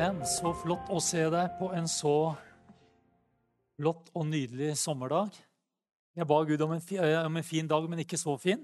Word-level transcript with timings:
Amen. 0.00 0.22
Så 0.24 0.48
flott 0.56 0.86
å 0.88 0.96
se 1.04 1.20
deg 1.28 1.56
på 1.58 1.66
en 1.76 1.84
så 1.90 2.32
flott 3.76 4.06
og 4.16 4.22
nydelig 4.30 4.70
sommerdag. 4.80 5.34
Jeg 6.16 6.24
ba 6.30 6.38
Gud 6.48 6.62
om 6.64 6.70
en, 6.72 6.84
om 7.26 7.34
en, 7.36 7.44
fin 7.44 7.66
dag, 7.68 7.84
men 7.84 8.00
ikke 8.00 8.16
så 8.16 8.32
fin. 8.40 8.62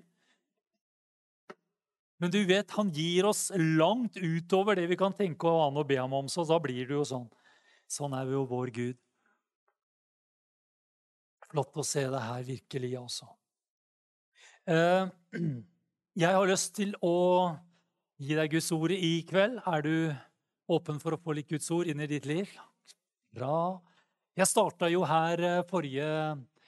Men 2.17 2.33
du 2.33 2.39
vet, 2.49 2.73
han 2.79 2.89
gir 2.89 3.29
oss 3.29 3.51
langt 3.53 4.17
utover 4.17 4.81
det 4.81 4.87
vi 4.89 4.97
kan 4.97 5.13
tenke 5.13 5.51
og 5.51 5.61
ane 5.67 5.83
og 5.83 5.91
be 5.91 5.99
ham 6.01 6.15
om. 6.17 6.31
Så 6.33 6.47
da 6.49 6.57
blir 6.63 6.89
det 6.89 6.97
jo 6.97 7.05
sånn. 7.05 7.27
Sånn 7.85 8.17
er 8.17 8.33
jo 8.33 8.47
vår 8.49 8.73
Gud. 8.79 9.01
Flott 11.51 11.77
å 11.77 11.85
se 11.85 12.07
deg 12.15 12.31
her 12.31 12.47
virkelig, 12.49 12.95
også. 13.03 13.29
Eh, 14.73 15.13
jeg 16.25 16.33
har 16.39 16.49
lyst 16.49 16.73
til 16.81 16.97
å 17.05 17.13
gi 18.25 18.41
deg 18.41 18.57
Guds 18.57 18.71
ord 18.79 18.97
i 18.97 19.13
kveld. 19.29 19.61
Er 19.69 19.85
du 19.85 19.99
åpen 20.73 20.99
for 21.03 21.15
å 21.15 21.21
få 21.21 21.37
litt 21.37 21.51
Guds 21.51 21.71
ord 21.75 21.89
inn 21.91 22.03
i 22.03 22.09
ditt 22.11 22.27
liv? 22.29 22.51
Bra. 23.37 23.79
Jeg 24.37 24.51
starta 24.51 24.89
jo 24.93 25.05
her 25.09 25.43
eh, 25.45 25.65
forrige 25.69 26.07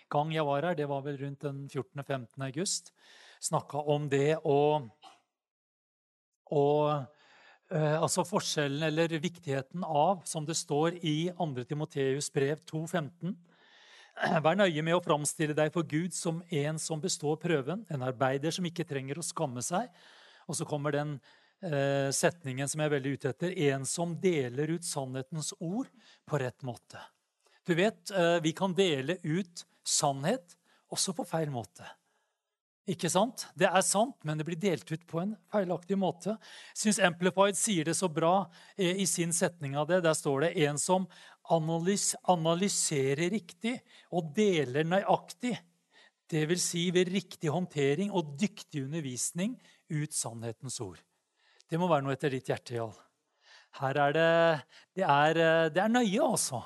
gang 0.08 0.32
jeg 0.32 0.46
var 0.48 0.64
her, 0.64 0.76
det 0.76 0.88
var 0.88 1.02
vel 1.04 1.18
rundt 1.20 1.44
den 1.44 1.66
14.-15. 1.68 2.26
august. 2.46 2.92
Snakka 3.44 3.82
om 3.92 4.08
det 4.10 4.38
og, 4.40 4.88
og 6.50 6.84
eh, 7.70 7.96
altså 7.98 8.24
forskjellen 8.26 8.88
eller 8.88 9.18
viktigheten 9.20 9.84
av, 9.84 10.24
som 10.24 10.46
det 10.48 10.56
står 10.58 10.96
i 11.02 11.30
2. 11.36 11.50
Timoteus 11.68 12.32
brev 12.34 12.62
2,15 12.70 13.36
Vær 14.44 14.56
nøye 14.58 14.82
med 14.82 14.96
å 14.96 15.02
framstille 15.04 15.54
deg 15.54 15.70
for 15.74 15.86
Gud 15.86 16.16
som 16.16 16.40
en 16.50 16.80
som 16.82 16.98
består 16.98 17.36
prøven, 17.38 17.84
en 17.86 18.06
arbeider 18.08 18.54
som 18.54 18.66
ikke 18.66 18.86
trenger 18.88 19.20
å 19.20 19.26
skamme 19.26 19.62
seg. 19.62 19.86
Og 20.48 20.56
så 20.58 20.66
kommer 20.66 20.96
den 20.96 21.18
setningen 22.14 22.68
som 22.70 22.80
jeg 22.80 22.86
er 22.86 22.92
veldig 22.92 23.12
ute 23.18 23.30
etter. 23.32 23.54
En 23.72 23.86
som 23.88 24.12
deler 24.22 24.70
ut 24.76 24.84
sannhetens 24.86 25.50
ord 25.58 25.90
på 26.28 26.38
rett 26.38 26.62
måte. 26.66 27.02
Du 27.68 27.74
vet, 27.74 28.10
eh, 28.10 28.40
vi 28.40 28.52
kan 28.52 28.72
dele 28.74 29.18
ut 29.22 29.66
sannhet 29.84 30.54
også 30.88 31.12
på 31.12 31.24
feil 31.28 31.50
måte. 31.52 31.84
Ikke 32.88 33.10
sant? 33.12 33.44
Det 33.52 33.68
er 33.68 33.82
sant, 33.84 34.16
men 34.24 34.40
det 34.40 34.46
blir 34.48 34.56
delt 34.56 34.88
ut 34.88 35.02
på 35.04 35.20
en 35.20 35.34
feilaktig 35.52 35.98
måte. 36.00 36.38
Jeg 36.72 36.80
syns 36.80 37.00
Amplified 37.04 37.58
sier 37.60 37.84
det 37.84 37.98
så 37.98 38.08
bra 38.08 38.48
eh, 38.78 39.02
i 39.02 39.04
sin 39.04 39.36
setning 39.36 39.76
av 39.76 39.90
det. 39.90 40.00
Der 40.06 40.16
står 40.16 40.46
det 40.46 40.54
en 40.64 40.80
som 40.80 41.04
analys 41.52 42.14
analyserer 42.24 43.28
riktig 43.36 43.74
og 44.08 44.32
deler 44.32 44.88
nøyaktig. 44.88 45.58
Vil 46.32 46.60
si 46.60 46.86
ved 46.92 47.12
riktig 47.12 47.52
håndtering 47.52 48.08
og 48.16 48.32
dyktig 48.40 48.86
undervisning 48.86 49.60
ut 49.92 50.16
sannhetens 50.16 50.80
ord. 50.80 51.04
Det 51.68 51.78
må 51.80 51.88
være 51.90 52.06
noe 52.06 52.16
etter 52.16 52.32
ditt 52.32 52.48
hjerte, 52.48 52.78
Jarl. 52.78 52.96
Her 53.78 54.00
er 54.06 54.16
det 54.16 54.28
det 54.96 55.04
er, 55.04 55.38
det 55.70 55.82
er 55.82 55.92
nøye, 55.92 56.24
altså. 56.24 56.62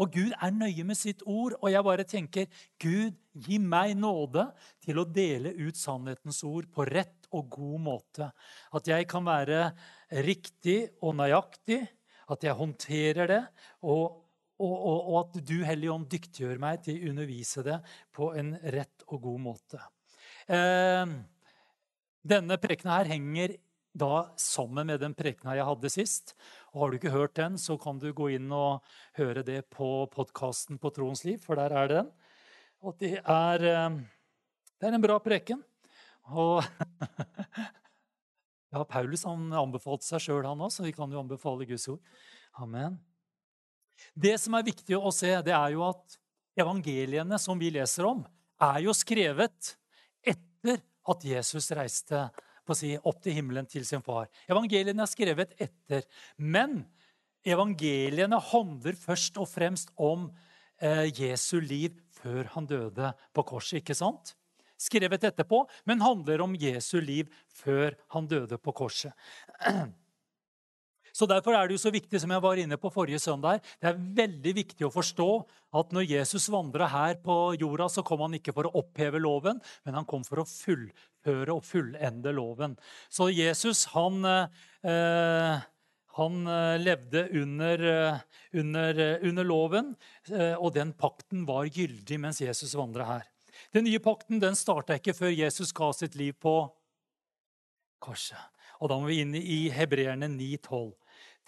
Og 0.00 0.12
Gud 0.12 0.32
er 0.32 0.52
nøye 0.54 0.84
med 0.86 0.96
sitt 0.98 1.22
ord. 1.28 1.56
Og 1.60 1.70
jeg 1.72 1.84
bare 1.86 2.06
tenker, 2.08 2.48
Gud, 2.80 3.16
gi 3.32 3.58
meg 3.60 3.94
nåde 3.98 4.46
til 4.84 5.00
å 5.00 5.08
dele 5.08 5.54
ut 5.56 5.78
sannhetens 5.78 6.42
ord 6.48 6.68
på 6.72 6.86
rett 6.88 7.28
og 7.32 7.48
god 7.52 7.80
måte. 7.86 8.28
At 8.76 8.88
jeg 8.88 9.08
kan 9.10 9.24
være 9.26 9.64
riktig 10.24 10.78
og 11.00 11.16
nøyaktig, 11.20 11.80
at 12.32 12.44
jeg 12.46 12.56
håndterer 12.56 13.28
det, 13.28 13.40
og, 13.88 14.22
og, 14.62 14.72
og, 14.76 14.98
og 15.00 15.18
at 15.22 15.40
du, 15.42 15.58
Hellige 15.66 15.92
Ånd, 15.92 16.06
dyktiggjør 16.12 16.60
meg 16.62 16.84
til 16.86 17.00
å 17.00 17.12
undervise 17.12 17.64
det 17.66 17.80
på 18.14 18.30
en 18.38 18.54
rett 18.76 19.04
og 19.08 19.26
god 19.26 19.42
måte. 19.48 19.82
Eh, 20.46 21.14
denne 22.22 22.58
prekena 22.62 23.00
her 23.00 23.10
henger 23.12 23.56
da 23.92 24.32
sammen 24.40 24.88
med 24.88 25.02
den 25.02 25.14
prekena 25.16 25.56
jeg 25.56 25.66
hadde 25.68 25.90
sist. 25.92 26.34
Og 26.72 26.80
Har 26.80 26.90
du 26.90 26.98
ikke 26.98 27.12
hørt 27.12 27.36
den, 27.36 27.58
så 27.60 27.76
kan 27.80 28.00
du 28.00 28.08
gå 28.16 28.30
inn 28.36 28.48
og 28.52 28.80
høre 29.18 29.44
det 29.44 29.66
på 29.72 30.06
podkasten 30.12 30.80
på 30.80 30.92
Troens 30.96 31.24
liv, 31.28 31.38
for 31.44 31.60
der 31.60 31.74
er 31.76 31.88
det 31.88 31.98
den. 32.00 32.10
Og 32.82 32.96
det 32.98 33.14
er, 33.20 33.62
eh, 33.68 34.00
det 34.80 34.88
er 34.88 34.96
en 34.96 35.04
bra 35.04 35.18
preken. 35.22 35.62
Og 36.32 36.62
ja, 38.72 38.84
Paulus 38.84 39.26
han 39.28 39.52
anbefalte 39.52 40.08
seg 40.08 40.24
sjøl, 40.24 40.46
han 40.48 40.64
òg, 40.64 40.72
så 40.72 40.86
vi 40.86 40.94
kan 40.96 41.12
jo 41.12 41.20
anbefale 41.20 41.68
Guds 41.68 41.88
ord. 41.92 42.00
Amen. 42.58 42.98
Det 44.14 44.34
som 44.40 44.56
er 44.56 44.66
viktig 44.66 44.96
å 44.96 45.12
se, 45.14 45.30
det 45.44 45.54
er 45.54 45.74
jo 45.76 45.84
at 45.86 46.16
evangeliene 46.58 47.38
som 47.40 47.60
vi 47.60 47.70
leser 47.72 48.08
om, 48.08 48.24
er 48.62 48.80
jo 48.84 48.94
skrevet 48.96 49.76
etter 50.22 50.80
at 51.10 51.24
Jesus 51.26 51.70
reiste 51.74 52.26
på 52.66 52.74
å 52.74 52.78
si, 52.78 52.92
opp 52.96 53.22
til 53.24 53.36
himmelen 53.38 53.68
til 53.70 53.86
sin 53.88 54.04
far. 54.04 54.28
Evangeliene 54.50 55.04
er 55.04 55.10
skrevet 55.10 55.54
etter. 55.60 56.06
Men 56.36 56.82
evangeliene 57.42 58.38
handler 58.52 58.98
først 58.98 59.40
og 59.42 59.50
fremst 59.50 59.90
om 59.96 60.28
eh, 60.82 61.08
Jesu 61.10 61.58
liv 61.60 61.98
før 62.22 62.52
han 62.54 62.68
døde 62.70 63.12
på 63.34 63.46
korset. 63.48 63.80
ikke 63.82 63.98
sant? 63.98 64.36
Skrevet 64.82 65.24
etterpå, 65.28 65.62
men 65.86 66.02
handler 66.02 66.42
om 66.42 66.54
Jesu 66.58 66.98
liv 67.02 67.30
før 67.54 67.94
han 68.14 68.26
døde 68.30 68.58
på 68.58 68.74
korset. 68.74 69.14
Så 71.22 71.28
Derfor 71.30 71.54
er 71.54 71.68
det 71.70 71.76
jo 71.76 71.84
så 71.84 71.92
viktig 71.94 72.18
som 72.18 72.32
jeg 72.34 72.42
var 72.42 72.58
inne 72.58 72.74
på 72.82 72.90
forrige 72.90 73.20
søndag, 73.22 73.60
det 73.78 73.92
er 73.92 73.98
veldig 74.18 74.52
viktig 74.56 74.88
å 74.88 74.90
forstå 74.90 75.26
at 75.78 75.92
når 75.94 76.08
Jesus 76.10 76.48
vandra 76.50 76.88
her 76.90 77.20
på 77.22 77.36
jorda, 77.60 77.86
så 77.86 78.02
kom 78.02 78.24
han 78.24 78.34
ikke 78.34 78.50
for 78.56 78.66
å 78.66 78.72
oppheve 78.80 79.20
loven, 79.22 79.60
men 79.86 79.94
han 79.94 80.08
kom 80.08 80.24
for 80.26 80.42
å 80.42 80.46
fullføre 80.48 81.54
og 81.54 81.62
fullende 81.62 82.32
loven. 82.34 82.74
Så 83.06 83.28
Jesus, 83.30 83.84
han, 83.92 84.18
eh, 84.26 85.62
han 86.18 86.40
eh, 86.56 86.82
levde 86.82 87.22
under, 87.38 87.84
eh, 87.92 88.18
under, 88.58 89.02
eh, 89.06 89.28
under 89.30 89.46
loven, 89.46 89.94
og 90.58 90.74
den 90.74 90.90
pakten 90.98 91.46
var 91.46 91.70
gyldig 91.70 92.18
mens 92.18 92.42
Jesus 92.42 92.74
vandra 92.74 93.06
her. 93.06 93.30
Den 93.70 93.86
nye 93.86 94.02
pakten 94.02 94.42
den 94.42 94.58
starta 94.58 94.98
ikke 94.98 95.14
før 95.14 95.30
Jesus 95.30 95.70
ga 95.70 95.92
sitt 95.94 96.18
liv 96.18 96.34
på 96.34 96.56
korset. 98.02 98.50
Og 98.82 98.90
da 98.90 98.98
må 98.98 99.06
vi 99.06 99.22
inn 99.22 99.38
i 99.38 99.68
Hebreerne 99.70 100.26
9,12. 100.34 100.90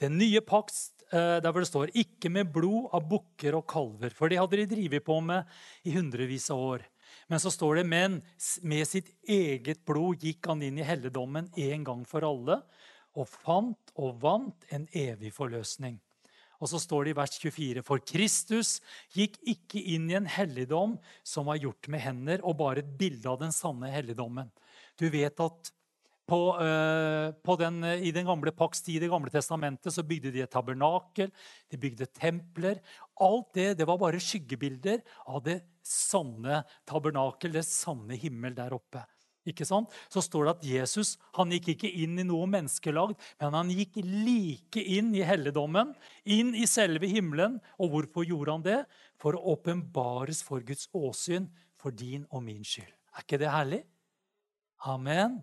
Den 0.02 0.16
nye 0.18 0.40
pakt 0.42 0.74
eh, 1.12 1.38
der 1.42 1.52
hvor 1.52 1.62
det 1.62 1.70
står 1.70 1.92
'ikke 1.94 2.30
med 2.30 2.52
blod 2.52 2.90
av 2.92 3.06
bukker 3.08 3.54
og 3.54 3.66
kalver', 3.66 4.14
for 4.14 4.28
det 4.28 4.38
hadde 4.38 4.56
de 4.56 4.66
drevet 4.66 5.04
på 5.04 5.20
med 5.20 5.44
i 5.84 5.94
hundrevis 5.94 6.50
av 6.50 6.58
år. 6.58 6.82
Men 7.28 7.38
så 7.38 7.50
står 7.50 7.76
det 7.76 7.86
'men 7.86 8.22
med 8.62 8.86
sitt 8.86 9.14
eget 9.28 9.84
blod 9.84 10.18
gikk 10.18 10.46
han 10.46 10.62
inn 10.62 10.78
i 10.78 10.88
helligdommen 10.88 11.50
en 11.56 11.84
gang 11.84 12.04
for 12.04 12.20
alle' 12.20 12.62
'og 13.14 13.28
fant 13.28 13.92
og 13.96 14.20
vant 14.20 14.64
en 14.70 14.88
evig 14.92 15.32
forløsning'. 15.32 16.00
Og 16.60 16.70
så 16.70 16.78
står 16.80 17.04
det 17.04 17.10
i 17.12 17.18
vers 17.18 17.38
24.: 17.38 17.82
For 17.82 17.98
Kristus 17.98 18.80
gikk 19.12 19.36
ikke 19.42 19.82
inn 19.94 20.10
i 20.10 20.16
en 20.16 20.26
helligdom 20.26 20.98
som 21.22 21.46
var 21.46 21.60
gjort 21.60 21.88
med 21.88 22.00
hender, 22.00 22.40
og 22.42 22.56
bare 22.56 22.78
et 22.78 22.98
bilde 22.98 23.28
av 23.28 23.40
den 23.42 23.52
sanne 23.52 23.90
helligdommen. 23.92 24.50
Du 24.96 25.08
vet 25.10 25.40
at 25.40 25.72
på, 26.28 26.40
uh, 26.56 27.30
på 27.44 27.56
den, 27.60 27.82
I 27.84 28.12
den 28.14 28.26
gamle 28.28 28.52
pakts 28.56 28.82
tid, 28.82 29.02
Det 29.02 29.10
gamle 29.12 29.32
testamentet, 29.32 29.92
så 29.92 30.04
bygde 30.06 30.32
de 30.32 30.44
et 30.44 30.50
tabernakel, 30.50 31.32
de 31.70 31.80
bygde 31.80 32.08
templer. 32.16 32.80
Alt 33.20 33.52
det 33.54 33.74
det 33.78 33.88
var 33.88 34.00
bare 34.00 34.22
skyggebilder 34.22 35.02
av 35.28 35.42
det 35.44 35.60
sanne 35.84 36.62
tabernakel, 36.88 37.52
det 37.52 37.66
sanne 37.68 38.16
himmel 38.16 38.56
der 38.56 38.72
oppe. 38.76 39.04
Ikke 39.44 39.66
sant? 39.68 39.92
Så 40.08 40.22
står 40.24 40.46
det 40.46 40.52
at 40.54 40.66
Jesus 40.66 41.14
han 41.36 41.52
gikk 41.52 41.74
ikke 41.74 41.90
inn 42.00 42.16
i 42.20 42.24
noe 42.24 42.48
menneskelagd, 42.48 43.18
men 43.42 43.56
han 43.58 43.72
gikk 43.72 43.98
like 44.00 44.80
inn 44.80 45.12
i 45.16 45.24
helligdommen, 45.26 45.92
inn 46.24 46.54
i 46.56 46.64
selve 46.70 47.10
himmelen. 47.10 47.58
Og 47.76 47.92
hvorfor 47.92 48.24
gjorde 48.24 48.56
han 48.56 48.64
det? 48.64 48.80
For 49.20 49.36
å 49.36 49.54
åpenbares 49.54 50.40
for 50.46 50.64
Guds 50.64 50.88
åsyn 50.96 51.50
for 51.76 51.92
din 51.92 52.24
og 52.32 52.46
min 52.46 52.64
skyld. 52.64 52.88
Er 53.14 53.26
ikke 53.26 53.40
det 53.42 53.52
herlig? 53.52 53.82
Amen. 54.88 55.42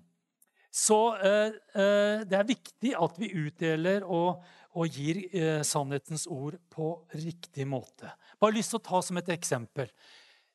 Så 0.71 0.97
eh, 1.19 1.51
eh, 1.75 2.23
det 2.23 2.37
er 2.37 2.47
viktig 2.47 2.93
at 2.95 3.17
vi 3.19 3.27
utdeler 3.35 4.05
og, 4.07 4.39
og 4.79 4.87
gir 4.95 5.19
eh, 5.35 5.59
sannhetens 5.67 6.23
ord 6.31 6.55
på 6.71 6.93
riktig 7.11 7.67
måte. 7.67 8.13
Bare 8.39 8.55
lyst 8.55 8.71
til 8.71 8.79
å 8.79 8.85
ta 8.85 9.01
som 9.03 9.19
et 9.19 9.31
eksempel. 9.35 9.91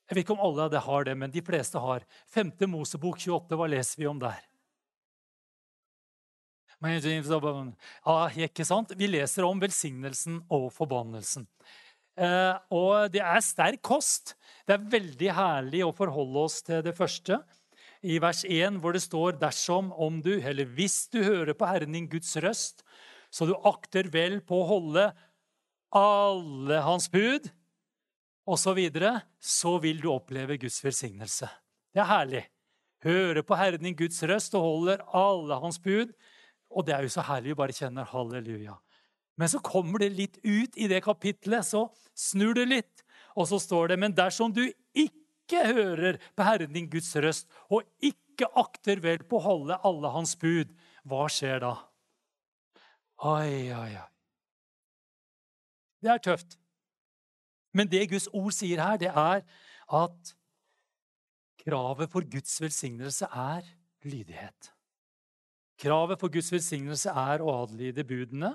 Jeg 0.07 0.17
vet 0.17 0.23
ikke 0.25 0.37
om 0.39 0.45
alle 0.47 0.65
av 0.65 0.73
dere 0.73 0.87
har 0.87 1.05
det, 1.05 1.17
men 1.21 1.35
de 1.35 1.43
fleste 1.45 1.83
har. 1.83 2.07
5. 2.33 2.55
Mosebok 2.73 3.21
28, 3.21 3.59
hva 3.61 3.69
leser 3.69 4.01
vi 4.01 4.09
om 4.09 4.23
der? 4.23 4.41
Ja, 8.07 8.17
ikke 8.47 8.65
sant? 8.69 8.93
Vi 8.97 9.09
leser 9.09 9.45
om 9.49 9.61
velsignelsen 9.61 10.43
og 10.53 10.71
forbannelsen. 10.77 11.45
Eh, 12.17 12.57
og 12.73 13.13
det 13.13 13.21
er 13.21 13.45
sterk 13.45 13.83
kost. 13.85 14.33
Det 14.65 14.77
er 14.77 14.91
veldig 14.97 15.31
herlig 15.37 15.85
å 15.85 15.93
forholde 15.97 16.47
oss 16.49 16.63
til 16.65 16.81
det 16.85 16.97
første 16.97 17.43
i 18.07 18.21
vers 18.23 18.45
1, 18.47 18.79
hvor 18.81 18.95
det 18.95 19.03
står 19.03 19.39
dersom 19.41 19.91
om 19.93 20.21
du, 20.23 20.37
eller 20.39 20.69
hvis 20.79 21.07
du 21.11 21.23
hører 21.25 21.57
på 21.59 21.67
Herren 21.67 21.97
din 21.97 22.09
Guds 22.11 22.31
røst, 22.43 22.85
så 23.35 23.49
du 23.49 23.55
akter 23.67 24.09
vel 24.13 24.39
på 24.47 24.63
å 24.63 24.69
holde 24.69 25.07
alle 25.97 26.83
hans 26.87 27.09
bud, 27.13 27.51
osv., 28.47 28.63
så, 28.63 28.73
videre, 28.79 29.13
så 29.43 29.75
vil 29.83 29.99
du 29.99 30.07
oppleve 30.13 30.59
Guds 30.63 30.79
velsignelse. 30.85 31.49
Det 31.91 31.99
er 31.99 32.07
herlig. 32.07 32.45
Høre 33.03 33.43
på 33.43 33.59
Herren 33.59 33.83
din 33.83 33.97
Guds 33.99 34.23
røst 34.23 34.55
og 34.55 34.63
holder 34.63 35.03
alle 35.17 35.59
hans 35.63 35.81
bud. 35.83 36.13
Og 36.71 36.87
det 36.87 36.95
er 36.95 37.07
jo 37.07 37.11
så 37.11 37.25
herlig 37.27 37.53
vi 37.53 37.59
bare 37.59 37.75
kjenner 37.75 38.07
halleluja. 38.07 38.77
Men 39.37 39.51
så 39.51 39.59
kommer 39.61 40.01
det 40.01 40.15
litt 40.15 40.39
ut 40.47 40.79
i 40.79 40.87
det 40.89 41.03
kapitlet, 41.05 41.67
så 41.67 41.89
snur 42.17 42.55
det 42.57 42.69
litt. 42.71 43.05
Og 43.37 43.49
så 43.51 43.59
står 43.61 43.93
det, 43.93 43.99
men 44.01 44.15
dersom 44.17 44.55
du 44.55 44.63
ikke 44.95 45.26
hører 45.55 46.19
på 46.35 46.43
Herren 46.43 46.73
din 46.75 46.91
Guds 46.91 47.13
røst, 47.17 47.47
og 47.71 47.87
ikke 48.03 48.49
akter 48.59 48.99
vel 49.05 49.23
på 49.25 49.39
å 49.39 49.45
holde 49.47 49.79
alle 49.87 50.11
hans 50.11 50.35
bud, 50.41 50.75
hva 51.07 51.29
skjer 51.31 51.63
da? 51.63 51.75
Oi, 53.25 53.73
oi, 53.73 53.93
oi. 53.97 54.09
Det 56.03 56.11
er 56.13 56.23
tøft. 56.23 56.59
Men 57.77 57.89
det 57.93 58.09
Guds 58.11 58.29
ord 58.33 58.53
sier 58.57 58.83
her, 58.83 58.99
det 59.01 59.13
er 59.13 59.43
at 59.97 60.35
kravet 61.63 62.11
for 62.13 62.27
Guds 62.31 62.61
velsignelse 62.61 63.29
er 63.31 63.67
lydighet. 64.07 64.73
Kravet 65.81 66.21
for 66.21 66.33
Guds 66.33 66.49
velsignelse 66.53 67.13
er 67.13 67.45
å 67.45 67.53
adlyde 67.63 68.05
budene, 68.09 68.55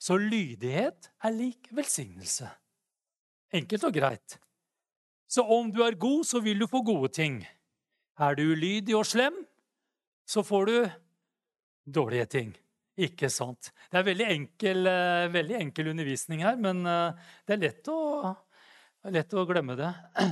så 0.00 0.16
lydighet 0.18 1.10
er 1.22 1.34
lik 1.34 1.68
velsignelse. 1.74 2.48
Enkelt 3.52 3.84
og 3.86 3.94
greit. 3.94 4.38
Så 5.32 5.44
om 5.48 5.70
du 5.72 5.80
er 5.84 5.96
god, 5.96 6.26
så 6.28 6.42
vil 6.44 6.60
du 6.60 6.68
få 6.68 6.82
gode 6.84 7.08
ting. 7.16 7.40
Er 8.20 8.36
du 8.36 8.50
ulydig 8.52 8.96
og 8.98 9.06
slem, 9.08 9.38
så 10.28 10.44
får 10.44 10.68
du 10.68 10.74
dårlige 11.88 12.26
ting. 12.34 12.50
Ikke 13.00 13.30
sant? 13.32 13.70
Det 13.88 14.02
er 14.02 14.08
veldig 14.10 14.26
enkel, 14.34 14.86
eh, 14.86 15.32
veldig 15.32 15.56
enkel 15.62 15.88
undervisning 15.94 16.44
her, 16.44 16.58
men 16.60 16.84
eh, 16.84 17.30
det 17.48 17.56
er 17.56 17.62
lett 17.62 17.88
å, 17.88 18.00
lett 19.08 19.32
å 19.32 19.46
glemme 19.48 19.78
det. 19.80 19.88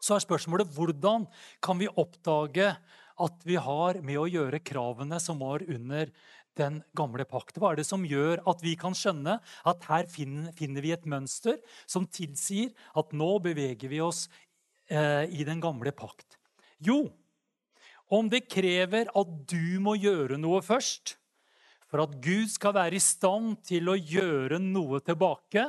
Så 0.00 0.14
er 0.14 0.22
spørsmålet 0.22 0.70
hvordan 0.72 1.26
kan 1.60 1.80
vi 1.82 1.90
oppdage 1.90 2.70
at 3.20 3.42
vi 3.44 3.58
har 3.60 3.98
med 4.06 4.16
å 4.16 4.28
gjøre 4.30 4.62
kravene 4.64 5.18
som 5.20 5.42
var 5.42 5.66
under 5.66 6.14
den 6.60 6.80
gamle 6.96 7.26
pakt? 7.28 7.58
Hva 7.58 7.72
er 7.72 7.80
det 7.80 7.88
som 7.88 8.04
gjør 8.06 8.44
at 8.50 8.62
vi 8.64 8.76
kan 8.78 8.96
skjønne 8.96 9.38
at 9.40 9.88
her 9.88 10.08
finner 10.10 10.84
vi 10.84 10.92
et 10.94 11.08
mønster 11.08 11.58
som 11.88 12.08
tilsier 12.12 12.74
at 12.98 13.16
nå 13.16 13.32
beveger 13.44 13.90
vi 13.90 14.02
oss 14.04 14.26
eh, 14.92 15.24
i 15.26 15.46
den 15.48 15.62
gamle 15.64 15.94
pakt? 15.96 16.38
Jo, 16.80 17.08
om 18.10 18.30
det 18.30 18.48
krever 18.50 19.10
at 19.14 19.34
du 19.50 19.78
må 19.82 19.94
gjøre 20.00 20.38
noe 20.40 20.62
først, 20.66 21.14
for 21.90 22.04
at 22.04 22.16
Gud 22.22 22.50
skal 22.50 22.74
være 22.76 22.98
i 22.98 23.02
stand 23.02 23.60
til 23.66 23.90
å 23.90 23.98
gjøre 23.98 24.60
noe 24.62 25.00
tilbake, 25.02 25.66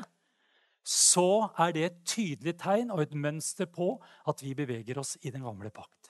så 0.81 1.51
er 1.61 1.73
det 1.75 1.83
et 1.85 1.99
tydelig 2.09 2.55
tegn 2.61 2.89
og 2.93 3.03
et 3.03 3.13
mønster 3.13 3.69
på 3.69 3.93
at 4.29 4.41
vi 4.41 4.55
beveger 4.57 4.97
oss 5.01 5.15
i 5.21 5.33
den 5.33 5.45
gamle 5.45 5.69
pakt. 5.73 6.00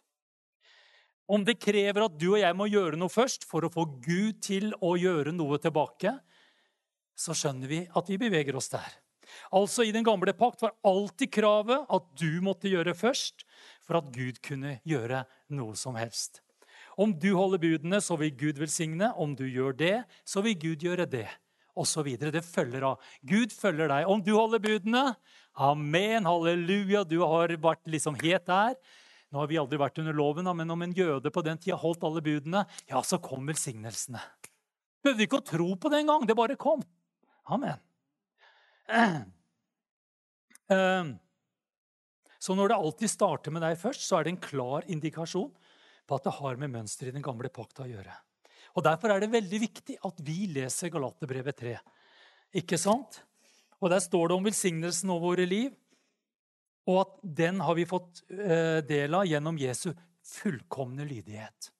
Om 1.29 1.45
det 1.47 1.59
krever 1.61 2.05
at 2.05 2.17
du 2.19 2.31
og 2.33 2.41
jeg 2.41 2.57
må 2.57 2.67
gjøre 2.71 2.99
noe 2.99 3.11
først 3.11 3.45
for 3.47 3.65
å 3.65 3.71
få 3.71 3.85
Gud 4.03 4.41
til 4.43 4.71
å 4.81 4.95
gjøre 4.99 5.33
noe 5.35 5.59
tilbake, 5.61 6.15
så 7.15 7.35
skjønner 7.37 7.69
vi 7.69 7.81
at 7.85 8.09
vi 8.09 8.19
beveger 8.21 8.57
oss 8.57 8.71
der. 8.73 8.89
Altså 9.55 9.85
I 9.87 9.93
den 9.95 10.03
gamle 10.03 10.33
pakt 10.35 10.63
var 10.65 10.73
alltid 10.87 11.31
kravet 11.31 11.87
at 11.87 12.07
du 12.19 12.41
måtte 12.43 12.71
gjøre 12.71 12.95
først 12.97 13.45
for 13.85 14.01
at 14.01 14.09
Gud 14.15 14.41
kunne 14.43 14.79
gjøre 14.87 15.23
noe 15.55 15.77
som 15.79 15.95
helst. 15.99 16.41
Om 16.99 17.13
du 17.15 17.31
holder 17.37 17.61
budene, 17.61 18.01
så 18.03 18.17
vil 18.19 18.33
Gud 18.35 18.59
velsigne. 18.59 19.13
Om 19.15 19.35
du 19.37 19.45
gjør 19.47 19.75
det, 19.77 19.95
så 20.27 20.43
vil 20.43 20.57
Gud 20.59 20.83
gjøre 20.83 21.07
det. 21.09 21.27
Og 21.79 21.87
så 21.87 22.03
videre. 22.03 22.33
Det 22.35 22.43
følger 22.43 22.83
av. 22.83 23.11
Gud 23.23 23.53
følger 23.55 23.87
deg. 23.87 24.09
Om 24.11 24.23
du 24.25 24.33
holder 24.35 24.59
budene, 24.59 25.05
amen, 25.55 26.27
halleluja, 26.27 27.05
du 27.07 27.21
har 27.23 27.53
vært 27.63 27.87
liksom 27.87 28.19
het 28.19 28.49
der. 28.49 28.75
Nå 29.31 29.39
har 29.39 29.47
vi 29.47 29.59
aldri 29.59 29.79
vært 29.79 29.99
under 30.01 30.15
loven, 30.15 30.49
men 30.59 30.73
om 30.73 30.81
en 30.83 30.95
jøde 30.95 31.31
på 31.31 31.43
den 31.45 31.59
tida 31.61 31.77
holdt 31.79 32.03
alle 32.03 32.23
budene, 32.23 32.65
ja, 32.89 32.99
så 33.03 33.19
kom 33.23 33.47
velsignelsene. 33.47 34.19
Behøvde 35.01 35.25
ikke 35.25 35.39
å 35.39 35.45
tro 35.47 35.69
på 35.79 35.91
det 35.91 36.01
engang. 36.03 36.25
Det 36.27 36.35
bare 36.37 36.59
kom. 36.59 36.83
Amen. 37.51 37.79
Ehm, 40.71 41.15
så 42.41 42.55
når 42.57 42.71
det 42.71 42.81
alltid 42.81 43.11
starter 43.13 43.55
med 43.55 43.63
deg 43.63 43.79
først, 43.79 44.03
så 44.03 44.19
er 44.19 44.27
det 44.27 44.35
en 44.35 44.43
klar 44.43 44.85
indikasjon 44.91 45.49
på 46.07 46.17
at 46.17 46.27
det 46.27 46.35
har 46.37 46.59
med 46.59 46.73
mønsteret 46.75 47.13
i 47.13 47.17
den 47.17 47.25
gamle 47.25 47.51
pakta 47.53 47.85
å 47.85 47.89
gjøre. 47.89 48.13
Og 48.75 48.85
Derfor 48.85 49.11
er 49.11 49.23
det 49.23 49.33
veldig 49.33 49.59
viktig 49.63 49.97
at 50.07 50.21
vi 50.23 50.45
leser 50.51 50.91
Galaterbrevet 50.93 51.59
3. 51.59 51.75
Ikke 52.61 52.79
sant? 52.79 53.21
Og 53.81 53.89
Der 53.91 54.03
står 54.03 54.29
det 54.29 54.37
om 54.37 54.45
velsignelsen 54.45 55.11
over 55.11 55.33
våre 55.33 55.47
liv, 55.47 55.71
og 56.89 57.01
at 57.03 57.19
den 57.41 57.61
har 57.61 57.77
vi 57.77 57.85
fått 57.89 58.23
eh, 58.31 58.79
del 58.85 59.13
av 59.17 59.27
gjennom 59.29 59.59
Jesu 59.61 59.91
fullkomne 60.25 61.05
lydighet. 61.05 61.71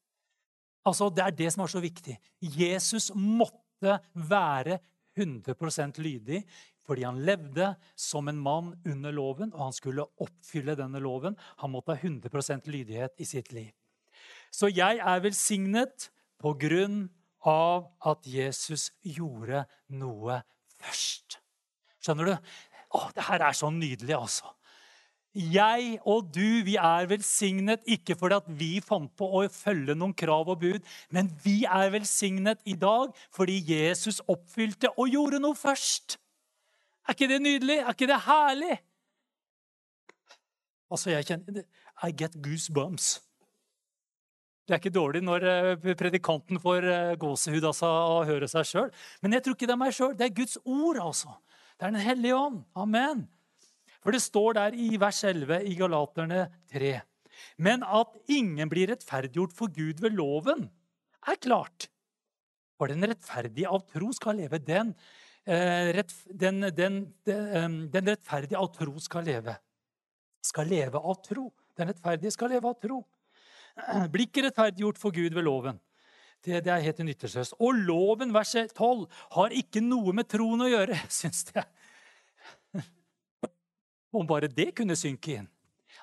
Altså, 0.85 1.09
Det 1.09 1.23
er 1.23 1.37
det 1.37 1.51
som 1.53 1.63
er 1.63 1.71
så 1.71 1.81
viktig. 1.81 2.17
Jesus 2.41 3.11
måtte 3.15 3.99
være 4.13 4.79
100% 5.17 5.99
lydig 6.01 6.43
fordi 6.87 7.03
han 7.05 7.21
levde 7.23 7.75
som 7.95 8.27
en 8.27 8.39
mann 8.41 8.71
under 8.89 9.13
loven, 9.13 9.53
og 9.53 9.67
han 9.69 9.75
skulle 9.75 10.07
oppfylle 10.19 10.73
denne 10.75 10.99
loven. 10.99 11.37
Han 11.61 11.71
måtte 11.71 11.93
ha 11.93 12.01
100 12.01 12.65
lydighet 12.67 13.13
i 13.21 13.25
sitt 13.25 13.51
liv. 13.53 13.71
Så 14.51 14.67
jeg 14.67 14.97
er 14.97 15.23
velsignet 15.23 16.09
på 16.41 16.55
grunn 16.59 17.05
av 17.47 17.91
at 18.03 18.25
Jesus 18.27 18.89
gjorde 19.01 19.63
noe 19.93 20.41
først. 20.81 21.37
Skjønner 22.01 22.31
du? 22.31 22.51
Å, 22.97 23.05
det 23.15 23.27
her 23.29 23.45
er 23.45 23.55
så 23.55 23.69
nydelig, 23.71 24.17
altså. 24.17 24.51
Jeg 25.31 25.99
og 26.03 26.27
du 26.35 26.59
vi 26.67 26.75
er 26.75 27.07
velsignet 27.07 27.85
ikke 27.87 28.17
fordi 28.19 28.35
at 28.41 28.49
vi 28.59 28.71
fant 28.83 29.13
på 29.15 29.29
å 29.39 29.45
følge 29.47 29.95
noen 29.95 30.13
krav 30.17 30.51
og 30.51 30.59
bud, 30.59 30.83
men 31.15 31.31
vi 31.43 31.61
er 31.63 31.93
velsignet 31.93 32.59
i 32.67 32.75
dag 32.75 33.15
fordi 33.31 33.61
Jesus 33.63 34.19
oppfylte 34.27 34.91
og 34.97 35.07
gjorde 35.13 35.39
noe 35.39 35.55
først. 35.55 36.17
Er 37.07 37.15
ikke 37.15 37.31
det 37.31 37.41
nydelig? 37.41 37.79
Er 37.79 37.95
ikke 37.95 38.11
det 38.11 38.19
herlig? 38.27 38.77
Altså, 40.91 41.13
jeg 41.15 41.25
kjenner 41.29 41.63
I 42.03 42.11
get 42.11 42.35
goosebumps. 42.43 43.21
Det 44.67 44.75
er 44.75 44.79
ikke 44.81 44.93
dårlig 44.93 45.23
når 45.23 45.45
eh, 45.47 45.91
predikanten 45.97 46.59
får 46.61 46.85
eh, 46.87 47.15
gåsehud 47.19 47.63
altså, 47.63 47.87
av 47.87 48.17
å 48.19 48.25
høre 48.27 48.47
seg 48.51 48.67
sjøl. 48.67 48.91
Men 49.23 49.35
jeg 49.35 49.45
tror 49.45 49.55
ikke 49.55 49.67
det 49.69 49.75
er 49.75 49.79
meg 49.81 49.95
sjøl. 49.95 50.13
Det 50.15 50.27
er 50.27 50.35
Guds 50.35 50.59
ord, 50.63 50.99
altså. 51.01 51.33
Det 51.79 51.87
er 51.87 51.95
Den 51.95 52.03
hellige 52.03 52.37
ånd. 52.37 52.61
Amen. 52.75 53.25
For 54.01 54.15
det 54.15 54.23
står 54.23 54.57
der 54.57 54.75
i 54.77 54.95
vers 55.01 55.21
11 55.27 55.61
i 55.69 55.77
Galaterne 55.77 56.45
3. 56.73 56.93
Men 57.61 57.85
at 57.85 58.17
ingen 58.31 58.69
blir 58.69 58.89
rettferdiggjort 58.91 59.53
for 59.55 59.71
Gud 59.73 60.01
ved 60.01 60.17
loven, 60.17 60.67
er 61.27 61.41
klart. 61.41 61.87
For 62.81 62.89
den 62.89 63.05
rettferdige 63.05 63.69
av 63.69 63.85
tro 63.89 64.09
skal 64.17 64.39
leve. 64.41 64.57
Den, 64.65 64.95
eh, 65.45 65.93
den, 66.33 66.65
den, 66.73 67.01
den 67.23 68.09
rettferdige 68.09 68.57
av 68.57 68.71
tro 68.73 68.97
skal 68.99 69.27
leve. 69.29 69.55
Skal 70.41 70.69
leve 70.73 70.97
av 70.97 71.21
tro. 71.21 71.51
Den 71.77 71.91
rettferdige 71.93 72.33
skal 72.33 72.55
leve 72.55 72.73
av 72.73 72.79
tro. 72.81 73.03
Blir 74.11 74.25
ikke 74.25 74.47
rettferdiggjort 74.47 74.99
for 75.01 75.13
Gud 75.13 75.37
ved 75.37 75.45
loven. 75.45 75.79
Det, 76.41 76.63
det 76.65 76.73
er 76.73 76.81
helt 76.81 77.03
nytteløst. 77.05 77.53
Og 77.61 77.77
loven, 77.85 78.33
vers 78.33 78.55
12, 78.73 79.05
har 79.37 79.53
ikke 79.53 79.83
noe 79.85 80.13
med 80.17 80.29
troen 80.31 80.65
å 80.65 80.71
gjøre, 80.71 80.97
syns 81.21 81.45
jeg. 81.53 81.67
Om 84.11 84.27
bare 84.27 84.49
det 84.51 84.71
kunne 84.75 84.97
synke 84.99 85.37
inn. 85.39 85.49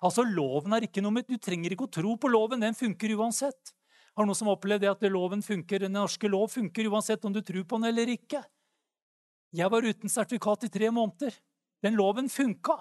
Altså, 0.05 0.23
loven 0.25 0.75
er 0.77 0.87
ikke 0.87 1.03
noe 1.05 1.15
med, 1.17 1.29
Du 1.29 1.39
trenger 1.39 1.73
ikke 1.75 1.89
å 1.89 1.93
tro 1.93 2.17
på 2.17 2.31
loven. 2.31 2.61
Den 2.61 2.77
funker 2.77 3.15
uansett. 3.17 3.75
Har 4.17 4.27
noen 4.27 4.37
som 4.37 4.51
opplevd 4.51 4.83
det 4.83 4.91
at 4.91 5.05
loven 5.13 5.43
funker, 5.45 5.85
den 5.85 5.95
norske 5.95 6.29
lov 6.29 6.49
funker 6.51 6.89
uansett 6.91 7.25
om 7.25 7.33
du 7.33 7.41
tror 7.41 7.65
på 7.65 7.79
den 7.79 7.91
eller 7.93 8.11
ikke? 8.11 8.43
Jeg 9.55 9.71
var 9.71 9.87
uten 9.87 10.11
sertifikat 10.11 10.67
i 10.67 10.73
tre 10.73 10.91
måneder. 10.91 11.37
Den 11.85 11.97
loven 11.97 12.29
funka. 12.29 12.77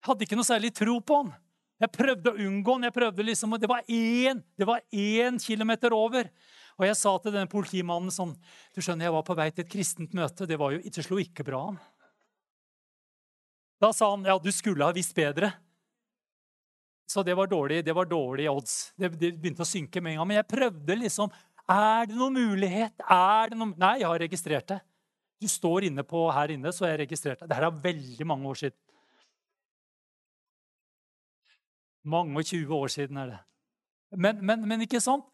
Jeg 0.00 0.08
hadde 0.08 0.24
ikke 0.24 0.38
noe 0.38 0.48
særlig 0.48 0.70
tro 0.78 0.94
på 1.02 1.24
den. 1.24 1.34
Jeg 1.80 1.92
prøvde 1.96 2.30
å 2.30 2.38
unngå 2.46 2.76
den. 2.76 2.86
jeg 2.86 2.94
prøvde 2.94 3.24
liksom, 3.24 3.58
Det 3.58 3.68
var 3.68 3.82
én, 3.88 4.42
det 4.56 4.66
var 4.68 4.80
én 4.92 5.40
kilometer 5.40 5.92
over. 5.96 6.30
Og 6.78 6.86
jeg 6.86 6.96
sa 6.96 7.16
til 7.18 7.34
denne 7.34 7.50
politimannen 7.50 8.12
sånn 8.12 8.36
Du 8.74 8.80
skjønner, 8.80 9.08
jeg 9.08 9.16
var 9.16 9.24
på 9.26 9.36
vei 9.36 9.50
til 9.50 9.64
et 9.64 9.72
kristent 9.72 10.14
møte. 10.14 10.46
Det 10.46 10.58
var 10.60 10.76
jo, 10.76 10.80
det 10.80 11.04
slo 11.04 11.18
ikke 11.18 11.44
bra 11.44 11.66
an. 11.72 11.80
Da 13.80 13.92
sa 13.96 14.10
han 14.12 14.26
ja, 14.28 14.36
du 14.38 14.50
skulle 14.52 14.84
ha 14.84 14.92
visst 14.92 15.14
bedre. 15.16 15.52
Så 17.10 17.24
det 17.26 17.34
var 17.34 17.48
dårlig, 17.50 17.80
det 17.84 17.94
var 17.96 18.06
dårlig 18.06 18.50
odds. 18.50 18.92
Det, 18.94 19.08
det, 19.18 19.32
begynte 19.40 19.64
å 19.64 19.68
synke 19.68 20.02
med 20.04 20.14
en 20.14 20.20
gang. 20.20 20.28
Men 20.30 20.38
jeg 20.42 20.50
prøvde 20.52 20.98
liksom 21.00 21.32
Er 21.70 22.06
det 22.06 22.18
noen 22.18 22.36
mulighet? 22.36 22.94
Er 23.02 23.50
det 23.50 23.58
noen 23.58 23.72
Nei, 23.80 23.96
jeg 24.02 24.10
har 24.10 24.22
registrert 24.22 24.68
det. 24.70 24.78
Du 25.40 25.48
står 25.48 25.88
inne 25.88 26.04
på 26.04 26.26
her 26.34 26.52
inne, 26.52 26.70
så 26.76 26.84
jeg 26.86 27.00
registrert 27.00 27.40
det. 27.40 27.48
Dette 27.48 27.66
er 27.66 27.82
veldig 27.88 28.26
mange 28.28 28.50
år 28.50 28.60
siden. 28.60 28.78
Mange 32.10 32.36
og 32.40 32.46
20 32.46 32.76
år 32.76 32.92
siden 32.92 33.20
er 33.22 33.32
det. 33.32 33.40
Men, 34.16 34.44
men, 34.44 34.68
men 34.68 34.84
ikke 34.84 35.00
sant? 35.00 35.26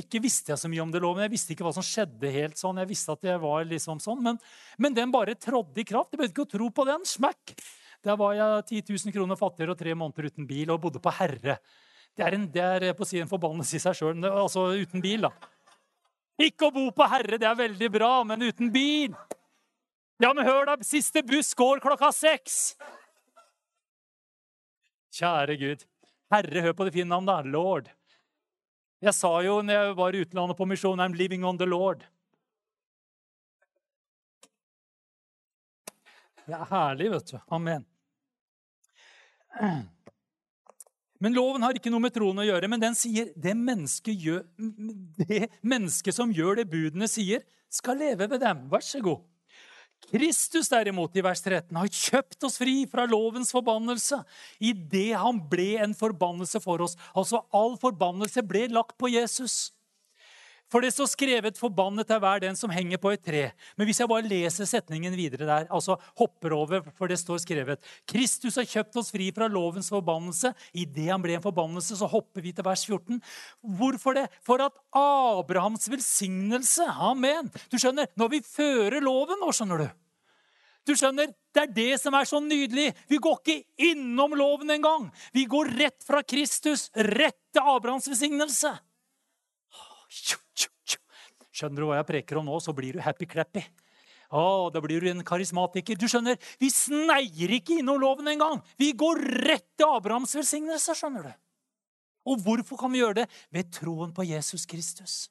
Ikke 0.00 0.20
visste 0.24 0.54
jeg 0.54 0.60
så 0.62 0.68
mye 0.70 0.80
om 0.80 0.92
det 0.92 1.02
loven. 1.04 1.22
Jeg 1.26 1.34
visste 1.34 1.52
ikke 1.52 1.66
hva 1.66 1.74
som 1.76 1.84
skjedde. 1.84 2.30
helt 2.32 2.56
sånn. 2.56 2.80
Jeg 2.80 2.88
visste 2.88 3.12
at 3.12 3.26
jeg 3.28 3.40
var 3.42 3.66
liksom 3.68 4.00
sånn, 4.00 4.22
Men, 4.24 4.38
men 4.78 4.96
den 4.96 5.12
bare 5.12 5.36
trådde 5.36 5.82
i 5.82 5.84
kraft. 5.84 6.12
Jeg 6.12 6.22
behøvde 6.22 6.34
ikke 6.34 6.46
å 6.46 6.54
tro 6.56 6.70
på 6.70 6.86
den. 6.88 7.04
Smack! 7.04 7.54
Der 8.06 8.16
var 8.16 8.32
jeg 8.32 8.82
10 8.86 8.94
000 8.94 9.12
kroner 9.12 9.36
fattigere 9.36 9.74
og 9.74 9.78
tre 9.80 9.92
måneder 9.98 10.30
uten 10.30 10.46
bil 10.46 10.70
og 10.70 10.80
bodde 10.84 11.02
på 11.02 11.12
Herre. 11.18 11.58
Det 12.16 12.24
er, 12.24 12.34
en, 12.34 12.46
det 12.50 12.62
er 12.62 12.94
på 12.96 13.04
å 13.04 13.08
si 13.08 13.18
en 13.20 13.30
forbannelse 13.30 13.76
i 13.76 13.82
seg 13.82 13.98
sjøl. 13.98 14.22
Altså 14.30 14.68
uten 14.78 15.02
bil, 15.02 15.26
da. 15.26 15.32
Ikke 16.38 16.68
å 16.68 16.74
bo 16.74 16.86
på 16.94 17.06
Herre, 17.10 17.38
det 17.38 17.46
er 17.48 17.58
veldig 17.58 17.90
bra, 17.90 18.12
men 18.26 18.46
uten 18.46 18.70
bil. 18.74 19.12
Ja, 20.22 20.32
men 20.32 20.46
hør 20.46 20.70
da, 20.70 20.78
siste 20.86 21.22
buss 21.26 21.52
går 21.58 21.82
klokka 21.82 22.10
seks. 22.14 22.78
Kjære 25.18 25.58
Gud. 25.58 25.84
Herre, 26.30 26.62
hør 26.62 26.74
på 26.78 26.86
det 26.86 26.94
fine 26.94 27.10
navnet, 27.10 27.30
da. 27.30 27.54
Lord. 27.58 27.90
Jeg 28.98 29.14
sa 29.14 29.30
jo 29.46 29.60
når 29.62 29.76
jeg 29.76 29.98
var 29.98 30.14
i 30.14 30.22
utlandet 30.24 30.58
på 30.58 30.66
misjon 30.66 31.02
I'm 31.02 31.14
living 31.14 31.44
on 31.46 31.58
the 31.58 31.66
Lord. 31.68 32.02
Det 36.48 36.56
er 36.56 36.66
herlig, 36.70 37.10
vet 37.12 37.30
du. 37.30 37.38
Amen. 37.52 37.84
Men 41.18 41.34
loven 41.34 41.62
har 41.66 41.76
ikke 41.76 41.90
noe 41.92 42.02
med 42.02 42.14
troen 42.14 42.40
å 42.40 42.46
gjøre. 42.46 42.70
Men 42.70 42.82
den 42.82 42.96
sier 42.98 43.30
det 43.36 43.54
mennesket, 43.58 44.14
gjør, 44.16 44.44
det 45.18 45.48
mennesket 45.60 46.16
som 46.16 46.32
gjør 46.34 46.62
det 46.62 46.68
budene 46.70 47.10
sier, 47.10 47.44
skal 47.68 48.00
leve 48.00 48.30
ved 48.30 48.40
dem. 48.42 48.64
Vær 48.72 48.82
så 48.82 49.02
god. 49.04 49.20
Kristus 50.08 50.70
derimot, 50.72 51.16
i 51.16 51.24
vers 51.24 51.42
13, 51.44 51.74
har 51.76 51.88
kjøpt 51.92 52.46
oss 52.48 52.56
fri 52.60 52.76
fra 52.88 53.04
lovens 53.08 53.50
forbannelse 53.52 54.22
idet 54.64 55.18
han 55.20 55.40
ble 55.50 55.74
en 55.84 55.96
forbannelse 55.96 56.62
for 56.64 56.80
oss. 56.86 56.96
Altså 57.12 57.42
all 57.52 57.76
forbannelse 57.80 58.44
ble 58.46 58.66
lagt 58.72 58.96
på 59.00 59.10
Jesus. 59.12 59.74
For 60.68 60.84
det 60.84 60.90
står 60.92 61.08
skrevet 61.08 61.56
'forbannet 61.56 62.10
er 62.12 62.20
hver 62.20 62.40
den 62.44 62.56
som 62.56 62.70
henger 62.70 63.00
på 63.00 63.12
et 63.14 63.22
tre'. 63.24 63.52
Men 63.76 63.88
hvis 63.88 64.00
jeg 64.00 64.08
bare 64.08 64.28
leser 64.28 64.68
setningen 64.68 65.16
videre 65.16 65.46
der, 65.48 65.66
altså 65.72 65.96
hopper 66.18 66.52
over, 66.52 66.82
for 66.92 67.08
det 67.08 67.18
står 67.18 67.40
skrevet 67.40 67.80
'Kristus 68.06 68.56
har 68.60 68.68
kjøpt 68.68 68.96
oss 69.00 69.10
fri 69.10 69.30
fra 69.32 69.48
lovens 69.48 69.88
forbannelse'. 69.88 70.52
Idet 70.74 71.08
han 71.08 71.22
ble 71.22 71.36
en 71.36 71.44
forbannelse, 71.44 71.96
så 71.96 72.06
hopper 72.06 72.44
vi 72.44 72.52
til 72.52 72.64
vers 72.64 72.84
14. 72.84 73.22
Hvorfor 73.64 74.14
det? 74.14 74.28
For 74.44 74.60
at 74.60 74.76
Abrahams 74.92 75.88
velsignelse 75.88 76.84
Amen. 76.88 77.48
Du 77.70 77.78
skjønner, 77.78 78.06
når 78.16 78.28
vi 78.28 78.40
fører 78.44 79.00
loven 79.00 79.40
nå, 79.40 79.48
skjønner 79.52 79.78
du. 79.78 79.88
Du 80.88 80.94
skjønner, 80.96 81.32
Det 81.54 81.62
er 81.62 81.72
det 81.74 82.00
som 82.00 82.14
er 82.14 82.24
så 82.24 82.38
nydelig. 82.38 82.94
Vi 83.08 83.18
går 83.18 83.40
ikke 83.40 83.64
innom 83.90 84.30
loven 84.36 84.70
engang. 84.70 85.08
Vi 85.32 85.44
går 85.44 85.72
rett 85.74 86.04
fra 86.06 86.22
Kristus, 86.22 86.90
rett 86.94 87.40
til 87.52 87.62
Abrahams 87.64 88.06
velsignelse. 88.06 88.78
Skjønner 91.58 91.82
du 91.82 91.88
hva 91.88 91.98
jeg 91.98 92.08
preker 92.12 92.38
om 92.38 92.46
nå, 92.46 92.58
så 92.62 92.74
blir 92.76 92.94
du 92.94 93.02
happy-clappy. 93.02 93.64
Å, 94.28 94.68
da 94.70 94.82
blir 94.84 95.02
du 95.02 95.08
en 95.10 95.24
karismatiker. 95.26 95.96
Du 95.98 96.06
skjønner, 96.10 96.36
Vi 96.60 96.68
sneier 96.70 97.54
ikke 97.56 97.80
innom 97.80 97.98
loven 98.00 98.28
engang. 98.28 98.60
Vi 98.78 98.92
går 98.92 99.24
rett 99.48 99.66
til 99.74 99.88
Abrahams 99.88 100.36
velsignelse. 100.36 100.94
skjønner 100.94 101.30
du. 101.30 101.32
Og 102.28 102.44
hvorfor 102.44 102.78
kan 102.78 102.92
vi 102.92 103.00
gjøre 103.00 103.22
det? 103.22 103.26
Ved 103.50 103.72
troen 103.72 104.12
på 104.14 104.26
Jesus 104.28 104.66
Kristus. 104.68 105.30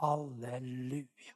Halleluja. 0.00 1.34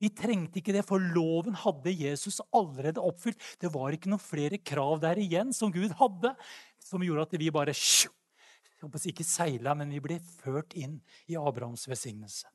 Vi 0.00 0.10
trengte 0.12 0.58
ikke 0.60 0.74
det, 0.74 0.82
for 0.88 1.00
loven 1.00 1.54
hadde 1.56 1.92
Jesus 1.92 2.40
allerede 2.52 3.00
oppfylt. 3.04 3.40
Det 3.60 3.70
var 3.72 3.94
ikke 3.94 4.10
noen 4.12 4.20
flere 4.20 4.58
krav 4.58 4.98
der 5.04 5.20
igjen 5.20 5.52
som 5.54 5.72
Gud 5.72 5.94
hadde, 6.00 6.34
som 6.82 7.04
gjorde 7.04 7.28
at 7.28 7.38
vi 7.40 7.52
bare 7.54 7.72
ikke 7.72 9.24
seila, 9.24 9.72
men 9.78 9.92
vi 9.94 10.02
ble 10.04 10.18
ført 10.42 10.74
inn 10.76 10.98
i 11.30 11.38
Abrahams 11.40 11.86
velsignelse. 11.88 12.50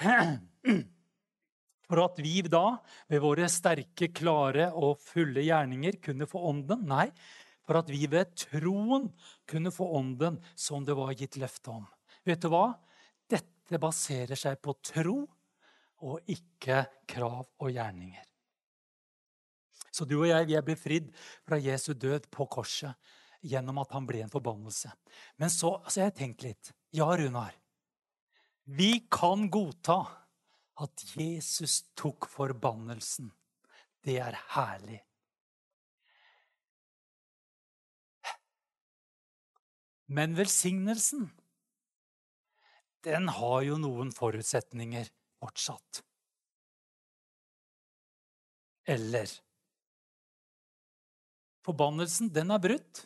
For 1.92 2.00
at 2.00 2.20
vi 2.24 2.40
da, 2.48 2.78
ved 3.10 3.20
våre 3.20 3.48
sterke, 3.52 4.08
klare 4.16 4.70
og 4.72 4.96
fulle 5.02 5.42
gjerninger, 5.44 5.98
kunne 6.00 6.28
få 6.30 6.40
ånden? 6.48 6.86
Nei, 6.88 7.10
for 7.66 7.78
at 7.82 7.90
vi 7.92 8.06
ved 8.10 8.32
troen 8.38 9.10
kunne 9.48 9.72
få 9.74 9.90
ånden 9.98 10.38
som 10.56 10.86
det 10.86 10.96
var 10.96 11.12
gitt 11.18 11.36
løfte 11.40 11.74
om. 11.74 11.84
Vet 12.24 12.40
du 12.42 12.48
hva? 12.52 12.72
Dette 13.28 13.80
baserer 13.82 14.38
seg 14.38 14.58
på 14.64 14.74
tro 14.80 15.18
og 16.02 16.32
ikke 16.32 16.82
krav 17.08 17.44
og 17.44 17.70
gjerninger. 17.70 18.24
Så 19.92 20.08
du 20.08 20.16
og 20.22 20.30
jeg 20.30 20.48
vi 20.48 20.56
er 20.56 20.64
befridd 20.64 21.10
fra 21.44 21.60
Jesu 21.60 21.92
død 21.92 22.30
på 22.32 22.48
korset 22.50 22.96
gjennom 23.44 23.82
at 23.82 23.92
han 23.92 24.06
ble 24.08 24.22
en 24.24 24.32
forbannelse. 24.32 24.90
Men 25.36 25.52
så 25.52 25.76
altså 25.82 26.00
jeg 26.00 26.08
har 26.08 26.16
tenkt 26.16 26.46
litt. 26.46 26.72
Ja, 26.96 27.10
Runar. 27.12 27.52
Vi 28.64 29.06
kan 29.10 29.50
godta 29.50 30.00
at 30.82 31.04
Jesus 31.16 31.82
tok 31.98 32.28
forbannelsen. 32.30 33.30
Det 34.02 34.18
er 34.22 34.38
herlig. 34.54 35.00
Men 40.12 40.34
velsignelsen, 40.36 41.30
den 43.06 43.30
har 43.32 43.62
jo 43.66 43.78
noen 43.80 44.10
forutsetninger 44.14 45.08
fortsatt. 45.40 46.02
Eller 48.86 49.30
Forbannelsen, 51.62 52.32
den 52.34 52.50
er 52.50 52.58
brutt. 52.58 53.04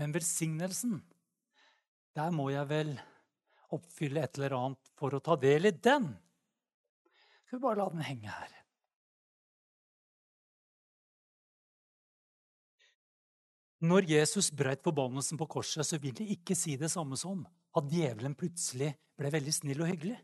Men 0.00 0.14
velsignelsen, 0.14 1.02
der 2.16 2.30
må 2.32 2.48
jeg 2.48 2.68
vel 2.70 2.94
oppfylle 3.74 4.22
et 4.24 4.38
eller 4.38 4.56
annet 4.56 4.92
for 4.98 5.14
å 5.14 5.22
ta 5.24 5.36
del 5.40 5.68
i 5.68 5.74
den. 5.74 6.08
Skal 7.46 7.58
vi 7.58 7.64
bare 7.64 7.80
la 7.80 7.88
den 7.92 8.04
henge 8.04 8.32
her. 8.32 8.54
Når 13.78 14.08
Jesus 14.10 14.50
brøt 14.50 14.82
forbannelsen 14.82 15.38
på 15.38 15.46
korset, 15.46 15.86
så 15.86 16.00
vil 16.02 16.16
det 16.18 16.26
ikke 16.34 16.56
si 16.58 16.74
det 16.80 16.90
samme 16.90 17.16
som 17.18 17.44
at 17.78 17.86
djevelen 17.92 18.34
plutselig 18.38 18.90
ble 19.18 19.30
veldig 19.30 19.54
snill 19.54 19.84
og 19.84 19.92
hyggelig. 19.92 20.18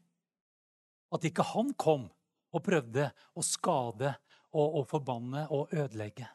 At 1.14 1.26
ikke 1.28 1.46
han 1.54 1.70
kom 1.78 2.08
og 2.54 2.64
prøvde 2.66 3.10
å 3.34 3.44
skade 3.46 4.10
og, 4.54 4.80
og 4.80 4.88
forbanne 4.90 5.46
og 5.54 5.70
ødelegge. 5.74 6.26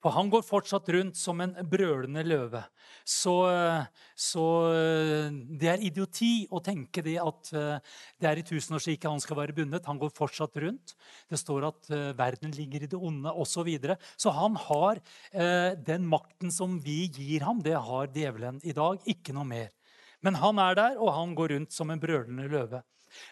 For 0.00 0.14
han 0.16 0.30
går 0.32 0.44
fortsatt 0.46 0.88
rundt 0.94 1.18
som 1.20 1.42
en 1.44 1.52
brølende 1.68 2.22
løve. 2.24 2.62
Så, 3.04 3.34
så, 4.16 4.44
det 5.60 5.68
er 5.68 5.84
idioti 5.84 6.46
å 6.48 6.62
tenke 6.64 7.04
det 7.04 7.18
at 7.20 7.50
eh, 7.56 7.96
det 8.20 8.28
er 8.30 8.40
i 8.40 8.44
tusenårsriket 8.46 9.10
han 9.10 9.20
skal 9.22 9.38
være 9.42 9.56
bundet. 9.56 9.88
Han 9.90 10.00
går 10.00 10.12
fortsatt 10.16 10.56
rundt. 10.64 10.94
Det 11.28 11.40
står 11.40 11.68
at 11.68 11.90
eh, 11.92 12.06
verden 12.16 12.54
ligger 12.56 12.86
i 12.86 12.90
det 12.90 13.00
onde 13.00 13.32
osv. 13.34 13.60
Så, 13.60 13.64
videre. 13.66 13.98
så 14.16 14.32
han 14.32 14.54
har 14.56 14.96
eh, 15.36 15.74
den 15.84 16.06
makten 16.08 16.52
som 16.54 16.78
vi 16.80 17.02
gir 17.12 17.44
ham, 17.44 17.58
det 17.60 17.74
har 17.76 18.08
djevelen 18.14 18.62
i 18.64 18.72
dag. 18.72 19.02
Ikke 19.10 19.34
noe 19.36 19.44
mer. 19.44 19.68
Men 20.24 20.38
han 20.40 20.60
er 20.62 20.78
der, 20.78 20.96
og 20.96 21.12
han 21.16 21.34
går 21.36 21.52
rundt 21.54 21.76
som 21.76 21.92
en 21.92 22.00
brølende 22.00 22.48
løve. 22.48 22.80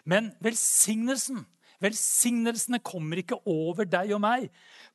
Men 0.05 0.29
velsignelsen 0.43 1.47
Velsignelsene 1.79 2.81
kommer 2.83 3.21
ikke 3.21 3.39
over 3.47 3.87
deg 3.87 4.11
og 4.15 4.23
meg 4.23 4.49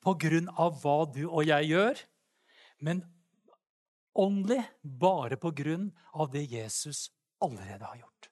på 0.04 0.14
grunn 0.20 0.50
av 0.60 0.76
hva 0.82 0.98
du 1.08 1.22
og 1.26 1.44
jeg 1.48 1.70
gjør, 1.72 2.00
men 2.84 3.00
åndelig 4.14 4.60
bare 4.82 5.38
på 5.40 5.52
grunn 5.56 5.88
av 6.12 6.30
det 6.34 6.44
Jesus 6.52 7.08
allerede 7.42 7.88
har 7.88 8.00
gjort. 8.02 8.30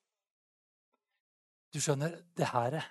Du 1.72 1.80
skjønner, 1.80 2.18
det 2.36 2.50
her 2.52 2.82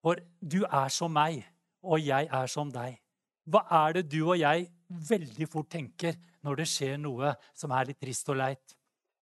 For 0.00 0.16
du 0.40 0.62
er 0.64 0.88
som 0.88 1.12
meg, 1.12 1.42
og 1.82 2.00
jeg 2.00 2.28
er 2.30 2.46
som 2.46 2.70
deg. 2.72 2.96
Hva 3.44 3.64
er 3.84 3.98
det 3.98 4.06
du 4.12 4.22
og 4.22 4.38
jeg 4.38 4.70
veldig 4.88 5.48
fort 5.50 5.68
tenker 5.72 6.14
når 6.44 6.62
det 6.62 6.68
skjer 6.70 6.96
noe 7.00 7.34
som 7.52 7.72
er 7.74 7.90
litt 7.90 8.00
trist 8.00 8.28
og 8.30 8.38
leit? 8.40 8.76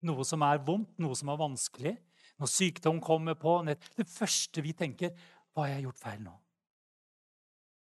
Noe 0.07 0.23
som 0.27 0.45
er 0.47 0.61
vondt, 0.63 0.93
noe 1.03 1.17
som 1.19 1.33
er 1.33 1.41
vanskelig? 1.41 1.95
Når 2.39 2.51
sykdom 2.53 3.01
kommer 3.03 3.35
på 3.35 3.57
Det 3.67 4.07
første 4.07 4.63
vi 4.63 4.73
tenker 4.73 5.17
hva 5.59 5.65
har 5.67 5.73
jeg 5.73 5.89
gjort 5.89 5.99
feil 5.99 6.21
nå? 6.23 6.33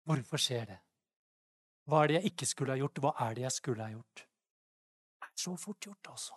Hvorfor 0.05 0.41
skjer 0.45 0.67
det? 0.69 0.75
Hva 1.89 2.03
er 2.03 2.11
det 2.11 2.17
jeg 2.19 2.31
ikke 2.35 2.49
skulle 2.51 2.75
ha 2.75 2.81
gjort? 2.83 2.99
Hva 3.01 3.13
er 3.25 3.37
det 3.39 3.45
jeg 3.47 3.55
skulle 3.55 3.87
ha 3.87 3.95
gjort? 3.95 4.25
Så 5.33 5.55
fort 5.57 5.87
gjort, 5.87 6.11
altså. 6.13 6.37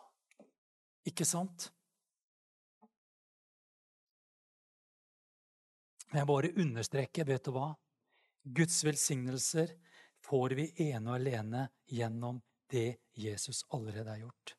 Ikke 1.12 1.26
sant? 1.28 1.66
Men 6.08 6.22
jeg 6.22 6.30
bare 6.30 6.54
understreker, 6.64 7.28
vet 7.28 7.44
du 7.44 7.52
hva? 7.52 7.74
Guds 8.56 8.78
velsignelser 8.88 9.74
får 10.24 10.56
vi 10.56 10.70
ene 10.86 11.10
og 11.10 11.18
alene 11.18 11.66
gjennom 11.92 12.40
det 12.72 13.02
Jesus 13.12 13.66
allerede 13.76 14.08
har 14.14 14.24
gjort. 14.24 14.56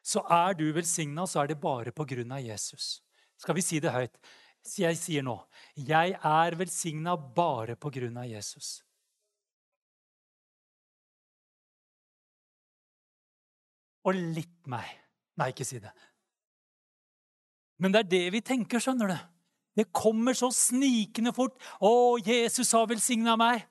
Så 0.00 0.24
er 0.32 0.56
du 0.56 0.64
velsigna, 0.72 1.28
så 1.28 1.42
er 1.42 1.52
det 1.52 1.60
bare 1.60 1.92
på 1.92 2.08
grunn 2.08 2.32
av 2.32 2.40
Jesus. 2.40 3.02
Skal 3.36 3.60
vi 3.60 3.66
si 3.66 3.82
det 3.84 3.92
høyt? 3.92 4.16
Jeg 4.64 4.96
sier 4.98 5.24
nå 5.26 5.36
jeg 5.74 6.14
er 6.14 6.56
velsigna 6.58 7.16
bare 7.16 7.74
på 7.76 7.90
grunn 7.90 8.16
av 8.20 8.28
Jesus. 8.30 8.78
Og 14.04 14.14
litt 14.14 14.68
meg. 14.70 14.86
Nei, 15.40 15.50
ikke 15.50 15.66
si 15.66 15.80
det. 15.82 15.90
Men 17.82 17.94
det 17.94 18.04
er 18.04 18.10
det 18.12 18.24
vi 18.36 18.42
tenker, 18.44 18.82
skjønner 18.82 19.10
du. 19.10 19.16
Det 19.74 19.88
kommer 19.90 20.36
så 20.38 20.52
snikende 20.54 21.32
fort. 21.34 21.56
'Å, 21.80 22.20
Jesus 22.22 22.70
har 22.76 22.86
velsigna 22.86 23.34
meg.' 23.40 23.64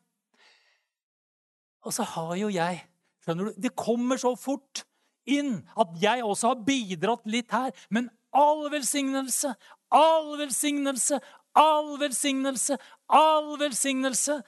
Og 1.84 1.94
så 1.94 2.04
har 2.04 2.36
jo 2.40 2.50
jeg 2.52 2.82
skjønner 3.24 3.52
du, 3.52 3.62
Det 3.62 3.76
kommer 3.76 4.20
så 4.20 4.36
fort 4.36 4.84
inn 5.26 5.62
at 5.80 5.96
jeg 6.02 6.24
også 6.24 6.52
har 6.52 6.66
bidratt 6.68 7.26
litt 7.26 7.52
her. 7.52 7.72
Men 7.90 8.10
all 8.34 8.70
velsignelse, 8.74 9.54
all 9.94 10.38
velsignelse, 10.38 11.20
all 11.54 11.98
velsignelse, 12.02 12.78
all 13.08 13.58
velsignelse. 13.62 14.40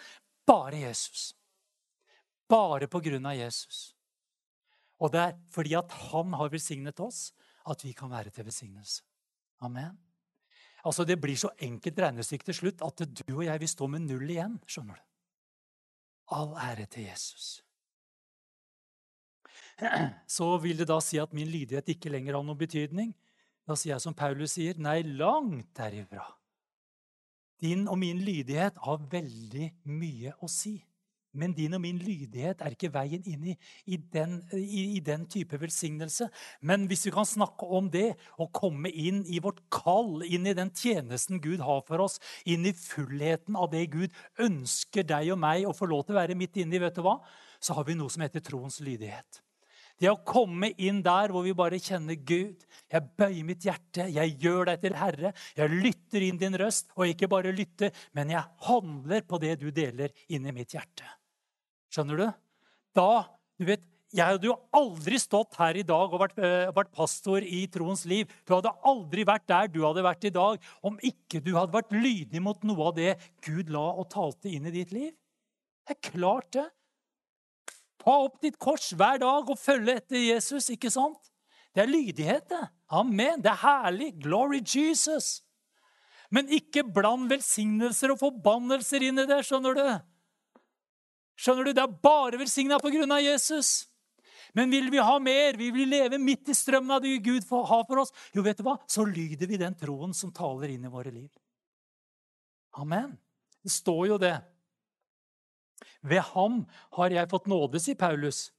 Bare 0.46 0.80
Jesus. 0.86 1.34
Bare 2.50 2.88
på 2.88 3.02
grunn 3.02 3.26
av 3.26 3.38
Jesus. 3.38 3.96
Og 5.02 5.12
det 5.14 5.22
er 5.22 5.36
fordi 5.54 5.76
at 5.78 5.92
han 6.10 6.34
har 6.38 6.52
velsignet 6.54 7.00
oss, 7.04 7.30
at 7.66 7.84
vi 7.84 7.94
kan 7.98 8.12
være 8.12 8.32
til 8.34 8.46
velsignelse. 8.48 9.04
Amen. 9.66 9.98
Altså, 10.86 11.06
Det 11.06 11.22
blir 11.22 11.36
så 11.36 11.50
enkelt 11.58 12.00
regnestykke 12.00 12.46
til 12.46 12.54
slutt 12.54 12.82
at 12.86 13.02
du 13.10 13.36
og 13.36 13.46
jeg 13.46 13.60
vil 13.60 13.70
stå 13.70 13.88
med 13.88 14.06
null 14.06 14.30
igjen. 14.30 14.60
skjønner 14.68 14.96
du? 14.96 15.02
All 16.32 16.54
ære 16.58 16.86
til 16.86 17.04
Jesus. 17.10 17.62
Så 20.28 20.58
vil 20.62 20.78
det 20.78 20.88
da 20.88 21.00
si 21.04 21.18
at 21.18 21.34
min 21.34 21.48
lydighet 21.48 21.90
ikke 21.90 22.10
lenger 22.10 22.38
har 22.38 22.44
noen 22.44 22.58
betydning. 22.58 23.14
Da 23.66 23.78
sier 23.78 23.96
jeg 23.96 24.04
som 24.04 24.16
Paulus 24.18 24.58
sier, 24.58 24.78
nei, 24.78 25.02
langt 25.04 25.72
derifra. 25.78 26.28
Din 27.62 27.88
og 27.90 27.98
min 28.02 28.20
lydighet 28.22 28.78
har 28.86 29.08
veldig 29.12 29.72
mye 29.90 30.36
å 30.44 30.50
si. 30.52 30.78
Men 31.36 31.52
din 31.52 31.76
og 31.76 31.82
min 31.84 31.98
lydighet 32.00 32.62
er 32.64 32.76
ikke 32.76 32.94
veien 32.94 33.26
inn 33.28 33.48
i, 33.52 33.56
i, 33.92 33.98
den, 33.98 34.38
i, 34.56 34.84
i, 34.96 35.02
den, 35.04 35.26
type 35.28 35.58
velsignelse. 35.60 36.30
Men 36.64 36.86
hvis 36.88 37.04
vi 37.10 37.12
kan 37.12 37.28
snakke 37.28 37.68
om 37.68 37.90
det 37.92 38.14
og 38.40 38.54
komme 38.56 38.92
inn 38.92 39.24
i 39.28 39.42
vårt 39.44 39.60
kall, 39.74 40.24
inn 40.24 40.48
i 40.48 40.56
den 40.56 40.72
tjenesten 40.72 41.42
Gud 41.44 41.64
har 41.66 41.84
for 41.90 42.06
oss, 42.06 42.22
inn 42.48 42.64
i 42.68 42.76
fullheten 42.78 43.60
av 43.60 43.74
det 43.74 43.84
Gud 43.92 44.16
ønsker 44.40 45.04
deg 45.08 45.34
og 45.36 45.42
meg 45.44 45.68
å 45.68 45.76
få 45.76 45.90
lov 45.92 46.06
til 46.06 46.16
å 46.16 46.22
være 46.22 46.40
midt 46.40 46.62
inne 46.64 46.80
i, 46.80 46.84
vet 46.86 46.96
du 46.96 47.04
hva? 47.04 47.20
så 47.66 47.74
har 47.74 47.88
vi 47.88 47.98
noe 47.98 48.12
som 48.14 48.24
heter 48.26 48.44
troens 48.46 48.80
lydighet. 48.84 49.42
Det 49.96 50.10
å 50.12 50.20
komme 50.28 50.74
inn 50.76 51.00
der 51.04 51.32
hvor 51.32 51.46
vi 51.46 51.54
bare 51.56 51.80
kjenner 51.80 52.18
Gud. 52.20 52.66
Jeg 52.92 53.12
bøyer 53.16 53.48
mitt 53.48 53.64
hjerte, 53.64 54.10
jeg 54.12 54.36
gjør 54.44 54.72
deg 54.72 54.82
til 54.84 54.98
Herre. 55.00 55.32
Jeg 55.56 55.72
lytter 55.72 56.26
inn 56.26 56.40
din 56.42 56.58
røst, 56.60 56.90
og 56.98 57.08
ikke 57.08 57.30
bare 57.32 57.56
lytter, 57.56 57.94
men 58.18 58.34
jeg 58.34 58.44
handler 58.68 59.24
på 59.28 59.40
det 59.40 59.56
du 59.64 59.70
deler 59.76 60.12
inni 60.28 60.52
mitt 60.56 60.76
hjerte. 60.76 61.08
Skjønner 61.94 62.20
du? 62.20 62.28
Da 62.96 63.12
du 63.56 63.70
vet, 63.72 63.92
Jeg 64.16 64.32
hadde 64.32 64.48
jo 64.48 64.54
aldri 64.72 65.18
stått 65.20 65.58
her 65.60 65.76
i 65.76 65.84
dag 65.84 66.14
og 66.14 66.22
vært, 66.22 66.38
øh, 66.40 66.70
vært, 66.72 66.92
pastor 66.96 67.44
i 67.44 67.66
troens 67.68 68.06
liv. 68.08 68.30
Du 68.48 68.54
hadde 68.54 68.72
aldri 68.86 69.26
vært 69.28 69.44
der 69.50 69.68
du 69.68 69.82
hadde 69.84 70.06
vært 70.06 70.24
i 70.24 70.32
dag, 70.32 70.62
om 70.88 70.96
ikke 71.04 71.42
du 71.44 71.50
hadde 71.58 71.74
vært 71.74 71.92
lydig 71.92 72.40
mot 72.40 72.64
noe 72.64 72.86
av 72.86 72.96
det 72.96 73.18
Gud 73.44 73.74
la 73.74 73.84
og 73.92 74.08
talte 74.14 74.48
inn 74.48 74.70
i 74.70 74.72
ditt 74.72 74.94
liv. 74.96 75.12
Det 75.84 75.98
er 75.98 76.12
klart, 76.14 76.48
det. 76.56 76.70
Ta 78.06 78.20
opp 78.28 78.38
ditt 78.44 78.60
kors 78.62 78.92
hver 78.94 79.18
dag 79.24 79.50
og 79.50 79.58
følge 79.58 79.98
etter 79.98 80.22
Jesus, 80.22 80.70
ikke 80.74 80.92
sant? 80.94 81.32
Det 81.76 81.84
er 81.84 81.90
lydighet, 81.90 82.46
det. 82.52 82.62
Amen. 82.94 83.42
Det 83.44 83.50
er 83.52 83.64
herlig. 83.64 84.12
Glory 84.22 84.62
Jesus. 84.62 85.42
Men 86.32 86.48
ikke 86.54 86.86
bland 86.86 87.28
velsignelser 87.32 88.14
og 88.14 88.22
forbannelser 88.22 89.04
inn 89.08 89.20
i 89.20 89.28
det, 89.28 89.42
skjønner 89.48 89.76
du. 89.76 89.88
Skjønner 91.36 91.68
du? 91.68 91.74
Det 91.76 91.84
er 91.84 92.00
bare 92.06 92.40
velsigna 92.40 92.78
av 92.80 93.20
Jesus. 93.26 93.90
Men 94.56 94.72
vil 94.72 94.88
vi 94.94 95.02
ha 95.04 95.18
mer, 95.20 95.58
vil 95.60 95.74
vi 95.76 95.86
leve 95.90 96.18
midt 96.22 96.48
i 96.48 96.56
strømmen 96.56 96.96
av 96.96 97.02
det 97.04 97.18
Gud 97.26 97.44
har 97.52 97.84
for 97.90 98.00
oss, 98.00 98.14
jo, 98.32 98.42
vet 98.46 98.58
du 98.58 98.64
hva? 98.64 98.78
så 98.88 99.04
lyder 99.04 99.50
vi 99.50 99.60
den 99.60 99.76
troen 99.76 100.14
som 100.16 100.32
taler 100.32 100.72
inn 100.72 100.86
i 100.86 100.92
våre 100.92 101.12
liv. 101.12 101.28
Amen. 102.80 103.18
Det 103.60 103.74
står 103.74 104.08
jo 104.14 104.18
det. 104.22 104.38
Ved 106.06 106.24
ham 106.34 106.64
har 106.98 107.14
jeg 107.14 107.32
fått 107.32 107.50
nåde, 107.52 107.82
sier 107.82 107.98
Paulus, 108.00 108.50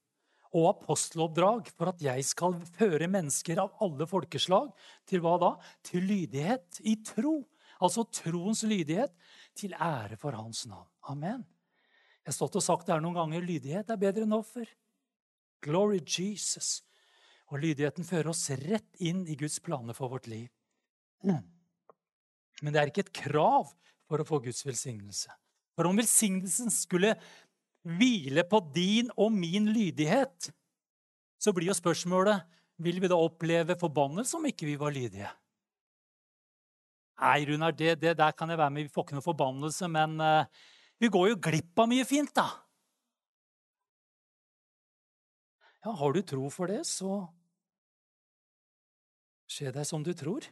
og 0.56 0.70
aposteloppdrag 0.70 1.68
for 1.74 1.90
at 1.90 2.00
jeg 2.02 2.24
skal 2.24 2.56
føre 2.76 3.08
mennesker 3.12 3.60
av 3.60 3.76
alle 3.84 4.06
folkeslag 4.08 4.70
til 5.08 5.22
hva 5.24 5.36
da? 5.42 5.52
Til 5.84 6.06
lydighet 6.08 6.80
i 6.86 6.96
tro. 7.04 7.40
Altså 7.82 8.06
troens 8.08 8.62
lydighet 8.64 9.12
til 9.56 9.74
ære 9.76 10.16
for 10.20 10.36
hans 10.38 10.64
navn. 10.70 10.88
Amen. 11.12 11.44
Jeg 12.24 12.32
har 12.32 12.38
stått 12.38 12.56
og 12.58 12.64
sagt 12.64 12.88
det 12.88 12.94
her 12.94 13.02
noen 13.04 13.18
ganger. 13.18 13.44
Lydighet 13.44 13.90
er 13.92 14.00
bedre 14.00 14.24
enn 14.24 14.36
offer. 14.36 14.70
Glory 15.62 16.00
Jesus. 16.00 16.80
Og 17.52 17.60
lydigheten 17.62 18.06
fører 18.06 18.32
oss 18.32 18.48
rett 18.64 18.96
inn 19.04 19.26
i 19.28 19.36
Guds 19.38 19.60
planer 19.62 19.94
for 19.94 20.10
vårt 20.10 20.26
liv. 20.30 20.48
Men 22.62 22.72
det 22.72 22.80
er 22.80 22.90
ikke 22.90 23.04
et 23.04 23.14
krav 23.14 23.70
for 24.08 24.22
å 24.22 24.26
få 24.26 24.40
Guds 24.46 24.64
velsignelse. 24.66 25.30
For 25.76 25.88
om 25.88 25.98
velsignelsen 26.00 26.72
skulle 26.72 27.14
hvile 27.86 28.42
på 28.48 28.60
din 28.74 29.10
og 29.14 29.32
min 29.34 29.68
lydighet, 29.70 30.50
så 31.38 31.52
blir 31.54 31.70
jo 31.70 31.76
spørsmålet 31.76 32.46
vil 32.82 33.00
vi 33.00 33.08
da 33.08 33.18
oppleve 33.20 33.76
forbannelse 33.78 34.36
om 34.38 34.48
ikke 34.48 34.68
vi 34.68 34.78
var 34.80 34.94
lydige. 34.94 35.28
Nei, 37.16 37.46
Runar, 37.48 37.72
det, 37.72 37.94
det, 38.02 38.16
der 38.18 38.34
kan 38.36 38.50
jeg 38.52 38.60
være 38.60 38.72
med. 38.72 38.88
Vi 38.88 38.92
får 38.92 39.06
ikke 39.06 39.16
noe 39.16 39.24
forbannelse, 39.24 39.88
men 39.88 40.18
uh, 40.20 40.48
vi 41.00 41.08
går 41.12 41.30
jo 41.30 41.38
glipp 41.46 41.80
av 41.80 41.88
mye 41.88 42.04
fint, 42.08 42.32
da. 42.36 42.44
Ja, 45.86 45.94
har 45.96 46.12
du 46.12 46.20
tro 46.26 46.50
for 46.52 46.68
det, 46.68 46.82
så 46.88 47.22
skje 49.48 49.72
deg 49.72 49.88
som 49.88 50.04
du 50.04 50.12
tror. 50.18 50.44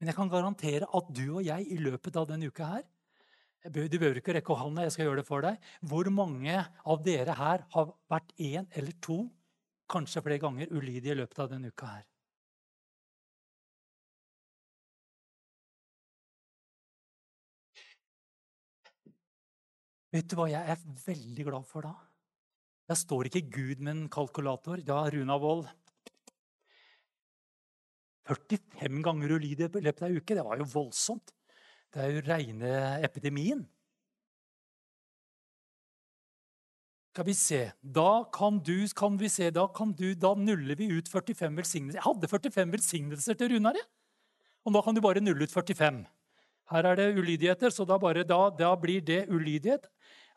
Men 0.00 0.10
jeg 0.10 0.18
kan 0.18 0.32
garantere 0.32 0.88
at 0.96 1.10
du 1.14 1.24
og 1.28 1.44
jeg 1.46 1.68
i 1.70 1.78
løpet 1.78 2.18
av 2.18 2.26
denne 2.30 2.50
uka 2.50 2.72
her 2.74 2.84
Du 3.66 3.80
behøver 3.98 4.20
ikke 4.20 4.34
rekke 4.36 4.54
hånda, 4.54 4.84
jeg 4.86 4.94
skal 4.94 5.08
gjøre 5.08 5.22
det 5.22 5.26
for 5.26 5.42
deg. 5.42 5.56
Hvor 5.90 6.08
mange 6.14 6.58
av 6.62 7.00
dere 7.02 7.34
her 7.34 7.64
har 7.72 7.88
vært 8.12 8.34
én 8.38 8.68
eller 8.78 8.94
to, 9.02 9.24
kanskje 9.90 10.22
flere 10.22 10.42
ganger, 10.42 10.70
ulydige 10.70 11.14
i 11.14 11.18
løpet 11.18 11.40
av 11.42 11.50
denne 11.50 11.72
uka 11.74 11.88
her? 11.90 12.04
Vet 20.14 20.28
du 20.30 20.36
hva 20.38 20.46
jeg 20.48 20.62
er 20.72 20.84
veldig 21.02 21.48
glad 21.50 21.66
for 21.68 21.84
da? 21.84 21.94
Jeg 22.86 23.02
står 23.02 23.28
ikke 23.28 23.48
Gud 23.50 23.82
med 23.82 23.92
en 23.92 24.04
kalkulator. 24.12 24.80
Ja, 24.86 25.02
Runa 25.10 25.36
Wold 25.42 25.66
45 28.26 29.02
ganger 29.06 29.36
ulydig 29.36 29.68
i 29.68 29.82
løpet 29.82 30.06
av 30.06 30.10
ei 30.10 30.20
uke. 30.20 30.34
Det 30.38 30.44
var 30.46 30.62
jo 30.62 30.68
voldsomt. 30.70 31.35
Det 31.96 32.04
er 32.04 32.12
jo 32.12 32.22
reine 32.26 32.70
epidemien. 33.06 33.62
Skal 37.14 37.24
vi 37.24 37.32
se 37.32 37.60
Da 37.80 38.26
kan 38.28 38.58
du, 38.60 38.84
kan 38.92 39.14
vi 39.16 39.30
se, 39.32 39.48
da 39.48 39.64
kan 39.72 39.94
du, 39.96 40.10
da 40.12 40.34
nuller 40.36 40.76
vi 40.76 40.90
ut 40.92 41.08
45 41.08 41.56
velsignelser. 41.56 41.96
Jeg 41.96 42.04
hadde 42.04 42.28
45 42.28 42.74
velsignelser 42.74 43.38
til 43.40 43.54
Runar, 43.54 43.78
jeg. 43.80 43.88
Og 44.68 44.74
da 44.76 44.82
kan 44.84 44.92
du 44.92 45.00
bare 45.00 45.22
nulle 45.24 45.48
ut 45.48 45.54
45. 45.54 46.02
Her 46.68 46.88
er 46.90 46.98
det 47.00 47.06
ulydigheter, 47.16 47.72
så 47.72 47.86
da, 47.88 47.96
bare, 47.96 48.26
da, 48.28 48.50
da 48.52 48.74
blir 48.76 49.00
det 49.00 49.22
ulydighet 49.32 49.88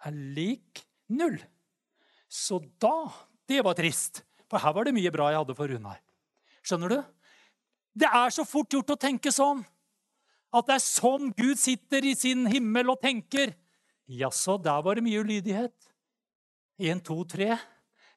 er 0.07 0.15
lik 0.15 0.85
null. 1.11 1.35
Så 2.29 2.61
da 2.79 3.09
Det 3.49 3.63
var 3.65 3.73
trist. 3.73 4.21
For 4.47 4.61
her 4.61 4.71
var 4.77 4.85
det 4.85 4.93
mye 4.93 5.11
bra 5.11 5.31
jeg 5.33 5.41
hadde 5.41 5.55
for 5.57 5.67
Runar. 5.67 5.97
Skjønner 6.63 6.91
du? 6.93 6.99
Det 7.97 8.07
er 8.07 8.29
så 8.29 8.45
fort 8.45 8.69
gjort 8.71 8.93
å 8.93 8.97
tenke 9.01 9.33
sånn. 9.33 9.65
At 10.55 10.69
det 10.69 10.77
er 10.79 10.83
sånn 10.83 11.33
Gud 11.37 11.59
sitter 11.61 12.05
i 12.09 12.15
sin 12.17 12.47
himmel 12.49 12.89
og 12.93 13.01
tenker. 13.03 13.53
Jaså, 14.09 14.57
der 14.61 14.81
var 14.85 14.97
det 14.97 15.05
mye 15.05 15.21
ulydighet. 15.21 15.75
Én, 16.79 17.01
to, 17.05 17.21
tre. 17.29 17.53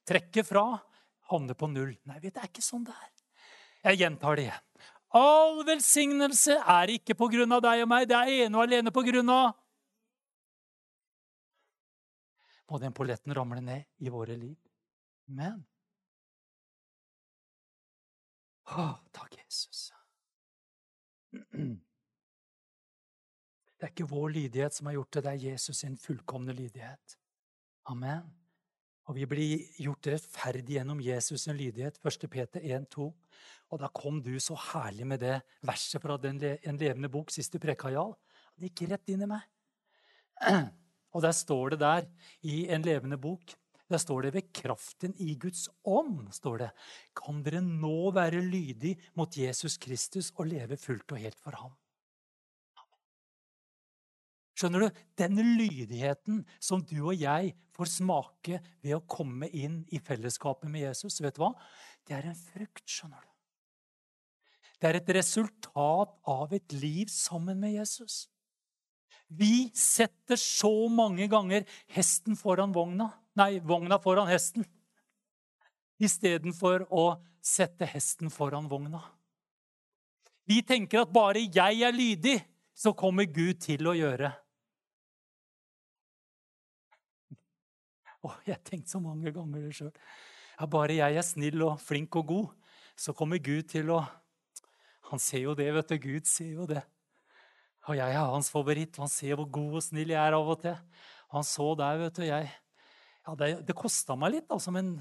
Trekke 0.09 0.45
fra. 0.47 0.65
Havne 1.33 1.57
på 1.59 1.69
null. 1.69 1.93
Nei, 2.09 2.21
det 2.23 2.33
er 2.37 2.49
ikke 2.49 2.65
sånn 2.65 2.87
det 2.87 2.95
er. 2.97 3.11
Jeg 3.91 4.05
gjentar 4.05 4.39
det. 4.39 4.53
All 5.13 5.61
velsignelse 5.69 6.57
er 6.57 6.95
ikke 6.95 7.17
på 7.19 7.29
grunn 7.35 7.53
av 7.53 7.61
deg 7.65 7.83
og 7.85 7.91
meg. 7.93 8.07
Det 8.09 8.17
er 8.17 8.47
ene 8.47 8.57
og 8.57 8.65
alene 8.65 8.95
på 8.95 9.05
grunn 9.05 9.29
av 9.33 9.53
må 12.73 12.81
den 12.81 12.95
polletten 12.97 13.35
ramle 13.37 13.61
ned 13.61 13.85
i 14.01 14.13
våre 14.13 14.39
liv. 14.39 14.57
Men 15.29 15.61
Å, 18.73 18.85
takk, 19.13 19.35
Jesus. 19.37 19.91
Det 23.83 23.89
er 23.89 23.95
ikke 23.97 24.13
vår 24.13 24.29
lydighet 24.31 24.77
som 24.77 24.87
har 24.87 24.95
gjort 24.95 25.17
det, 25.17 25.21
det 25.25 25.31
er 25.33 25.45
Jesus 25.51 25.81
sin 25.83 25.97
fullkomne 25.99 26.55
lydighet. 26.55 27.17
Amen. 27.91 28.29
Og 29.11 29.17
vi 29.17 29.25
blir 29.27 29.65
gjort 29.83 30.07
rettferdig 30.07 30.77
gjennom 30.77 31.01
Jesus 31.03 31.49
sin 31.49 31.59
lydighet. 31.59 31.99
1. 31.99 32.29
Peter 32.31 32.63
1, 32.63 32.87
2. 32.95 33.09
Og 33.75 33.81
da 33.83 33.89
kom 33.91 34.21
du 34.23 34.37
så 34.39 34.55
herlig 34.71 35.09
med 35.11 35.19
det 35.25 35.41
verset 35.67 35.99
fra 35.99 36.15
den, 36.15 36.39
En 36.63 36.79
levende 36.79 37.11
bok, 37.11 37.35
siste 37.35 37.59
prekajal. 37.59 38.15
Det 38.55 38.71
gikk 38.71 38.93
rett 38.93 39.11
inn 39.11 39.27
i 39.27 39.31
meg. 39.35 39.51
Og 41.13 41.27
der 41.27 41.35
står 41.35 41.75
det 41.75 41.81
der 41.83 42.07
i 42.47 42.69
en 42.71 42.87
levende 42.87 43.19
bok 43.19 43.59
der 43.93 44.01
står 44.01 44.23
det 44.23 44.35
ved 44.39 44.53
kraften 44.57 45.13
i 45.21 45.35
Guds 45.37 45.67
ånd 45.85 46.31
står 46.33 46.63
det, 46.63 46.71
kan 47.13 47.43
dere 47.45 47.61
nå 47.61 48.13
være 48.17 48.41
lydig 48.41 48.95
mot 49.19 49.37
Jesus 49.37 49.77
Kristus 49.77 50.31
og 50.39 50.49
leve 50.49 50.79
fullt 50.81 51.13
og 51.13 51.21
helt 51.21 51.41
for 51.43 51.59
ham. 51.59 51.75
Skjønner 54.63 54.85
du? 54.85 54.99
Den 55.19 55.41
lydigheten 55.59 56.45
som 56.63 56.85
du 56.87 57.01
og 57.01 57.17
jeg 57.19 57.51
får 57.75 57.89
smake 57.97 58.61
ved 58.85 58.95
å 58.95 59.03
komme 59.11 59.49
inn 59.51 59.81
i 59.91 59.99
fellesskapet 59.99 60.71
med 60.71 60.85
Jesus, 60.85 61.19
vet 61.19 61.35
du 61.35 61.43
hva? 61.43 61.49
Det 62.07 62.15
er 62.15 62.29
en 62.31 62.39
frukt, 62.39 62.85
skjønner 62.87 63.19
du. 63.19 63.31
Det 64.79 64.87
er 64.87 64.99
et 65.01 65.11
resultat 65.17 66.15
av 66.31 66.55
et 66.55 66.77
liv 66.79 67.11
sammen 67.11 67.59
med 67.59 67.75
Jesus. 67.75 68.29
Vi 69.27 69.73
setter 69.75 70.39
så 70.39 70.71
mange 70.93 71.27
ganger 71.31 71.67
hesten 71.91 72.39
foran 72.39 72.75
vogna. 72.75 73.09
Nei, 73.39 73.57
vogna 73.59 73.99
foran 74.03 74.31
hesten. 74.31 74.67
Istedenfor 76.03 76.87
å 76.87 77.09
sette 77.43 77.89
hesten 77.91 78.31
foran 78.31 78.71
vogna. 78.71 79.03
Vi 80.47 80.61
tenker 80.67 81.03
at 81.03 81.15
bare 81.15 81.43
jeg 81.43 81.83
er 81.83 81.95
lydig, 81.95 82.39
så 82.75 82.95
kommer 82.95 83.27
Gud 83.27 83.59
til 83.63 83.91
å 83.91 83.97
gjøre. 83.99 84.31
Å, 88.23 88.31
jeg 88.47 88.55
har 88.55 88.63
tenkt 88.67 88.91
så 88.93 89.01
mange 89.03 89.33
ganger 89.35 89.65
det 89.65 89.75
sjøl. 89.77 89.93
Ja, 90.59 90.69
bare 90.71 90.95
jeg 90.95 91.19
er 91.19 91.27
snill 91.27 91.65
og 91.67 91.81
flink 91.83 92.15
og 92.21 92.29
god, 92.29 92.51
så 92.99 93.15
kommer 93.17 93.41
Gud 93.43 93.71
til 93.73 93.91
å 93.95 94.03
Han 95.13 95.21
ser 95.21 95.43
jo 95.43 95.53
det, 95.53 95.67
vet 95.75 95.91
du. 95.91 95.97
Gud 96.01 96.29
ser 96.31 96.55
jo 96.55 96.65
det. 96.65 96.81
Og 97.85 97.99
jeg 97.99 98.15
er 98.15 98.31
hans 98.33 98.49
favoritt. 98.49 98.97
Han 98.97 99.11
ser 99.11 99.35
hvor 99.37 99.49
god 99.53 99.75
og 99.77 99.83
snill 99.85 100.13
jeg 100.15 100.21
er 100.23 100.33
av 100.33 100.49
og 100.49 100.63
til. 100.63 100.79
Han 101.35 101.45
så 101.45 101.67
der, 101.77 101.99
vet 102.01 102.17
du. 102.17 102.23
Jeg, 102.25 102.47
ja, 103.27 103.35
det 103.37 103.51
det 103.69 103.77
kosta 103.77 104.17
meg 104.17 104.39
litt, 104.39 104.49
altså, 104.49 104.73
men 104.73 104.95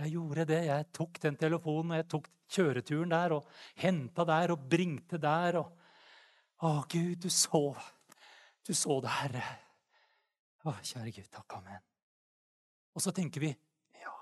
jeg 0.00 0.14
gjorde 0.16 0.48
det. 0.48 0.58
Jeg 0.66 0.88
tok 0.96 1.20
den 1.22 1.38
telefonen 1.38 1.94
og 1.94 2.00
jeg 2.00 2.08
tok 2.16 2.26
kjøreturen 2.56 3.12
der 3.12 3.36
og 3.36 3.52
henta 3.82 4.26
der 4.26 4.54
og 4.56 4.66
bringte 4.72 5.20
der. 5.22 5.60
Og, 5.60 5.70
å, 6.64 6.72
Gud, 6.90 7.20
du 7.22 7.30
så 7.30 7.62
Du 8.66 8.74
så 8.74 8.98
det, 9.00 9.12
Herre. 9.20 9.44
Å, 10.66 10.74
kjære 10.82 11.14
Gud, 11.14 11.30
takk. 11.32 11.60
Amen. 11.60 11.84
Og 12.96 13.04
så 13.04 13.12
tenker 13.14 13.44
vi 13.44 13.50
ja, 14.00 14.14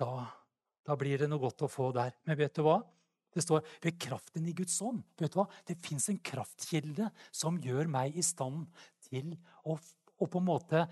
da, 0.00 0.10
da 0.84 0.96
blir 1.00 1.22
det 1.22 1.30
noe 1.30 1.42
godt 1.42 1.66
å 1.66 1.70
få 1.70 1.90
der. 1.96 2.16
Men 2.26 2.38
vet 2.40 2.56
du 2.56 2.64
hva? 2.66 2.80
Det 3.34 3.42
står 3.42 3.64
ved 3.82 3.98
kraften 3.98 4.46
i 4.46 4.54
Guds 4.54 4.76
ånd. 4.84 5.02
Vet 5.18 5.34
du 5.34 5.40
hva? 5.40 5.48
Det 5.66 5.76
fins 5.82 6.06
en 6.12 6.20
kraftkilde 6.22 7.08
som 7.34 7.58
gjør 7.62 7.90
meg 7.90 8.14
i 8.14 8.22
stand 8.22 8.68
til 9.08 9.34
å, 9.66 9.74
å, 9.74 10.26
på 10.26 10.38
en 10.38 10.46
måte 10.46 10.84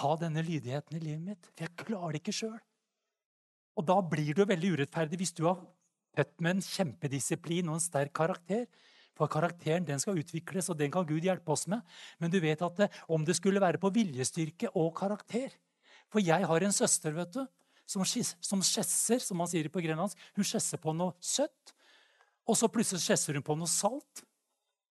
ha 0.00 0.12
denne 0.20 0.44
lydigheten 0.44 0.96
i 0.96 1.02
livet 1.04 1.24
mitt. 1.26 1.50
For 1.52 1.66
jeg 1.66 1.76
klarer 1.84 2.16
det 2.16 2.22
ikke 2.24 2.36
sjøl. 2.38 2.58
Og 3.76 3.84
da 3.84 3.98
blir 4.00 4.32
du 4.32 4.46
veldig 4.48 4.72
urettferdig 4.78 5.20
hvis 5.20 5.36
du 5.36 5.44
har 5.50 5.60
født 6.16 6.38
med 6.40 6.56
en 6.56 6.64
kjempedisiplin 6.64 7.68
og 7.68 7.76
en 7.76 7.84
sterk 7.84 8.14
karakter. 8.16 8.64
For 9.16 9.30
karakteren 9.32 9.86
den 9.88 10.00
skal 10.02 10.18
utvikles, 10.20 10.68
og 10.72 10.78
den 10.78 10.92
kan 10.92 11.06
Gud 11.08 11.24
hjelpe 11.24 11.54
oss 11.54 11.66
med. 11.72 11.80
Men 12.20 12.32
du 12.32 12.38
vet 12.42 12.62
at 12.62 12.82
det, 12.82 12.90
om 13.08 13.24
det 13.24 13.36
skulle 13.38 13.62
være 13.62 13.80
på 13.80 13.92
viljestyrke 13.94 14.72
og 14.74 14.92
karakter 14.98 15.54
For 16.12 16.22
jeg 16.22 16.46
har 16.46 16.62
en 16.62 16.74
søster 16.74 17.16
vet 17.16 17.32
du, 17.34 17.42
som, 17.86 18.04
som 18.04 18.62
skjesser, 18.62 19.18
som 19.22 19.38
man 19.40 19.48
sier 19.50 19.68
på 19.72 19.82
grenlandsk. 19.82 20.18
Hun 20.36 20.46
skjesser 20.46 20.78
på 20.82 20.94
noe 20.94 21.16
søtt, 21.22 21.74
og 22.46 22.58
så 22.58 22.70
plutselig 22.70 23.02
skjesser 23.02 23.38
hun 23.38 23.44
på 23.46 23.56
noe 23.58 23.70
salt. 23.70 24.22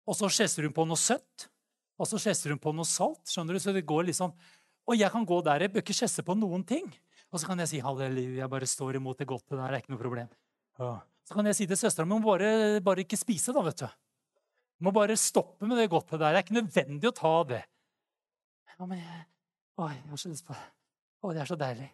Og 0.06 0.18
så 0.18 0.30
skjesser 0.30 0.68
hun 0.68 0.76
på 0.76 0.86
noe 0.88 1.00
søtt, 1.00 1.48
og 1.96 2.10
så 2.10 2.20
skjesser 2.20 2.52
hun 2.52 2.62
på 2.62 2.74
noe 2.76 2.88
salt. 2.88 3.24
skjønner 3.32 3.56
du? 3.56 3.62
Så 3.64 3.74
det 3.76 3.86
går 3.88 4.10
liksom... 4.12 4.36
Og 4.86 5.00
jeg 5.00 5.10
kan 5.10 5.24
gå 5.26 5.40
der, 5.42 5.64
jeg 5.66 5.74
bør 5.74 5.82
ikke 5.82 5.96
skjesse 5.98 6.22
på 6.22 6.36
noen 6.38 6.62
ting. 6.68 6.86
Og 7.34 7.42
så 7.42 7.48
kan 7.50 7.60
jeg 7.64 7.72
si 7.72 7.80
halleluja, 7.82 8.44
jeg 8.44 8.52
bare 8.52 8.68
står 8.70 9.00
imot 9.00 9.18
det 9.18 9.26
godte 9.28 9.56
der. 9.56 9.72
det 9.72 9.80
er 9.80 9.82
ikke 9.82 9.96
noe 9.96 10.04
problem. 10.04 10.28
Ja. 10.78 10.92
Så 11.26 11.34
kan 11.34 11.48
jeg 11.50 11.58
si 11.58 11.66
til 11.66 11.80
søstera 11.80 12.06
mi 12.06 12.20
bare, 12.22 12.82
bare 12.86 13.02
ikke 13.02 13.18
spise, 13.18 13.56
da, 13.56 13.64
vet 13.66 13.82
du. 13.82 13.88
Du 14.76 14.88
må 14.88 14.92
bare 14.96 15.16
stoppe 15.20 15.68
med 15.68 15.80
det 15.80 15.90
godtet 15.92 16.20
der. 16.20 16.34
Det 16.34 16.40
er 16.40 16.44
ikke 16.44 16.58
nødvendig 16.60 17.10
å 17.10 17.16
ta 17.16 17.36
det. 17.48 17.62
Ja, 18.76 18.84
men 18.84 19.00
jeg, 19.00 19.22
å, 19.80 19.88
jeg 19.88 20.04
har 20.10 20.20
så 20.20 20.32
lyst 20.32 20.48
på 20.48 20.56
det. 20.56 20.66
Å, 21.24 21.32
det 21.32 21.42
er 21.44 21.50
så 21.50 21.58
deilig. 21.60 21.88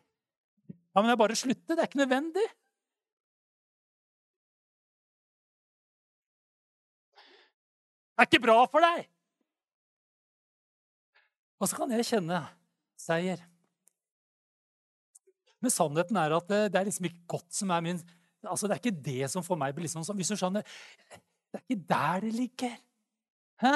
Ja, 0.72 1.00
men 1.00 1.12
jeg 1.12 1.22
bare 1.22 1.38
slutter. 1.38 1.78
Det 1.78 1.84
er 1.84 1.89
ikke 1.89 2.02
nødvendig. 2.02 2.48
Det 8.12 8.26
er 8.26 8.30
ikke 8.30 8.44
bra 8.44 8.58
for 8.70 8.84
deg. 8.86 9.06
Og 11.62 11.70
så 11.70 11.78
kan 11.78 11.94
jeg 11.94 12.08
kjenne 12.10 12.41
seier. 13.00 13.41
Men 15.62 15.74
sannheten 15.74 16.17
er 16.17 16.34
at 16.34 16.50
det, 16.50 16.74
er 16.74 16.88
liksom 16.89 17.06
ikke 17.08 17.28
godt 17.38 17.54
som 17.54 17.74
er 17.74 17.86
min 17.86 18.02
altså 18.41 18.65
Det 18.65 18.74
er 18.74 18.80
ikke 18.82 19.04
det 19.06 19.28
som 19.30 19.44
får 19.46 19.58
meg 19.62 19.76
blir 19.78 19.86
liksom 19.86 20.02
sånn. 20.02 20.17
Hvis 20.17 20.32
du 20.34 20.39
skjønner 20.39 20.65
Det 21.52 21.60
er 21.60 21.66
ikke 21.68 21.88
der 21.90 22.20
det 22.24 22.34
ligger. 22.34 22.76
Hæ? 23.62 23.74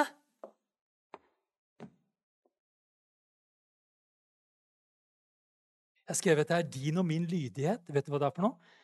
Jeg 6.06 6.14
har 6.14 6.18
skrevet 6.20 6.48
det 6.48 6.56
er 6.56 6.70
din 6.70 6.98
og 6.98 7.06
min 7.06 7.24
lydighet. 7.26 7.82
Vet 7.88 8.06
du 8.06 8.12
hva 8.14 8.20
det 8.22 8.28
er 8.28 8.36
for 8.36 8.46
noe? 8.46 8.74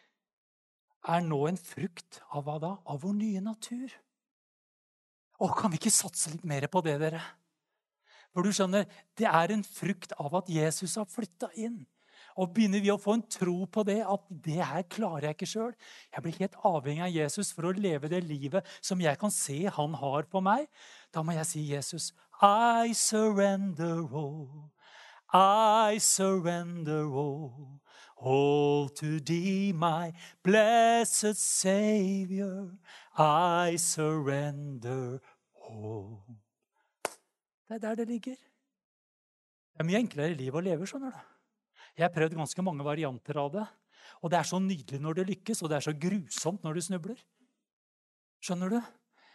Er 1.03 1.23
nå 1.27 1.39
en 1.47 1.59
frukt 1.59 2.19
av 2.31 2.45
hva 2.47 2.59
da? 2.63 2.73
Av 2.87 2.99
vår 3.03 3.15
nye 3.19 3.43
natur. 3.43 3.95
Å, 5.39 5.49
kan 5.55 5.73
vi 5.73 5.79
ikke 5.81 5.95
satse 5.95 6.31
litt 6.35 6.45
mer 6.47 6.67
på 6.71 6.83
det, 6.87 6.99
dere? 7.03 7.23
For 8.33 8.47
du 8.47 8.53
skjønner, 8.55 8.87
det 9.19 9.27
er 9.29 9.55
en 9.55 9.65
frukt 9.67 10.15
av 10.19 10.35
at 10.41 10.51
Jesus 10.51 10.95
har 11.01 11.09
flytta 11.11 11.51
inn. 11.59 11.83
Og 12.41 12.53
begynner 12.55 12.81
vi 12.81 12.91
å 12.93 13.01
få 13.01 13.17
en 13.19 13.25
tro 13.29 13.67
på 13.69 13.85
det, 13.85 14.01
at 14.09 14.27
det 14.45 14.59
her 14.61 14.85
klarer 14.89 15.29
jeg 15.29 15.37
ikke 15.37 15.51
sjøl 15.51 15.73
Jeg 16.15 16.25
blir 16.25 16.39
helt 16.41 16.59
avhengig 16.65 17.05
av 17.05 17.17
Jesus 17.17 17.53
for 17.53 17.69
å 17.69 17.75
leve 17.77 18.09
det 18.13 18.23
livet 18.25 18.69
som 18.81 19.01
jeg 19.01 19.19
kan 19.21 19.33
se 19.33 19.59
han 19.69 19.97
har 20.01 20.29
på 20.33 20.41
meg. 20.45 20.69
Da 21.13 21.25
må 21.25 21.37
jeg 21.37 21.49
si, 21.49 21.65
Jesus, 21.73 22.13
I 22.43 22.93
surrender 22.97 24.07
all. 24.13 24.71
I 25.33 25.99
surrender 25.99 27.07
all, 27.07 27.81
all 28.17 28.89
to 28.89 29.19
thee, 29.21 29.73
my 29.73 30.13
blessed 30.45 31.37
Savior. 31.37 32.73
I 33.17 33.77
surrender 33.77 35.21
all. 35.69 36.21
Det 37.69 37.75
er 37.75 37.79
der 37.79 37.95
det 37.95 38.09
ligger. 38.09 38.37
Det 39.73 39.81
er 39.81 39.89
mye 39.89 40.03
enklere 40.03 40.37
liv 40.37 40.55
å 40.55 40.61
leve, 40.61 40.87
skjønner 40.87 41.15
du. 41.15 41.32
Jeg 41.99 42.07
har 42.07 42.15
prøvd 42.15 42.39
ganske 42.39 42.65
mange 42.65 42.85
varianter 42.87 43.39
av 43.43 43.53
det. 43.53 43.67
Og 44.23 44.33
det 44.33 44.39
er 44.39 44.49
så 44.49 44.59
nydelig 44.63 45.01
når 45.03 45.19
det 45.19 45.29
lykkes, 45.29 45.63
og 45.63 45.71
det 45.71 45.79
er 45.79 45.87
så 45.87 45.95
grusomt 45.99 46.65
når 46.65 46.79
du 46.79 46.85
snubler. 46.85 47.23
Skjønner 48.43 48.73
du? 48.73 48.81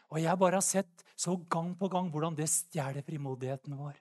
Og 0.08 0.22
jeg 0.24 0.40
bare 0.40 0.60
har 0.60 0.66
sett 0.66 1.04
så 1.20 1.36
gang 1.52 1.74
på 1.78 1.90
gang 1.92 2.10
hvordan 2.12 2.36
det 2.38 2.48
stjeler 2.52 3.04
frimodigheten 3.06 3.76
vår. 3.78 3.98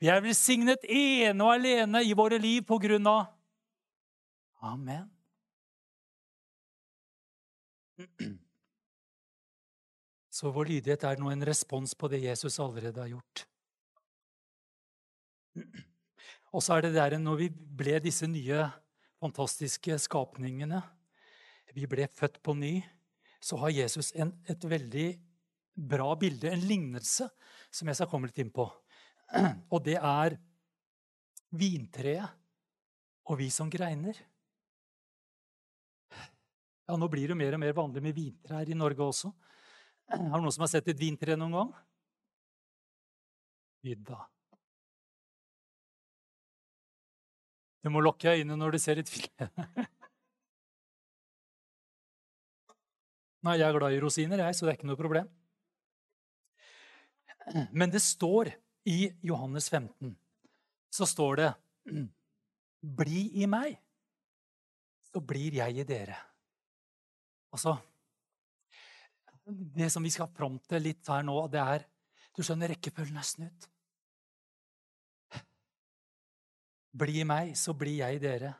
Vi 0.00 0.08
er 0.10 0.22
velsignet 0.24 0.86
ene 0.88 1.44
og 1.44 1.54
alene 1.54 2.02
i 2.06 2.16
våre 2.16 2.38
liv 2.40 2.64
på 2.66 2.80
grunn 2.82 3.06
av 3.06 3.28
Amen. 4.60 5.06
Så 10.28 10.50
vår 10.52 10.68
lydighet 10.72 11.04
er 11.04 11.20
nå 11.20 11.30
en 11.32 11.46
respons 11.48 11.94
på 11.96 12.08
det 12.12 12.22
Jesus 12.26 12.58
allerede 12.60 13.00
har 13.00 13.12
gjort. 13.12 13.46
Og 16.50 16.64
så 16.64 16.76
er 16.76 16.86
det 16.86 16.96
der 16.96 17.18
når 17.22 17.44
vi 17.44 17.48
ble 17.50 17.98
disse 18.02 18.26
nye, 18.26 18.66
fantastiske 19.20 19.98
skapningene 20.00 20.80
Vi 21.76 21.84
ble 21.86 22.08
født 22.08 22.40
på 22.42 22.54
ny. 22.58 22.80
Så 23.40 23.56
har 23.60 23.70
Jesus 23.70 24.10
en, 24.18 24.32
et 24.48 24.64
veldig 24.64 25.08
bra 25.74 26.08
bilde, 26.18 26.50
en 26.50 26.64
lignelse, 26.66 27.28
som 27.70 27.88
jeg 27.88 27.96
skal 27.96 28.08
komme 28.10 28.28
litt 28.28 28.40
inn 28.42 28.50
på. 28.50 28.66
Og 29.72 29.78
det 29.86 29.96
er 29.96 30.34
vintreet 31.54 32.36
og 33.30 33.38
vi 33.38 33.46
som 33.54 33.70
greiner. 33.70 34.18
Ja, 36.90 36.96
Nå 36.98 37.06
blir 37.06 37.30
det 37.30 37.38
mer 37.38 37.54
og 37.54 37.62
mer 37.62 37.76
vanlig 37.76 38.02
med 38.02 38.16
vintrær 38.16 38.66
i 38.66 38.74
Norge 38.74 39.06
også. 39.06 39.30
Har 40.32 40.42
noen 40.42 40.50
som 40.50 40.66
har 40.66 40.72
sett 40.72 40.90
et 40.90 40.98
vintre 40.98 41.36
noen 41.38 41.54
gang? 41.54 41.72
Vidda. 43.86 44.18
Du 47.80 47.90
må 47.92 48.02
lukke 48.04 48.34
øynene 48.36 48.58
når 48.60 48.76
du 48.76 48.78
ser 48.82 49.00
et 49.00 49.08
fille. 49.08 49.48
Nei, 53.40 53.56
jeg 53.56 53.66
er 53.66 53.76
glad 53.78 53.94
i 53.96 54.00
rosiner, 54.02 54.42
jeg, 54.44 54.56
så 54.56 54.66
det 54.66 54.72
er 54.72 54.78
ikke 54.78 54.90
noe 54.90 55.00
problem. 55.00 55.30
Men 57.72 57.92
det 57.92 58.02
står 58.04 58.52
i 58.90 58.98
Johannes 59.24 59.70
15 59.72 60.12
så 60.90 61.06
står 61.06 61.40
det 61.40 61.50
Bli 62.80 63.42
i 63.42 63.46
meg, 63.50 63.74
så 65.10 65.20
blir 65.20 65.56
jeg 65.58 65.82
i 65.82 65.86
dere. 65.86 66.16
Altså 67.52 67.76
Det 69.44 69.90
som 69.92 70.04
vi 70.04 70.12
skal 70.14 70.30
fram 70.36 70.58
til 70.68 70.84
litt 70.84 71.08
her 71.10 71.24
nå, 71.26 71.36
det 71.52 71.60
er 71.60 71.86
Du 72.36 72.44
skjønner, 72.46 72.70
rekkefølgen 72.70 73.18
er 73.18 73.26
snudd. 73.26 73.66
Bli 76.90 77.22
meg, 77.28 77.54
så 77.58 77.74
blir 77.76 78.00
jeg 78.00 78.20
dere. 78.22 78.54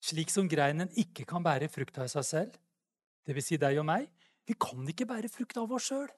Slik 0.00 0.32
som 0.32 0.48
greinen 0.48 0.90
ikke 0.98 1.26
kan 1.28 1.44
bære 1.44 1.68
frukt 1.70 1.98
av 2.00 2.08
seg 2.10 2.26
selv, 2.26 2.56
dvs. 3.28 3.50
Si 3.52 3.60
deg 3.60 3.78
og 3.82 3.86
meg, 3.86 4.08
vi 4.48 4.56
kan 4.58 4.82
ikke 4.88 5.06
bære 5.06 5.30
frukt 5.30 5.60
av 5.60 5.70
oss 5.76 5.90
sjøl. 5.90 6.08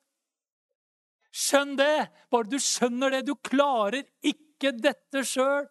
Skjønn 1.33 1.77
det! 1.81 2.09
Bare 2.33 2.49
du 2.49 2.59
skjønner 2.61 3.17
det. 3.17 3.23
Du 3.27 3.35
klarer 3.37 4.05
ikke 4.25 4.73
dette 4.77 5.25
sjøl. 5.27 5.67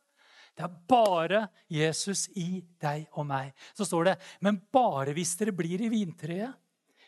Det 0.58 0.65
er 0.67 0.78
bare 0.89 1.45
Jesus 1.71 2.28
i 2.38 2.60
deg 2.82 3.08
og 3.15 3.26
meg. 3.30 3.54
Så 3.78 3.88
står 3.88 4.12
det, 4.12 4.15
men 4.43 4.60
bare 4.74 5.15
hvis 5.15 5.38
dere 5.39 5.56
blir 5.56 5.82
i 5.82 5.89
vintreet. 5.93 6.58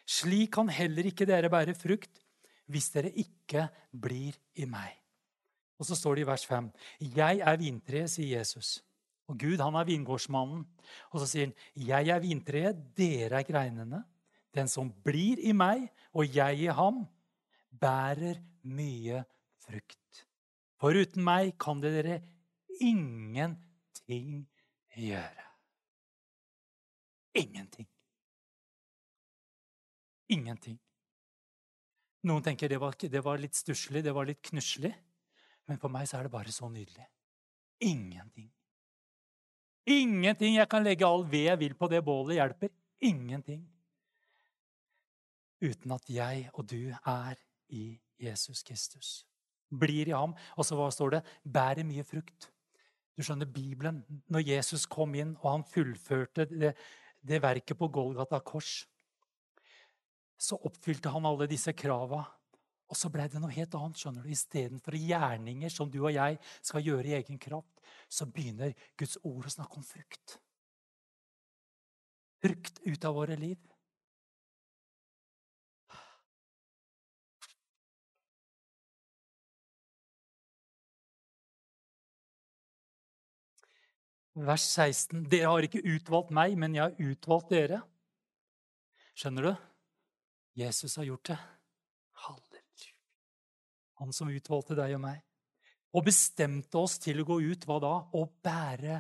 Slik 0.04 0.54
kan 0.56 0.72
heller 0.72 1.06
ikke 1.08 1.28
dere 1.28 1.52
bære 1.52 1.76
frukt 1.78 2.24
hvis 2.72 2.90
dere 2.96 3.12
ikke 3.20 3.68
blir 3.92 4.36
i 4.60 4.68
meg. 4.70 5.03
Og 5.84 5.88
så 5.90 5.98
står 6.00 6.16
det 6.16 6.24
i 6.24 6.28
vers 6.30 6.46
5.: 6.48 6.72
Jeg 7.12 7.42
er 7.44 7.58
vintreet, 7.60 8.12
sier 8.14 8.38
Jesus. 8.38 8.78
Og 9.28 9.36
Gud, 9.40 9.60
han 9.60 9.76
er 9.76 9.88
vingårdsmannen. 9.88 10.64
Og 11.12 11.20
så 11.20 11.28
sier 11.28 11.50
han, 11.50 11.56
'Jeg 11.76 12.08
er 12.08 12.20
vintreet, 12.24 12.80
dere 12.96 13.42
er 13.42 13.44
greinene.' 13.44 14.04
'Den 14.54 14.68
som 14.68 14.94
blir 15.04 15.40
i 15.40 15.52
meg, 15.52 15.90
og 16.14 16.36
jeg 16.36 16.60
i 16.60 16.72
ham, 16.72 17.08
bærer 17.72 18.40
mye 18.64 19.26
frukt.' 19.60 20.26
For 20.80 20.96
uten 20.96 21.24
meg 21.24 21.58
kan 21.60 21.82
dere 21.82 22.22
ingenting 22.80 24.48
gjøre. 24.96 25.48
Ingenting. 27.36 27.88
Ingenting. 30.30 30.80
Noen 32.24 32.44
tenker 32.44 32.70
det 32.70 32.80
var, 32.80 32.96
det 32.96 33.24
var 33.24 33.38
litt 33.38 33.56
stusslig, 33.56 34.04
det 34.04 34.14
var 34.16 34.26
litt 34.26 34.42
knusselig. 34.42 34.94
Men 35.68 35.80
for 35.80 35.92
meg 35.94 36.08
så 36.10 36.20
er 36.20 36.28
det 36.28 36.34
bare 36.34 36.52
så 36.52 36.70
nydelig. 36.72 37.06
Ingenting. 37.84 38.50
Ingenting. 39.88 40.58
Jeg 40.58 40.70
kan 40.72 40.84
legge 40.84 41.08
all 41.08 41.26
ved 41.28 41.50
jeg 41.50 41.60
vil 41.60 41.76
på 41.76 41.90
det 41.92 42.04
bålet, 42.06 42.38
hjelper 42.40 42.72
ingenting. 43.04 43.64
Uten 45.64 45.96
at 45.96 46.10
jeg 46.12 46.50
og 46.54 46.68
du 46.68 46.92
er 46.92 47.38
i 47.70 48.00
Jesus 48.20 48.64
Kristus. 48.64 49.24
Blir 49.72 50.08
i 50.08 50.16
ham. 50.16 50.36
Og 50.58 50.68
så 50.68 50.78
hva 50.78 50.90
står 50.92 51.18
det? 51.18 51.24
Bærer 51.44 51.88
mye 51.88 52.04
frukt. 52.08 52.50
Du 53.14 53.22
skjønner, 53.22 53.46
Bibelen, 53.46 54.02
når 54.32 54.48
Jesus 54.48 54.88
kom 54.90 55.14
inn 55.16 55.36
og 55.44 55.50
han 55.52 55.66
fullførte 55.70 56.48
det, 56.50 56.74
det 57.22 57.42
verket 57.44 57.78
på 57.78 57.92
Golgata 57.94 58.40
kors, 58.44 58.84
så 60.40 60.58
oppfylte 60.66 61.12
han 61.14 61.28
alle 61.30 61.48
disse 61.48 61.72
krava. 61.78 62.24
Og 62.92 62.98
så 63.00 63.10
ble 63.10 63.26
det 63.32 63.42
noe 63.42 63.54
helt 63.54 63.76
annet. 63.78 63.98
skjønner 64.00 64.26
du. 64.26 64.32
Istedenfor 64.34 64.98
gjerninger 65.00 65.72
som 65.74 65.92
du 65.92 66.02
og 66.04 66.14
jeg 66.14 66.40
skal 66.62 66.84
gjøre 66.86 67.10
i 67.10 67.18
egen 67.20 67.40
kraft, 67.42 67.84
så 68.10 68.28
begynner 68.30 68.76
Guds 69.00 69.18
ord 69.24 69.48
å 69.48 69.54
snakke 69.54 69.80
om 69.80 69.86
frukt. 69.88 70.40
Frukt 72.44 72.82
ut 72.84 73.06
av 73.08 73.16
våre 73.16 73.38
liv. 73.40 73.58
Vers 84.34 84.64
16. 84.66 85.28
Dere 85.30 85.52
har 85.52 85.66
ikke 85.66 85.84
utvalgt 85.86 86.32
meg, 86.34 86.56
men 86.58 86.74
jeg 86.74 86.88
har 86.88 87.12
utvalgt 87.12 87.54
dere. 87.54 87.84
Skjønner 89.14 89.52
du? 89.52 89.54
Jesus 90.58 90.98
har 90.98 91.06
gjort 91.06 91.30
det. 91.30 91.38
Han 94.04 94.12
som 94.16 94.32
utvalgte 94.32 94.76
deg 94.76 94.98
og 94.98 95.04
meg. 95.06 95.22
Og 95.94 96.04
bestemte 96.08 96.82
oss 96.82 96.98
til 97.00 97.22
å 97.22 97.28
gå 97.28 97.40
ut, 97.46 97.66
hva 97.70 97.80
da? 97.80 97.94
Å 98.12 98.24
bære 98.44 99.00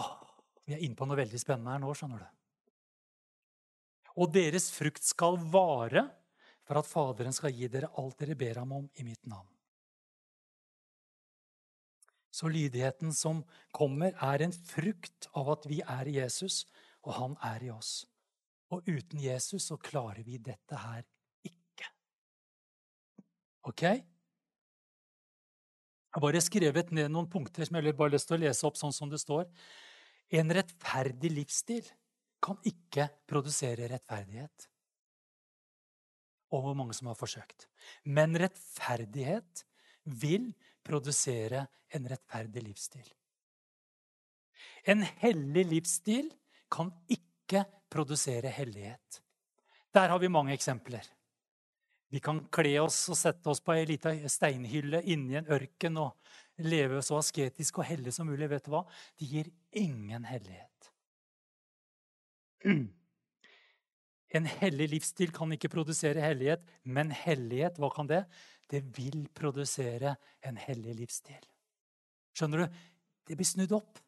Åh, 0.00 0.10
Vi 0.66 0.74
er 0.76 0.82
inne 0.86 0.94
på 0.94 1.06
noe 1.06 1.18
veldig 1.18 1.38
spennende 1.42 1.72
her 1.74 1.80
nå, 1.82 1.90
skjønner 1.98 2.22
du. 2.22 2.28
Og 4.22 4.30
deres 4.34 4.68
frukt 4.74 5.02
skal 5.06 5.38
vare, 5.50 6.04
for 6.66 6.78
at 6.78 6.86
Faderen 6.86 7.34
skal 7.34 7.54
gi 7.54 7.66
dere 7.70 7.90
alt 7.98 8.20
dere 8.22 8.36
ber 8.38 8.60
ham 8.62 8.76
om 8.76 8.84
i 8.98 9.06
mitt 9.06 9.26
navn. 9.26 9.48
Så 12.30 12.46
lydigheten 12.48 13.10
som 13.14 13.42
kommer, 13.74 14.14
er 14.14 14.46
en 14.46 14.54
frukt 14.54 15.26
av 15.34 15.50
at 15.56 15.66
vi 15.66 15.80
er 15.82 16.06
i 16.06 16.18
Jesus, 16.20 16.62
og 17.02 17.16
han 17.18 17.34
er 17.50 17.66
i 17.66 17.72
oss. 17.74 18.04
Og 18.70 18.86
uten 18.86 19.18
Jesus 19.18 19.66
så 19.66 19.78
klarer 19.82 20.22
vi 20.22 20.38
dette 20.38 20.78
her. 20.78 21.02
Ok? 23.68 23.82
Jeg 26.10 26.16
har 26.16 26.24
bare 26.24 26.42
skrevet 26.42 26.90
ned 26.96 27.10
noen 27.12 27.28
punkter 27.30 27.66
som 27.66 27.76
jeg 27.78 27.94
bare 27.96 28.14
lyst 28.16 28.26
til 28.30 28.38
å 28.38 28.42
lese 28.42 28.66
opp 28.66 28.78
sånn 28.80 28.94
som 28.94 29.10
det 29.12 29.20
står. 29.22 29.46
En 30.34 30.50
rettferdig 30.54 31.30
livsstil 31.34 31.86
kan 32.42 32.58
ikke 32.66 33.06
produsere 33.30 33.88
rettferdighet. 33.92 34.66
Og 36.50 36.64
hvor 36.64 36.74
mange 36.74 36.96
som 36.96 37.10
har 37.10 37.18
forsøkt. 37.18 37.68
Men 38.02 38.34
rettferdighet 38.38 39.64
vil 40.18 40.50
produsere 40.86 41.66
en 41.94 42.08
rettferdig 42.10 42.64
livsstil. 42.64 43.06
En 44.88 45.04
hellig 45.22 45.66
livsstil 45.68 46.30
kan 46.72 46.90
ikke 47.12 47.64
produsere 47.90 48.50
hellighet. 48.54 49.20
Der 49.94 50.08
har 50.10 50.18
vi 50.22 50.30
mange 50.30 50.54
eksempler. 50.54 51.04
Vi 52.10 52.20
kan 52.22 52.40
kle 52.50 52.74
oss 52.82 53.04
og 53.12 53.18
sette 53.18 53.50
oss 53.52 53.60
på 53.62 53.74
ei 53.76 53.84
lita 53.86 54.12
steinhylle 54.30 55.02
inni 55.12 55.36
en 55.38 55.50
ørken 55.54 55.98
og 56.02 56.16
leve 56.66 57.02
så 57.06 57.20
asketisk 57.20 57.78
og 57.78 57.86
hellig 57.86 58.14
som 58.16 58.26
mulig. 58.26 58.48
Vet 58.50 58.66
du 58.66 58.72
hva? 58.74 58.82
Det 59.18 59.28
gir 59.30 59.52
ingen 59.78 60.26
hellighet. 60.28 60.90
En 64.30 64.44
hellig 64.46 64.86
livsstil 64.92 65.32
kan 65.34 65.50
ikke 65.50 65.72
produsere 65.72 66.22
hellighet, 66.22 66.62
men 66.86 67.08
hellighet, 67.10 67.80
hva 67.82 67.88
kan 67.90 68.06
det? 68.06 68.20
Det 68.70 68.78
vil 68.94 69.24
produsere 69.34 70.12
en 70.46 70.60
hellig 70.68 70.94
livsstil. 71.00 71.42
Skjønner 72.38 72.62
du? 72.62 72.76
Det 73.26 73.34
blir 73.40 73.48
snudd 73.48 73.74
opp. 73.74 73.98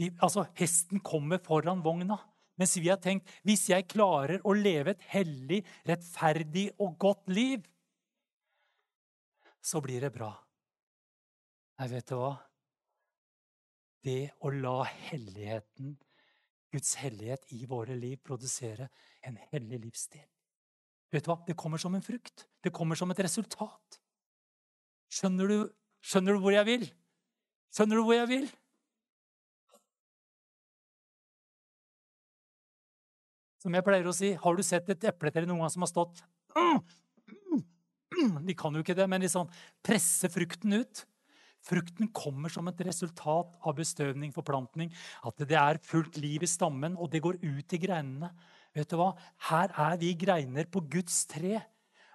Vi, 0.00 0.08
altså, 0.24 0.46
Hesten 0.56 1.02
kommer 1.04 1.42
foran 1.44 1.84
vogna. 1.84 2.16
Mens 2.60 2.76
vi 2.76 2.90
har 2.90 3.00
tenkt 3.00 3.28
hvis 3.48 3.68
jeg 3.70 3.88
klarer 3.90 4.42
å 4.44 4.54
leve 4.56 4.94
et 4.94 5.04
hellig, 5.14 5.62
rettferdig 5.88 6.68
og 6.82 6.96
godt 7.00 7.32
liv, 7.32 7.64
så 9.62 9.80
blir 9.82 10.02
det 10.02 10.12
bra. 10.14 10.32
Nei, 11.78 11.88
vet 11.94 12.10
du 12.10 12.16
hva? 12.18 12.32
Det 14.02 14.32
å 14.42 14.50
la 14.50 14.82
helligheten, 15.10 15.94
Guds 16.72 16.96
hellighet 16.98 17.44
i 17.54 17.66
våre 17.68 17.94
liv, 17.94 18.18
produsere 18.24 18.88
en 19.28 19.36
hellig 19.52 19.78
livsstil. 19.84 20.24
Vet 21.12 21.26
du 21.26 21.30
hva? 21.30 21.38
Det 21.46 21.56
kommer 21.58 21.80
som 21.80 21.94
en 21.94 22.04
frukt. 22.04 22.46
Det 22.64 22.72
kommer 22.74 22.98
som 22.98 23.12
et 23.12 23.20
resultat. 23.22 24.00
Skjønner 25.12 25.50
du, 25.50 25.58
skjønner 26.00 26.34
du 26.34 26.42
hvor 26.42 26.54
jeg 26.56 26.68
vil? 26.68 26.86
Skjønner 27.72 28.00
du 28.00 28.04
hvor 28.06 28.16
jeg 28.16 28.30
vil? 28.30 28.48
Som 33.62 33.76
jeg 33.78 33.86
pleier 33.86 34.08
å 34.10 34.14
si, 34.16 34.32
har 34.34 34.58
du 34.58 34.62
sett 34.66 34.88
et 34.90 35.04
epletre 35.12 35.46
noen 35.46 35.62
gang 35.62 35.70
som 35.70 35.84
har 35.84 35.90
stått 35.92 36.24
De 38.48 38.54
kan 38.58 38.74
jo 38.74 38.82
ikke 38.82 38.96
det, 38.98 39.06
men 39.08 39.22
liksom 39.22 39.48
presse 39.86 40.28
frukten 40.30 40.74
ut. 40.82 41.04
Frukten 41.62 42.10
kommer 42.14 42.50
som 42.50 42.66
et 42.68 42.80
resultat 42.86 43.54
av 43.62 43.76
bestøvning, 43.78 44.32
forplantning. 44.34 44.90
At 45.26 45.38
det 45.46 45.58
er 45.58 45.80
fullt 45.86 46.18
liv 46.20 46.42
i 46.42 46.50
stammen, 46.50 46.98
og 46.98 47.12
det 47.12 47.22
går 47.22 47.38
ut 47.42 47.74
i 47.74 47.80
greinene. 47.82 48.32
Vet 48.74 48.90
du 48.90 48.98
hva? 48.98 49.12
Her 49.48 49.72
er 49.86 49.98
vi 50.00 50.12
greiner 50.18 50.66
på 50.70 50.82
Guds 50.92 51.22
tre, 51.30 51.60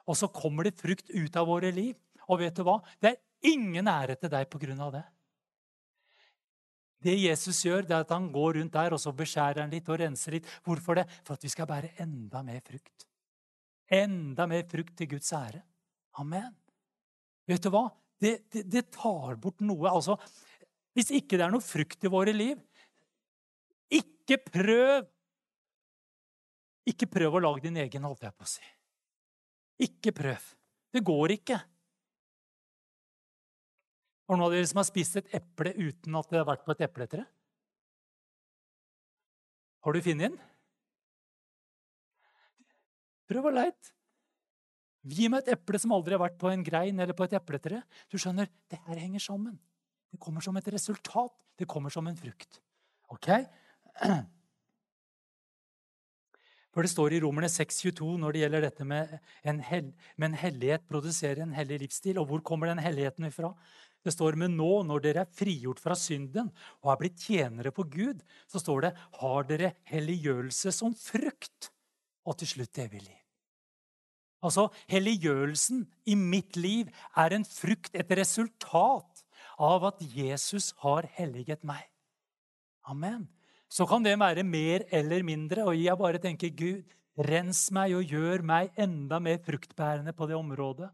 og 0.07 0.19
så 0.19 0.29
kommer 0.31 0.67
det 0.67 0.77
frukt 0.79 1.11
ut 1.13 1.39
av 1.39 1.47
våre 1.47 1.71
liv. 1.75 1.95
Og 2.27 2.43
vet 2.43 2.59
du 2.59 2.65
hva? 2.67 2.81
Det 2.99 3.13
er 3.13 3.53
ingen 3.53 3.87
ære 3.87 4.17
til 4.19 4.31
deg 4.33 4.49
på 4.51 4.59
grunn 4.61 4.83
av 4.83 4.97
det. 4.99 5.05
Det 7.03 7.13
Jesus 7.13 7.59
gjør, 7.65 7.85
det 7.85 7.93
er 7.93 8.05
at 8.05 8.13
han 8.15 8.31
går 8.33 8.57
rundt 8.57 8.73
der 8.73 8.95
og 8.95 9.01
så 9.01 9.13
beskjærer 9.15 9.63
han 9.63 9.73
litt 9.73 9.89
og 9.91 9.99
renser 10.01 10.37
litt. 10.37 10.47
Hvorfor 10.65 10.97
det? 10.97 11.05
For 11.27 11.37
at 11.37 11.45
vi 11.45 11.51
skal 11.53 11.69
bære 11.69 11.93
enda 12.03 12.41
mer 12.45 12.63
frukt. 12.65 13.05
Enda 13.93 14.47
mer 14.49 14.65
frukt 14.67 14.95
til 14.97 15.11
Guds 15.13 15.29
ære. 15.35 15.61
Amen. 16.17 16.55
Vet 17.47 17.63
du 17.63 17.69
hva? 17.71 17.85
Det, 18.17 18.33
det, 18.51 18.65
det 18.65 18.87
tar 18.95 19.37
bort 19.39 19.61
noe. 19.61 19.91
Altså, 19.91 20.17
hvis 20.97 21.13
ikke 21.13 21.37
det 21.37 21.45
er 21.45 21.53
noe 21.53 21.63
frukt 21.63 22.03
i 22.03 22.11
våre 22.11 22.33
liv, 22.33 22.57
ikke 23.93 24.41
prøv 24.49 25.05
Ikke 26.87 27.07
prøv 27.11 27.35
å 27.35 27.39
lage 27.43 27.65
din 27.65 27.77
egen, 27.83 28.05
holdt 28.07 28.23
jeg 28.23 28.31
på 28.31 28.45
å 28.45 28.49
si. 28.49 28.67
Ikke 29.83 30.13
prøv. 30.15 30.43
Det 30.95 31.01
går 31.05 31.33
ikke. 31.35 31.57
Har 34.27 34.35
noen 34.35 34.49
av 34.49 34.53
dere 34.55 34.67
som 34.67 34.81
har 34.81 34.87
spist 34.87 35.15
et 35.21 35.35
eple 35.39 35.71
uten 35.77 36.15
at 36.19 36.31
det 36.31 36.41
har 36.41 36.47
vært 36.49 36.65
på 36.67 36.75
et 36.75 36.83
epletre? 36.83 37.23
Har 39.87 39.95
du 39.95 40.01
funnet 40.03 40.27
den? 40.27 40.39
Prøv 43.31 43.47
å 43.47 43.55
leite. 43.55 43.93
Gi 45.07 45.29
meg 45.31 45.45
et 45.45 45.53
eple 45.55 45.79
som 45.79 45.93
aldri 45.95 46.15
har 46.15 46.23
vært 46.25 46.39
på 46.41 46.49
en 46.51 46.63
grein 46.65 46.99
eller 46.99 47.15
på 47.15 47.23
et 47.27 47.35
epletre. 47.37 47.79
Du 48.11 48.17
skjønner, 48.19 48.49
det 48.67 48.79
her 48.87 48.99
henger 48.99 49.23
sammen. 49.23 49.55
Det 50.11 50.19
kommer 50.19 50.43
som 50.43 50.57
et 50.59 50.67
resultat. 50.73 51.31
Det 51.57 51.67
kommer 51.69 51.93
som 51.93 52.07
en 52.09 52.17
frukt. 52.19 52.59
Ok? 53.13 53.29
For 56.75 56.85
det 56.85 56.91
står 56.91 57.15
i 57.15 57.19
Romerne 57.23 57.47
6,22 57.49 58.19
når 58.21 58.35
det 58.35 58.41
gjelder 58.43 58.65
dette 58.67 58.85
med 58.85 59.15
en, 59.47 59.61
hel, 59.65 59.87
med 60.13 60.27
en 60.27 60.37
hellighet 60.37 60.83
produserer 60.91 61.41
en 61.41 61.55
hellig 61.57 61.79
livsstil. 61.87 62.19
Og 62.21 62.27
hvor 62.29 62.43
kommer 62.45 62.69
den 62.69 62.83
helligheten 62.83 63.25
ifra? 63.25 63.49
Det 64.07 64.13
står 64.15 64.37
med 64.39 64.53
nå, 64.55 64.85
når 64.87 65.03
dere 65.03 65.25
er 65.25 65.35
frigjort 65.35 65.81
fra 65.83 65.95
synden 65.99 66.47
og 66.79 66.93
er 66.93 66.99
blitt 67.01 67.23
tjenere 67.27 67.73
for 67.75 67.89
Gud, 67.91 68.21
så 68.47 68.61
står 68.63 68.85
det 68.85 68.91
har 69.19 69.47
dere 69.49 69.73
helliggjørelse 69.91 70.71
som 70.71 70.95
frukt, 70.95 71.73
og 72.23 72.37
til 72.39 72.55
slutt 72.55 72.79
evig 72.85 73.03
liv. 73.03 73.23
Altså, 74.47 74.67
Helliggjørelsen 74.91 75.81
i 76.07 76.15
mitt 76.15 76.55
liv 76.59 76.91
er 77.17 77.35
en 77.35 77.43
frukt, 77.47 77.91
et 77.97 78.11
resultat 78.15 79.23
av 79.59 79.87
at 79.89 80.03
Jesus 80.13 80.71
har 80.85 81.09
helliget 81.17 81.65
meg. 81.67 81.83
Amen. 82.87 83.25
Så 83.67 83.87
kan 83.89 84.05
det 84.05 84.15
være 84.21 84.45
mer 84.47 84.85
eller 84.95 85.25
mindre, 85.27 85.65
og 85.67 85.75
jeg 85.75 85.99
bare 85.99 86.21
tenker 86.23 86.53
Gud, 86.55 86.85
rens 87.27 87.65
meg 87.73 87.97
og 87.97 88.13
gjør 88.13 88.45
meg 88.45 88.71
enda 88.79 89.19
mer 89.19 89.41
fruktbærende 89.43 90.13
på 90.15 90.29
det 90.29 90.37
området, 90.37 90.91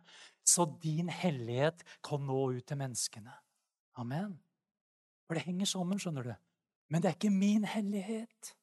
så 0.48 0.66
din 0.84 1.10
hellighet 1.12 1.84
kan 2.06 2.24
nå 2.28 2.50
ut 2.58 2.66
til 2.68 2.80
menneskene. 2.80 3.34
Amen. 4.00 4.36
For 5.28 5.38
det 5.38 5.46
henger 5.48 5.70
sammen, 5.70 6.02
skjønner 6.02 6.28
du. 6.28 6.34
Men 6.92 7.02
det 7.02 7.10
er 7.10 7.18
ikke 7.18 7.34
min 7.34 7.64
hellighet. 7.68 8.54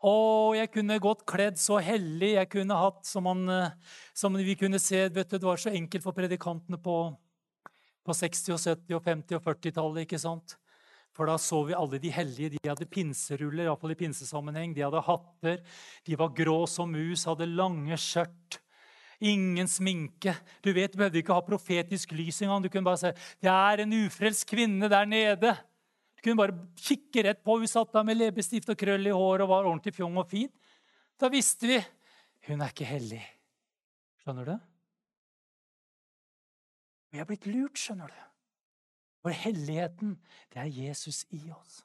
Å, 0.00 0.12
jeg 0.56 0.70
kunne 0.72 0.96
gått 1.02 1.26
kledd 1.28 1.58
så 1.60 1.76
hellig. 1.84 2.32
Jeg 2.38 2.48
kunne 2.54 2.78
hatt 2.80 3.04
som, 3.04 3.26
man, 3.28 3.44
eh, 3.52 3.98
som 4.16 4.36
vi 4.38 4.56
kunne 4.56 4.80
se 4.80 5.02
vet 5.12 5.28
du, 5.28 5.36
Det 5.36 5.44
var 5.44 5.60
så 5.60 5.74
enkelt 5.76 6.06
for 6.06 6.16
predikantene 6.16 6.80
på, 6.80 6.96
på 8.06 8.16
60-, 8.16 8.54
og 8.56 8.62
70-, 8.62 8.96
og 8.96 9.04
50- 9.04 9.36
og 9.36 9.44
40-tallet. 9.44 10.06
ikke 10.06 10.22
sant? 10.22 10.56
For 11.12 11.28
da 11.28 11.36
så 11.42 11.60
vi 11.68 11.76
alle 11.76 12.00
de 12.00 12.12
hellige. 12.14 12.54
De 12.54 12.70
hadde 12.70 12.88
pinseruller, 12.88 13.66
iallfall 13.66 13.92
i 13.92 13.98
pinsesammenheng. 13.98 14.72
De 14.72 14.86
hadde 14.86 15.04
hatter. 15.04 15.60
De 16.06 16.16
var 16.16 16.32
grå 16.38 16.62
som 16.70 16.88
mus, 16.88 17.26
hadde 17.28 17.50
lange 17.50 17.98
skjørt. 18.00 18.62
Ingen 19.20 19.68
sminke. 19.68 20.34
Du 20.64 20.72
vet, 20.72 20.92
Du 20.92 20.98
behøvde 20.98 21.20
ikke 21.20 21.36
ha 21.36 21.40
profetisk 21.44 22.12
lys 22.16 22.40
engang. 22.42 22.62
Du 22.64 22.70
kunne 22.72 22.86
bare 22.88 23.00
si 23.02 23.10
det 23.42 23.50
er 23.52 23.82
en 23.84 23.92
ufrelst 24.06 24.46
kvinne 24.48 24.88
der 24.88 25.04
nede. 25.04 25.52
Du 26.16 26.24
kunne 26.24 26.40
bare 26.40 26.56
kikke 26.76 27.26
rett 27.28 27.44
på. 27.44 27.58
Hun 27.58 27.68
satt 27.68 27.92
der 27.92 28.04
med 28.04 28.16
leppestift 28.16 28.72
og 28.72 28.78
krøll 28.80 29.06
i 29.06 29.12
håret 29.12 29.44
og 29.44 29.52
var 29.52 29.68
ordentlig 29.68 29.94
fjong 29.94 30.16
og 30.20 30.28
fin. 30.30 30.48
Da 31.20 31.28
visste 31.28 31.68
vi 31.68 31.78
hun 32.48 32.62
er 32.64 32.72
ikke 32.72 32.88
hellig. 32.88 33.20
Skjønner 34.22 34.48
du? 34.48 34.56
Vi 37.10 37.20
er 37.20 37.26
blitt 37.28 37.48
lurt, 37.50 37.76
skjønner 37.78 38.08
du. 38.08 38.20
For 39.20 39.36
helligheten, 39.36 40.14
det 40.52 40.62
er 40.62 40.70
Jesus 40.72 41.26
i 41.36 41.42
oss. 41.52 41.82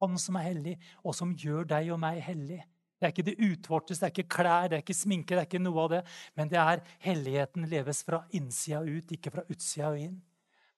Han 0.00 0.16
som 0.20 0.38
er 0.38 0.48
hellig, 0.48 0.74
og 1.04 1.16
som 1.16 1.34
gjør 1.36 1.66
deg 1.68 1.90
og 1.92 2.00
meg 2.00 2.22
hellig. 2.24 2.62
Det 3.04 3.10
er 3.10 3.12
ikke 3.12 3.26
det 3.26 3.50
utvortes, 3.52 3.98
det 4.00 4.06
er 4.06 4.12
ikke 4.14 4.30
klær, 4.32 4.70
det 4.72 4.78
er 4.78 4.80
ikke 4.80 4.96
sminke, 4.96 5.34
det 5.34 5.42
er 5.42 5.48
ikke 5.50 5.60
noe 5.60 5.82
av 5.82 5.90
det. 5.92 5.98
Men 6.40 6.48
det 6.48 6.56
er 6.62 6.80
helligheten 7.04 7.66
leves 7.68 8.00
fra 8.06 8.22
innsida 8.32 8.80
ut, 8.80 9.12
ikke 9.12 9.32
fra 9.34 9.44
utsida 9.52 9.90
og 9.90 9.98
inn. 10.00 10.14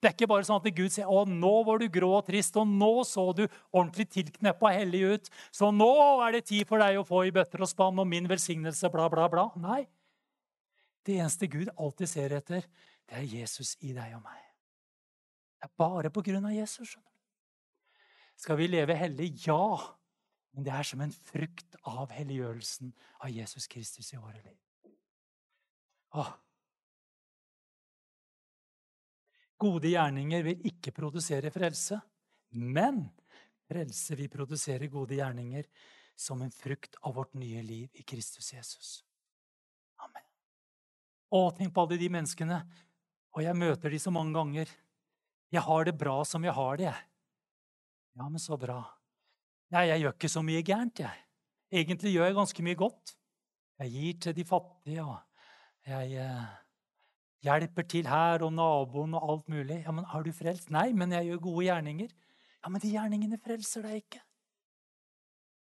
Det 0.02 0.10
er 0.10 0.16
ikke 0.16 0.28
bare 0.28 0.44
sånn 0.48 0.58
at 0.58 0.66
Gud 0.74 0.90
sier 0.92 1.06
å, 1.06 1.22
nå 1.30 1.52
var 1.68 1.78
du 1.78 1.86
grå 1.94 2.10
og 2.18 2.26
trist, 2.26 2.58
og 2.58 2.66
nå 2.66 2.90
så 3.06 3.28
du 3.30 3.44
ordentlig 3.46 4.08
tilkneppa 4.10 4.74
hellig 4.74 5.04
ut, 5.06 5.30
så 5.54 5.70
nå 5.70 5.88
er 6.26 6.34
det 6.34 6.44
tid 6.50 6.66
for 6.66 6.82
deg 6.82 6.98
å 6.98 7.06
få 7.06 7.22
i 7.28 7.32
bøtter 7.34 7.62
og 7.62 7.70
spann 7.70 8.02
og 8.02 8.10
min 8.10 8.26
velsignelse, 8.30 8.90
bla, 8.92 9.06
bla, 9.12 9.30
bla. 9.30 9.46
Nei. 9.62 9.84
Det 11.06 11.20
eneste 11.20 11.46
Gud 11.46 11.70
alltid 11.78 12.10
ser 12.10 12.34
etter, 12.42 12.66
det 13.06 13.22
er 13.22 13.30
Jesus 13.38 13.76
i 13.86 13.94
deg 13.94 14.18
og 14.18 14.24
meg. 14.26 14.42
Det 15.62 15.70
er 15.70 15.76
bare 15.78 16.10
på 16.10 16.26
grunn 16.26 16.50
av 16.50 16.58
Jesus. 16.58 16.90
skjønner 16.90 17.06
du. 17.06 18.02
Skal 18.36 18.58
vi 18.58 18.68
leve 18.68 18.98
hellig? 18.98 19.30
Ja. 19.46 19.95
Men 20.56 20.64
det 20.64 20.72
er 20.72 20.88
som 20.88 21.02
en 21.04 21.12
frukt 21.12 21.76
av 21.84 22.10
helliggjørelsen 22.16 22.94
av 23.20 23.30
Jesus 23.30 23.68
Kristus 23.68 24.08
i 24.14 24.20
våre 24.20 24.40
liv. 24.40 24.56
Åh, 26.16 26.32
Gode 29.56 29.88
gjerninger 29.88 30.42
vil 30.44 30.66
ikke 30.68 30.92
produsere 30.92 31.48
frelse, 31.52 31.96
men 32.60 33.06
frelse 33.66 34.16
vil 34.18 34.28
produsere 34.28 34.88
gode 34.92 35.16
gjerninger 35.16 35.64
som 36.16 36.42
en 36.44 36.52
frukt 36.52 36.96
av 37.00 37.16
vårt 37.16 37.32
nye 37.36 37.62
liv 37.64 37.88
i 37.96 38.04
Kristus 38.04 38.52
Jesus. 38.52 38.90
Amen. 40.04 40.24
Å, 41.32 41.40
tenk 41.56 41.72
på 41.72 41.86
alle 41.86 41.98
de 42.00 42.10
menneskene. 42.12 42.60
Og 43.36 43.44
jeg 43.44 43.56
møter 43.56 43.92
de 43.92 44.00
så 44.00 44.12
mange 44.12 44.36
ganger. 44.36 44.70
Jeg 45.52 45.64
har 45.64 45.88
det 45.88 45.96
bra 45.96 46.20
som 46.28 46.44
jeg 46.44 46.56
har 46.56 46.80
det, 46.80 46.88
jeg. 46.90 47.08
Ja, 48.16 48.28
men 48.28 48.40
så 48.40 48.56
bra. 48.60 48.80
Nei, 49.74 49.88
jeg 49.90 50.02
gjør 50.04 50.14
ikke 50.14 50.30
så 50.30 50.42
mye 50.46 50.62
gærent, 50.66 51.00
jeg. 51.02 51.22
Egentlig 51.74 52.12
gjør 52.12 52.28
jeg 52.28 52.36
ganske 52.36 52.66
mye 52.66 52.78
godt. 52.78 53.16
Jeg 53.82 53.92
gir 53.92 54.20
til 54.22 54.36
de 54.36 54.44
fattige, 54.46 55.02
og 55.04 55.18
jeg 55.86 56.20
eh, 56.22 56.46
hjelper 57.44 57.88
til 57.90 58.06
her 58.08 58.44
og 58.46 58.54
naboen 58.54 59.16
og 59.18 59.32
alt 59.32 59.50
mulig. 59.52 59.80
Ja, 59.82 59.92
men 59.94 60.06
er 60.06 60.24
du 60.24 60.32
frelst? 60.34 60.70
Nei, 60.74 60.92
men 60.96 61.12
jeg 61.12 61.30
gjør 61.30 61.42
gode 61.48 61.66
gjerninger. 61.66 62.14
Ja, 62.62 62.70
men 62.70 62.82
de 62.82 62.94
gjerningene 62.94 63.40
frelser 63.42 63.84
deg 63.86 64.00
ikke. 64.04 64.22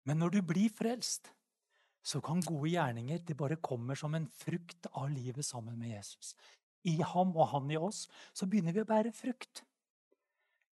Men 0.07 0.21
når 0.21 0.37
du 0.37 0.41
blir 0.45 0.71
frelst, 0.73 1.31
så 2.05 2.21
kan 2.23 2.39
gode 2.45 2.71
gjerninger 2.71 3.19
det 3.27 3.35
bare 3.37 3.59
kommer 3.61 3.97
som 3.99 4.15
en 4.15 4.29
frukt 4.31 4.87
av 4.93 5.09
livet 5.11 5.45
sammen 5.45 5.77
med 5.77 5.97
Jesus. 5.97 6.33
I 6.87 7.01
ham 7.03 7.35
og 7.35 7.49
han 7.51 7.69
i 7.73 7.77
oss, 7.77 8.05
så 8.33 8.47
begynner 8.47 8.73
vi 8.73 8.85
å 8.85 8.89
bære 8.89 9.11
frukt. 9.13 9.65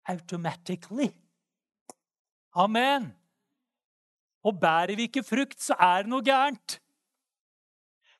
Automatically. 0.07 1.11
Amen. 2.57 3.11
Og 4.47 4.59
bærer 4.61 4.95
vi 4.97 5.07
ikke 5.09 5.25
frukt, 5.25 5.59
så 5.61 5.75
er 5.79 6.05
det 6.05 6.11
noe 6.11 6.25
gærent. 6.25 6.79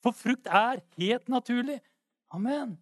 For 0.04 0.13
frukt 0.13 0.47
er 0.47 0.84
helt 1.00 1.30
naturlig. 1.32 1.80
Amen. 2.36 2.76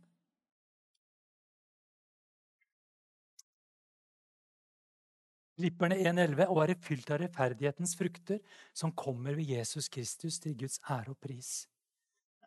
Lipperne 5.62 5.96
1,11 5.96 6.50
Og 6.52 6.58
er 6.64 6.74
det 6.74 6.84
fylt 6.84 7.12
av 7.14 7.22
rettferdighetens 7.22 7.96
frukter 7.96 8.42
som 8.76 8.92
kommer 8.92 9.38
ved 9.38 9.48
Jesus 9.56 9.88
Kristus 9.88 10.40
til 10.44 10.58
Guds 10.60 10.82
ære 10.84 11.14
og 11.14 11.20
pris. 11.24 11.70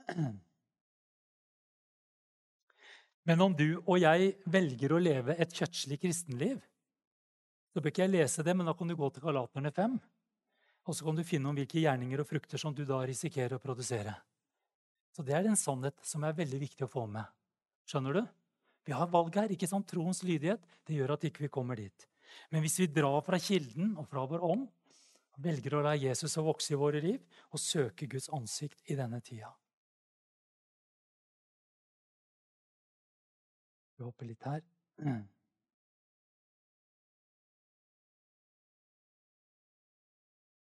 Men 3.28 3.40
om 3.44 3.56
du 3.56 3.80
og 3.86 4.00
jeg 4.00 4.34
velger 4.44 4.92
å 4.92 5.00
leve 5.00 5.36
et 5.40 5.52
kjøttslig 5.56 5.98
kristenliv, 6.04 6.60
så 7.78 7.82
bør 7.84 7.92
ikke 7.92 8.02
jeg 8.08 8.10
lese 8.10 8.42
det, 8.42 8.56
men 8.58 8.66
da 8.66 8.72
kan 8.74 8.88
du 8.90 8.96
gå 8.98 9.06
til 9.14 9.22
Galaterne 9.22 9.70
5, 9.70 9.92
og 10.88 10.96
så 10.96 11.04
kan 11.06 11.14
du 11.14 11.22
finne 11.22 11.46
om 11.46 11.54
hvilke 11.54 11.78
gjerninger 11.78 12.18
og 12.18 12.26
frukter 12.26 12.58
som 12.58 12.74
du 12.74 12.82
da 12.88 13.04
risikerer 13.06 13.54
å 13.54 13.62
produsere. 13.62 14.16
Så 15.14 15.22
det 15.22 15.36
er 15.36 15.46
en 15.46 15.58
sannhet 15.58 15.94
som 16.02 16.26
er 16.26 16.34
veldig 16.34 16.58
viktig 16.64 16.88
å 16.88 16.90
få 16.90 17.04
med. 17.06 17.22
Skjønner 17.86 18.18
du? 18.18 18.22
Vi 18.88 18.96
har 18.96 19.12
valg 19.12 19.38
her. 19.38 19.54
ikke 19.54 19.68
sant? 19.70 19.86
Troens 19.86 20.24
lydighet 20.26 20.64
det 20.88 20.98
gjør 20.98 21.14
at 21.14 21.28
ikke 21.28 21.44
vi 21.44 21.46
ikke 21.46 21.58
kommer 21.60 21.78
dit. 21.78 22.08
Men 22.50 22.66
hvis 22.66 22.80
vi 22.82 22.90
drar 22.90 23.20
fra 23.22 23.38
kilden 23.38 23.94
og 23.94 24.10
fra 24.10 24.26
vår 24.26 24.42
ånd, 24.50 24.66
velger 25.38 25.78
å 25.78 25.86
la 25.86 25.94
Jesus 25.94 26.34
å 26.34 26.48
vokse 26.48 26.74
i 26.74 26.82
våre 26.82 27.04
liv 27.04 27.22
og 27.52 27.62
søke 27.62 28.10
Guds 28.10 28.26
ansikt 28.34 28.90
i 28.90 28.98
denne 28.98 29.22
tida 29.22 29.52
Vi 33.98 34.02
hopper 34.02 34.26
litt 34.26 34.42
her. 34.46 34.62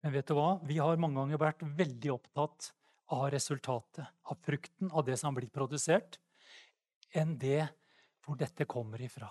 Men 0.08 0.14
vet 0.16 0.30
du 0.30 0.38
hva? 0.38 0.54
Vi 0.64 0.78
har 0.80 0.96
mange 0.96 1.20
ganger 1.20 1.36
vært 1.36 1.62
veldig 1.76 2.10
opptatt 2.14 2.70
av 3.12 3.26
resultatet, 3.28 4.06
av 4.24 4.38
frukten 4.40 4.88
av 4.88 5.04
det 5.04 5.18
som 5.20 5.28
har 5.28 5.36
blitt 5.36 5.52
produsert, 5.52 6.16
enn 7.12 7.34
det 7.36 7.66
hvor 8.24 8.38
dette 8.40 8.64
kommer 8.64 9.04
ifra. 9.04 9.28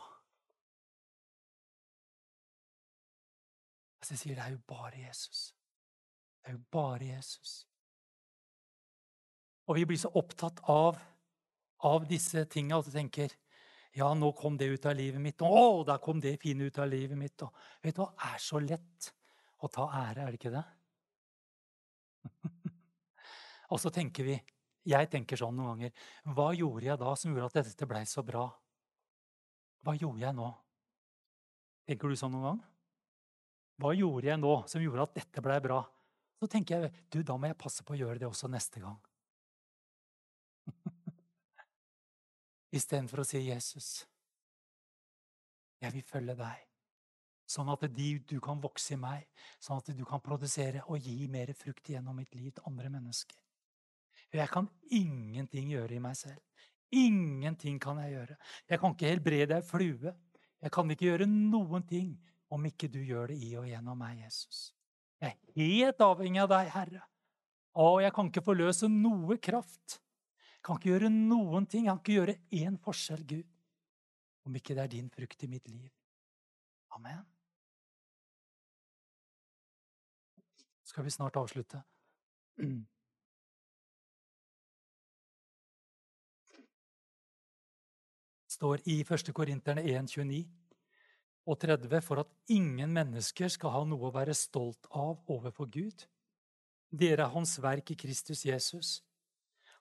Altså 3.97 4.13
jeg 4.13 4.21
sier 4.21 4.37
det 4.37 4.45
er 4.45 4.53
jo 4.53 4.61
bare 4.69 5.01
Jesus. 5.01 5.41
Det 6.37 6.53
er 6.53 6.59
jo 6.59 6.63
bare 6.77 7.09
Jesus. 7.09 7.57
Og 9.65 9.81
vi 9.81 9.89
blir 9.89 10.03
så 10.05 10.13
opptatt 10.13 10.61
av, 10.69 11.01
av 11.89 12.05
disse 12.05 12.45
tinga 12.53 12.83
vi 12.85 12.97
tenker 12.99 13.33
ja, 13.97 14.13
nå 14.13 14.35
kom 14.37 14.61
det 14.61 14.69
ut 14.69 14.85
av 14.85 14.93
livet 15.01 15.25
mitt. 15.25 15.41
Å, 15.41 15.81
der 15.89 16.05
kom 16.05 16.21
det 16.21 16.37
fine 16.45 16.69
ut 16.69 16.77
av 16.77 16.93
livet 16.93 17.17
mitt. 17.17 17.41
Og 17.41 17.81
vet 17.81 17.97
du 17.97 18.05
hva? 18.05 18.11
Det 18.13 18.35
er 18.35 18.49
så 18.51 18.61
lett 18.61 19.13
å 19.57 19.69
ta 19.73 19.89
ære, 20.05 20.21
er 20.21 20.35
det 20.35 20.37
ikke 20.37 20.53
det? 20.53 20.67
Og 23.73 23.81
så 23.81 23.91
tenker 23.93 24.27
vi 24.27 24.37
Jeg 24.87 25.09
tenker 25.11 25.39
sånn 25.39 25.55
noen 25.57 25.73
ganger 25.73 26.07
Hva 26.35 26.51
gjorde 26.55 26.87
jeg 26.87 27.01
da 27.01 27.15
som 27.19 27.33
gjorde 27.33 27.49
at 27.51 27.67
dette 27.67 27.89
blei 27.89 28.05
så 28.07 28.23
bra? 28.23 28.45
Hva 29.83 29.95
gjorde 29.95 30.23
jeg 30.23 30.35
nå? 30.35 30.47
Tenker 31.87 32.11
du 32.11 32.19
sånn 32.19 32.33
noen 32.35 32.47
gang? 32.49 32.63
Hva 33.77 33.93
gjorde 33.93 34.27
jeg 34.27 34.41
nå 34.41 34.53
som 34.67 34.83
gjorde 34.83 35.05
at 35.05 35.19
dette 35.19 35.43
blei 35.43 35.59
bra? 35.63 35.81
Så 36.37 36.49
tenker 36.51 36.83
jeg 36.83 37.05
du, 37.13 37.21
da 37.23 37.37
må 37.37 37.49
jeg 37.49 37.57
passe 37.59 37.85
på 37.85 37.95
å 37.95 37.99
gjøre 37.99 38.19
det 38.21 38.27
også 38.27 38.49
neste 38.51 38.81
gang. 38.83 38.97
Istedenfor 42.77 43.23
å 43.23 43.27
si 43.27 43.41
Jesus, 43.45 43.89
jeg 45.81 45.93
vil 45.95 46.05
følge 46.05 46.35
deg. 46.37 46.63
Sånn 47.47 47.69
at 47.71 47.85
de, 47.95 48.07
du 48.27 48.37
kan 48.43 48.59
vokse 48.59 48.97
i 48.97 48.99
meg, 48.99 49.23
sånn 49.63 49.79
at 49.79 49.93
du 49.95 50.03
kan 50.05 50.21
produsere 50.23 50.83
og 50.91 50.99
gi 50.99 51.29
mer 51.31 51.53
frukt 51.55 51.93
gjennom 51.93 52.17
mitt 52.19 52.35
liv 52.35 52.51
til 52.57 52.67
andre 52.67 52.91
mennesker. 52.91 53.39
Jeg 54.35 54.49
kan 54.51 54.67
ingenting 54.91 55.71
gjøre 55.71 55.95
i 55.95 56.03
meg 56.03 56.17
selv. 56.19 56.41
Ingenting 56.91 57.79
kan 57.83 57.99
jeg 58.03 58.15
gjøre. 58.15 58.37
Jeg 58.69 58.79
kan 58.79 58.95
ikke 58.95 59.11
helbrede 59.11 59.59
ei 59.59 59.65
flue. 59.65 60.13
Jeg 60.61 60.73
kan 60.73 60.91
ikke 60.91 61.07
gjøre 61.09 61.27
noen 61.29 61.85
ting 61.87 62.15
om 62.53 62.65
ikke 62.67 62.89
du 62.91 62.99
gjør 63.03 63.31
det 63.31 63.37
i 63.43 63.53
og 63.59 63.67
gjennom 63.67 63.99
meg, 63.99 64.23
Jesus. 64.23 64.71
Jeg 65.21 65.33
er 65.33 65.53
helt 65.57 66.03
avhengig 66.03 66.41
av 66.43 66.51
deg, 66.51 66.71
Herre. 66.73 67.05
Og 67.77 68.01
jeg 68.01 68.13
kan 68.15 68.29
ikke 68.29 68.45
forløse 68.45 68.89
noe 68.89 69.37
kraft. 69.41 69.99
Jeg 70.57 70.63
kan 70.65 70.79
ikke 70.79 70.91
gjøre 70.93 71.11
noen 71.13 71.67
ting. 71.69 71.85
Jeg 71.85 71.93
kan 71.93 72.03
ikke 72.03 72.17
gjøre 72.17 72.37
én 72.57 72.77
forskjell, 72.81 73.23
Gud, 73.27 73.47
om 74.47 74.55
ikke 74.57 74.77
det 74.77 74.85
er 74.85 74.93
din 74.95 75.09
frukt 75.13 75.43
i 75.43 75.51
mitt 75.51 75.67
liv. 75.69 75.89
Amen. 76.97 77.25
Skal 80.87 81.05
vi 81.05 81.13
snart 81.13 81.37
avslutte? 81.37 81.83
Står 88.57 88.81
i 88.89 89.01
1. 89.05 89.33
Korinterne 89.37 89.85
1, 89.85 90.09
29 90.17 90.45
og 91.47 91.59
30 91.61 92.01
for 92.03 92.23
at 92.23 92.31
ingen 92.51 92.91
mennesker 92.91 93.51
skal 93.53 93.71
ha 93.75 93.83
noe 93.87 94.09
å 94.09 94.15
være 94.15 94.35
stolt 94.35 94.89
av 94.91 95.21
overfor 95.31 95.69
Gud. 95.71 96.07
Dere 96.91 97.27
er 97.27 97.33
Hans 97.35 97.55
verk 97.63 97.93
i 97.93 97.99
Kristus 97.99 98.43
Jesus. 98.47 98.97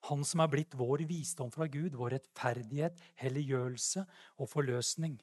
Han 0.06 0.22
som 0.26 0.42
er 0.44 0.50
blitt 0.52 0.76
vår 0.78 1.02
visdom 1.08 1.50
fra 1.50 1.66
Gud, 1.66 1.96
vår 1.98 2.18
rettferdighet, 2.18 3.00
helliggjørelse 3.18 4.04
og 4.38 4.50
forløsning. 4.52 5.16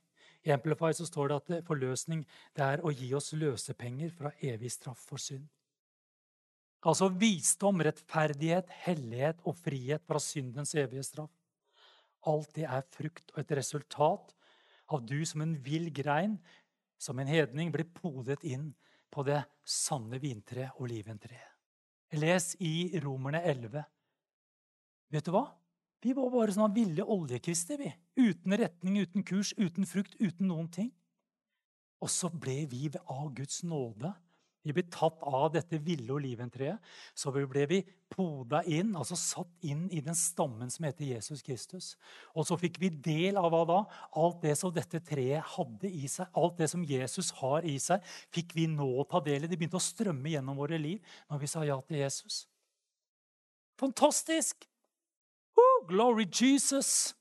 I 0.44 0.52
Amplify 0.52 0.92
så 0.98 1.08
står 1.08 1.30
det 1.30 1.38
at 1.40 1.68
forløsning 1.70 2.26
det 2.58 2.66
er 2.66 2.84
å 2.84 2.92
gi 2.92 3.14
oss 3.16 3.32
løsepenger 3.38 4.12
fra 4.18 4.34
evig 4.44 4.74
straff 4.74 5.06
for 5.08 5.22
synd. 5.22 5.46
Altså 6.84 7.08
visdom, 7.16 7.80
rettferdighet, 7.86 8.68
hellighet 8.84 9.40
og 9.48 9.56
frihet 9.56 10.04
fra 10.04 10.20
syndens 10.20 10.76
evige 10.76 11.06
straff. 11.08 11.32
Alt 12.30 12.54
det 12.56 12.68
er 12.70 12.86
frukt 12.94 13.34
og 13.34 13.42
et 13.44 13.56
resultat 13.58 14.34
av 14.94 15.04
du 15.06 15.20
som 15.28 15.44
en 15.44 15.56
vill 15.64 15.90
grein, 15.96 16.38
som 17.00 17.20
en 17.20 17.28
hedning, 17.28 17.72
blir 17.72 17.90
podet 17.96 18.44
inn 18.48 18.72
på 19.12 19.26
det 19.28 19.42
sanne 19.68 20.20
vintreet, 20.22 20.80
oliventreet. 20.82 21.50
Les 22.14 22.54
i 22.62 22.94
Romerne 23.02 23.42
11. 23.42 23.84
Vet 25.14 25.26
du 25.26 25.34
hva? 25.34 25.48
Vi 26.04 26.12
var 26.14 26.30
bare 26.34 26.54
sånne 26.54 26.76
ville 26.76 27.06
oljekvister, 27.16 27.80
vi. 27.80 27.90
Uten 28.20 28.56
retning, 28.60 29.00
uten 29.02 29.24
kurs, 29.26 29.54
uten 29.58 29.88
frukt, 29.88 30.18
uten 30.20 30.50
noen 30.50 30.68
ting. 30.72 30.92
Og 32.04 32.12
så 32.12 32.30
ble 32.30 32.64
vi 32.70 32.90
av 33.00 33.30
Guds 33.36 33.64
nåde 33.64 34.12
vi 34.64 34.72
ble 34.72 34.84
tatt 34.88 35.20
av 35.28 35.50
dette 35.52 35.78
ville 35.84 36.14
oliventreet. 36.16 36.80
Så 37.16 37.34
ble 37.36 37.66
vi 37.68 37.82
poda 38.14 38.62
inn, 38.70 38.94
altså 38.96 39.18
satt 39.20 39.66
inn 39.68 39.86
i 39.92 40.00
den 40.04 40.16
stammen 40.16 40.72
som 40.72 40.88
heter 40.88 41.06
Jesus 41.10 41.44
Kristus. 41.44 41.94
Og 42.32 42.48
så 42.48 42.56
fikk 42.60 42.80
vi 42.80 42.92
del 42.94 43.40
av 43.40 43.50
hva 43.52 43.64
da? 43.68 43.80
Alt 44.20 44.40
det 44.46 44.56
som 44.60 44.72
dette 44.74 45.02
treet 45.04 45.44
hadde 45.56 45.92
i 45.92 46.08
seg, 46.12 46.30
alt 46.40 46.56
det 46.62 46.70
som 46.72 46.86
Jesus 46.88 47.34
har 47.42 47.68
i 47.68 47.76
seg, 47.82 48.04
fikk 48.34 48.56
vi 48.56 48.70
nå 48.72 48.92
ta 49.12 49.20
del 49.26 49.44
i. 49.44 49.50
Det 49.52 49.60
begynte 49.60 49.82
å 49.82 49.84
strømme 49.84 50.32
gjennom 50.32 50.60
våre 50.60 50.80
liv 50.80 51.16
når 51.28 51.44
vi 51.44 51.52
sa 51.52 51.66
ja 51.68 51.80
til 51.84 52.00
Jesus. 52.00 52.46
Fantastisk! 53.82 54.64
Oh, 55.60 55.84
glory 55.90 56.26
Jesus! 56.30 57.12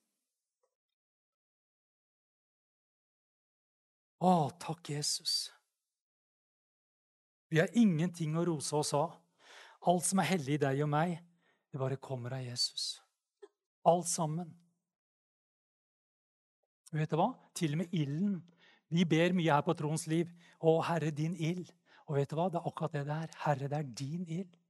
Å, 4.22 4.53
takk, 4.62 4.93
Jesus. 4.93 5.51
Vi 7.53 7.61
har 7.61 7.68
ingenting 7.76 8.32
å 8.38 8.46
rose 8.48 8.72
oss 8.78 8.94
av. 8.96 9.18
Alt 9.90 10.07
som 10.07 10.22
er 10.22 10.30
hellig 10.30 10.57
i 10.57 10.62
deg 10.62 10.80
og 10.86 10.88
meg, 10.92 11.18
det 11.68 11.80
bare 11.80 12.00
kommer 12.00 12.32
av 12.38 12.44
Jesus. 12.44 12.94
Alt 13.88 14.09
sammen. 14.09 14.48
Vet 16.92 17.12
du 17.12 17.18
hva? 17.20 17.32
Til 17.57 17.74
og 17.76 17.82
med 17.82 17.94
ilden. 17.96 18.38
Vi 18.92 19.05
ber 19.09 19.34
mye 19.36 19.53
her 19.53 19.64
på 19.66 19.74
Troens 19.76 20.07
liv. 20.09 20.30
Å, 20.61 20.76
Herre, 20.86 21.11
din 21.12 21.34
ild. 21.36 21.70
Og 22.09 22.18
vet 22.18 22.30
du 22.30 22.36
hva? 22.38 22.48
Det 22.53 22.61
er 22.61 22.68
akkurat 22.68 22.96
det 22.96 23.07
det 23.09 23.16
er. 23.16 23.34
Herre, 23.44 23.70
det 23.72 23.80
er 23.80 23.90
din 24.00 24.28
ild. 24.28 24.61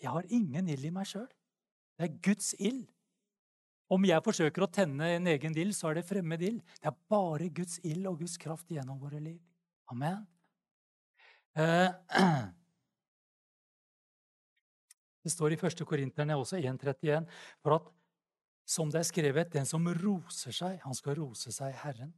Jeg 0.00 0.12
har 0.12 0.28
ingen 0.28 0.68
ild 0.72 0.84
i 0.84 0.92
meg 0.92 1.08
sjøl. 1.08 1.28
Det 1.96 2.08
er 2.08 2.20
Guds 2.28 2.52
ild. 2.60 2.84
Om 3.92 4.04
jeg 4.08 4.24
forsøker 4.24 4.64
å 4.64 4.70
tenne 4.72 5.12
en 5.16 5.28
egen 5.30 5.56
ild, 5.56 5.76
så 5.76 5.90
er 5.90 6.00
det 6.00 6.08
fremmed 6.08 6.42
ild. 6.44 6.62
Det 6.80 6.90
er 6.90 6.96
bare 7.12 7.48
Guds 7.54 7.78
ild 7.86 8.08
og 8.10 8.20
Guds 8.24 8.36
kraft 8.40 8.72
gjennom 8.72 9.00
våre 9.00 9.20
liv. 9.22 9.38
Amen. 9.92 10.24
Eh, 11.56 11.90
det 15.24 15.30
står 15.32 15.52
i 15.52 15.56
1. 15.56 15.84
Korinterne 15.88 16.36
også 16.36 16.56
1,31 16.60 17.24
for 17.64 17.78
at 17.78 17.86
som 18.66 18.90
det 18.90 18.98
er 18.98 19.06
skrevet, 19.06 19.52
den 19.54 19.66
som 19.68 19.86
roser 20.02 20.52
seg, 20.54 20.80
han 20.82 20.94
skal 20.98 21.14
rose 21.20 21.52
seg 21.54 21.70
Herren. 21.84 22.10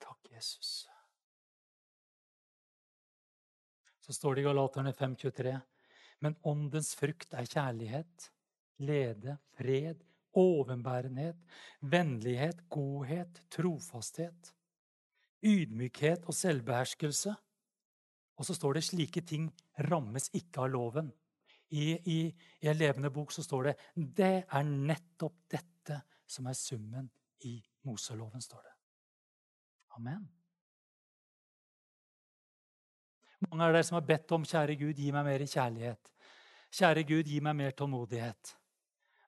Takk, 0.00 0.30
Jesus. 0.32 0.88
Så 4.00 4.16
står 4.16 4.38
det 4.38 4.42
i 4.42 4.46
Galaterne 4.48 4.94
5,23.: 4.96 5.52
Men 6.24 6.38
åndens 6.48 6.94
frukt 6.96 7.34
er 7.36 7.44
kjærlighet, 7.44 8.30
glede, 8.80 9.36
fred, 9.58 10.00
overbærenhet, 10.36 11.38
vennlighet, 11.80 12.62
godhet, 12.68 13.40
trofasthet, 13.50 14.52
ydmykhet 15.42 16.24
og 16.26 16.34
selvbeherskelse. 16.34 17.34
Og 18.36 18.44
så 18.44 18.54
står 18.54 18.76
det 18.76 18.84
slike 18.84 19.22
ting 19.24 19.48
rammes 19.88 20.28
ikke 20.36 20.66
av 20.66 20.72
loven. 20.72 21.12
I, 21.70 21.96
i, 21.96 22.18
I, 22.62 22.68
en 22.68 22.78
levende 22.78 23.10
bok 23.10 23.32
så 23.34 23.42
står 23.42 23.70
det 23.70 23.76
det 23.96 24.34
er 24.44 24.66
nettopp 24.66 25.46
dette 25.50 26.00
som 26.26 26.46
er 26.46 26.58
summen 26.58 27.08
i 27.48 27.58
Moseloven. 27.86 28.42
står 28.42 28.62
det. 28.62 28.74
Amen. 29.96 30.28
Mange 33.46 33.64
av 33.64 33.72
dere 33.74 33.84
som 33.84 33.98
har 33.98 34.06
bedt 34.06 34.32
om 34.32 34.44
'Kjære 34.44 34.76
Gud, 34.80 34.96
gi 34.96 35.10
meg 35.12 35.24
mer 35.24 35.40
kjærlighet'. 35.40 36.12
'Kjære 36.72 37.02
Gud, 37.08 37.26
gi 37.26 37.40
meg 37.40 37.56
mer 37.56 37.70
tålmodighet'. 37.70 38.54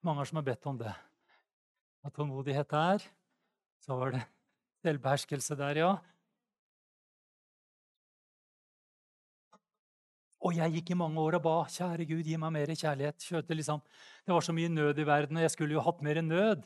Mange 0.06 0.26
som 0.26 0.38
har 0.38 0.46
bedt 0.46 0.66
om 0.70 0.78
det. 0.78 0.92
At 2.04 2.14
tålmodighet 2.14 2.70
der. 2.70 3.02
Så 3.82 3.96
var 3.98 4.14
det 4.14 4.22
selvbeherskelse 4.84 5.56
der, 5.58 5.82
ja. 5.82 5.92
Og 10.38 10.54
jeg 10.54 10.78
gikk 10.78 10.92
i 10.94 10.98
mange 10.98 11.18
år 11.20 11.36
og 11.40 11.42
ba 11.42 11.54
kjære 11.66 12.06
Gud, 12.06 12.22
gi 12.24 12.36
meg 12.38 12.52
mer 12.54 12.70
kjærlighet. 12.70 13.24
Kjøte 13.26 13.56
liksom. 13.58 13.82
Det 14.24 14.34
var 14.34 14.44
så 14.46 14.54
mye 14.54 14.70
nød 14.70 15.00
i 15.02 15.06
verden, 15.06 15.36
og 15.36 15.42
jeg 15.42 15.54
skulle 15.54 15.74
jo 15.74 15.82
hatt 15.82 16.02
mer 16.06 16.20
nød. 16.22 16.62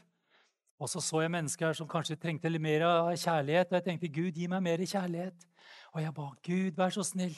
Og 0.82 0.90
så 0.90 1.00
så 1.00 1.22
jeg 1.22 1.32
mennesker 1.32 1.72
som 1.78 1.88
kanskje 1.88 2.18
trengte 2.20 2.50
litt 2.50 2.62
mer 2.62 2.84
kjærlighet, 3.14 3.70
og 3.70 3.78
jeg 3.78 3.84
tenkte 3.86 4.12
Gud, 4.12 4.36
gi 4.36 4.48
meg 4.50 4.64
mer 4.66 4.82
kjærlighet. 4.82 5.48
Og 5.94 6.02
jeg 6.02 6.14
ba 6.14 6.28
Gud, 6.44 6.76
vær 6.76 6.92
så 6.92 7.04
snill. 7.06 7.36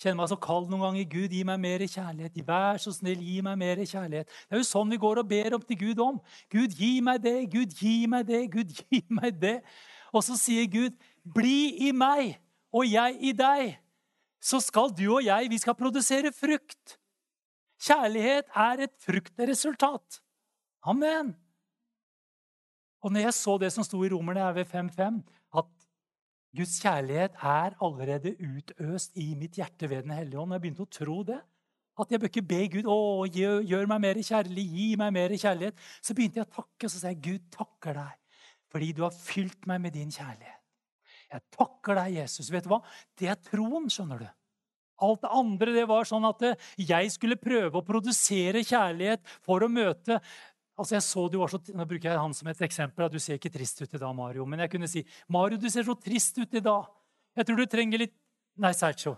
Kjenner 0.00 0.18
meg 0.22 0.30
så 0.32 0.38
kald 0.42 0.66
noen 0.70 0.82
ganger. 0.82 1.06
Gud, 1.10 1.34
gi 1.34 1.42
meg 1.46 1.60
mer 1.62 1.84
kjærlighet. 1.86 2.40
Vær 2.46 2.80
så 2.82 2.92
snill, 2.94 3.22
gi 3.22 3.38
meg 3.46 3.58
mer 3.60 3.82
kjærlighet. 3.82 4.30
Det 4.48 4.56
er 4.56 4.62
jo 4.62 4.66
sånn 4.66 4.90
vi 4.90 4.98
går 5.00 5.22
og 5.22 5.28
ber 5.30 5.54
om 5.54 5.62
til 5.62 5.78
Gud 5.84 6.02
om. 6.02 6.18
Gud, 6.52 6.74
gi 6.78 6.98
meg 7.04 7.22
det. 7.22 7.36
Gud, 7.52 7.76
gi 7.78 7.94
meg 8.10 8.26
det. 8.30 8.42
Gud, 8.52 8.74
gi 8.90 9.04
meg 9.14 9.38
det. 9.42 9.60
Og 10.14 10.24
så 10.26 10.38
sier 10.38 10.66
Gud, 10.70 10.98
bli 11.24 11.88
i 11.88 11.92
meg, 11.94 12.36
og 12.74 12.86
jeg 12.86 13.18
i 13.22 13.32
deg. 13.36 13.78
Så 14.44 14.60
skal 14.60 14.92
du 14.92 15.06
og 15.14 15.22
jeg, 15.24 15.48
vi 15.50 15.58
skal 15.62 15.78
produsere 15.78 16.34
frukt. 16.34 16.98
Kjærlighet 17.84 18.50
er 18.54 18.84
et 18.86 18.94
fruktresultat. 19.02 20.20
Amen. 20.84 21.32
Og 23.04 23.12
når 23.12 23.26
jeg 23.26 23.36
så 23.36 23.56
det 23.60 23.70
som 23.72 23.84
sto 23.84 24.00
i 24.04 24.10
Romerne 24.12 24.40
her 24.40 24.54
ved 24.56 24.68
5.5, 24.68 25.20
at 25.20 25.43
Guds 26.54 26.76
kjærlighet 26.82 27.34
er 27.42 27.74
allerede 27.82 28.34
utøst 28.38 29.16
i 29.18 29.32
mitt 29.38 29.58
hjerte 29.58 29.88
ved 29.90 30.04
Den 30.06 30.14
hellige 30.14 30.38
ånd. 30.38 30.54
Jeg 30.54 30.62
begynte 30.62 30.86
å 30.86 30.92
tro 30.98 31.22
det. 31.26 31.40
At 31.98 32.10
jeg 32.10 32.20
bør 32.20 32.30
ikke 32.30 32.46
be 32.46 32.60
Gud 32.72 32.90
å, 32.90 32.98
gjør, 33.30 33.86
meg 33.90 34.02
mer 34.02 34.18
kjærlig, 34.18 34.64
gi 34.66 34.86
meg 34.98 35.12
mer 35.14 35.34
kjærlighet. 35.38 35.78
Så 36.02 36.14
begynte 36.14 36.40
jeg 36.40 36.48
å 36.48 36.54
takke, 36.56 36.86
og 36.86 36.90
så 36.90 37.00
sa 37.00 37.12
jeg, 37.12 37.22
Gud 37.22 37.48
takker 37.54 37.98
deg 38.02 38.20
fordi 38.74 38.88
du 38.90 39.04
har 39.04 39.14
fylt 39.14 39.68
meg 39.70 39.84
med 39.84 39.94
din 39.94 40.08
kjærlighet. 40.10 40.58
Jeg 41.30 41.44
takker 41.54 41.94
deg, 41.94 42.16
Jesus. 42.16 42.48
Vet 42.50 42.64
du 42.66 42.72
hva? 42.72 42.80
Det 43.14 43.28
er 43.30 43.38
troen, 43.38 43.86
skjønner 43.86 44.24
du. 44.24 44.26
Alt 45.06 45.22
det 45.22 45.30
andre 45.34 45.74
det 45.76 45.84
var 45.90 46.06
sånn 46.06 46.26
at 46.26 46.42
jeg 46.78 47.12
skulle 47.14 47.38
prøve 47.38 47.78
å 47.78 47.86
produsere 47.86 48.64
kjærlighet 48.66 49.22
for 49.46 49.62
å 49.62 49.70
møte 49.70 50.18
Altså 50.74 50.96
jeg 50.96 51.04
så 51.06 51.28
du 51.30 51.38
var 51.38 51.52
så, 51.52 51.60
Nå 51.70 51.86
bruker 51.86 52.10
jeg 52.10 52.18
han 52.18 52.34
som 52.34 52.48
et 52.50 52.62
eksempel. 52.66 53.04
at 53.06 53.12
Du 53.12 53.20
ser 53.22 53.38
ikke 53.38 53.52
trist 53.54 53.80
ut 53.82 53.94
i 53.94 53.98
dag, 53.98 54.14
Mario. 54.14 54.44
Men 54.44 54.64
jeg 54.64 54.70
kunne 54.70 54.90
si 54.90 55.04
Mario, 55.28 55.58
du 55.58 55.70
ser 55.70 55.86
så 55.86 55.94
trist 55.94 56.38
ut 56.38 56.54
i 56.54 56.60
dag. 56.60 56.90
Jeg 57.36 57.46
tror 57.46 57.56
du 57.56 57.66
trenger 57.66 57.98
litt 57.98 58.16
Nei, 58.56 58.70
Sergio. 58.70 59.16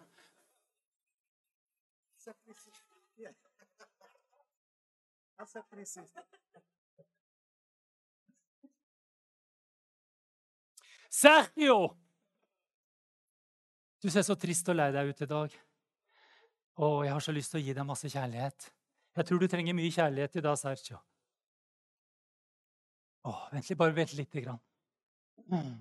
Sergio! 11.10 11.96
Du 14.00 14.08
ser 14.12 14.24
så 14.24 14.36
trist 14.40 14.68
og 14.72 14.76
lei 14.78 14.88
deg 14.94 15.12
ut 15.12 15.20
i 15.24 15.28
dag. 15.28 15.58
Å, 16.76 16.88
jeg 17.04 17.12
har 17.12 17.24
så 17.24 17.32
lyst 17.36 17.52
til 17.52 17.60
å 17.60 17.64
gi 17.64 17.76
deg 17.76 17.88
masse 17.88 18.08
kjærlighet. 18.12 18.70
Jeg 19.16 19.28
tror 19.28 19.40
du 19.40 19.48
trenger 19.48 19.76
mye 19.76 19.92
kjærlighet 19.92 20.40
i 20.40 20.44
dag, 20.44 20.58
Sergio. 20.60 21.00
Åh, 23.26 23.44
vent 23.52 23.68
litt, 23.68 23.78
bare 23.78 23.94
vent 23.96 24.12
lite 24.14 24.42
grann. 24.44 24.62
Mm. 25.50 25.76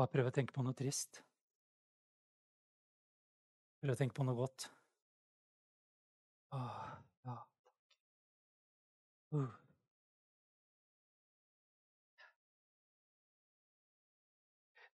Og 0.00 0.04
jeg 0.06 0.12
prøver 0.14 0.30
å 0.30 0.34
tenke 0.34 0.54
på 0.56 0.62
noe 0.64 0.76
trist. 0.76 1.18
Prøver 3.82 3.96
å 3.96 3.98
tenke 3.98 4.16
på 4.16 4.24
noe 4.24 4.38
godt. 4.38 4.68
Åh, 6.56 6.78
ja, 7.26 7.34
takk. 7.34 7.74
Uh. 9.34 9.50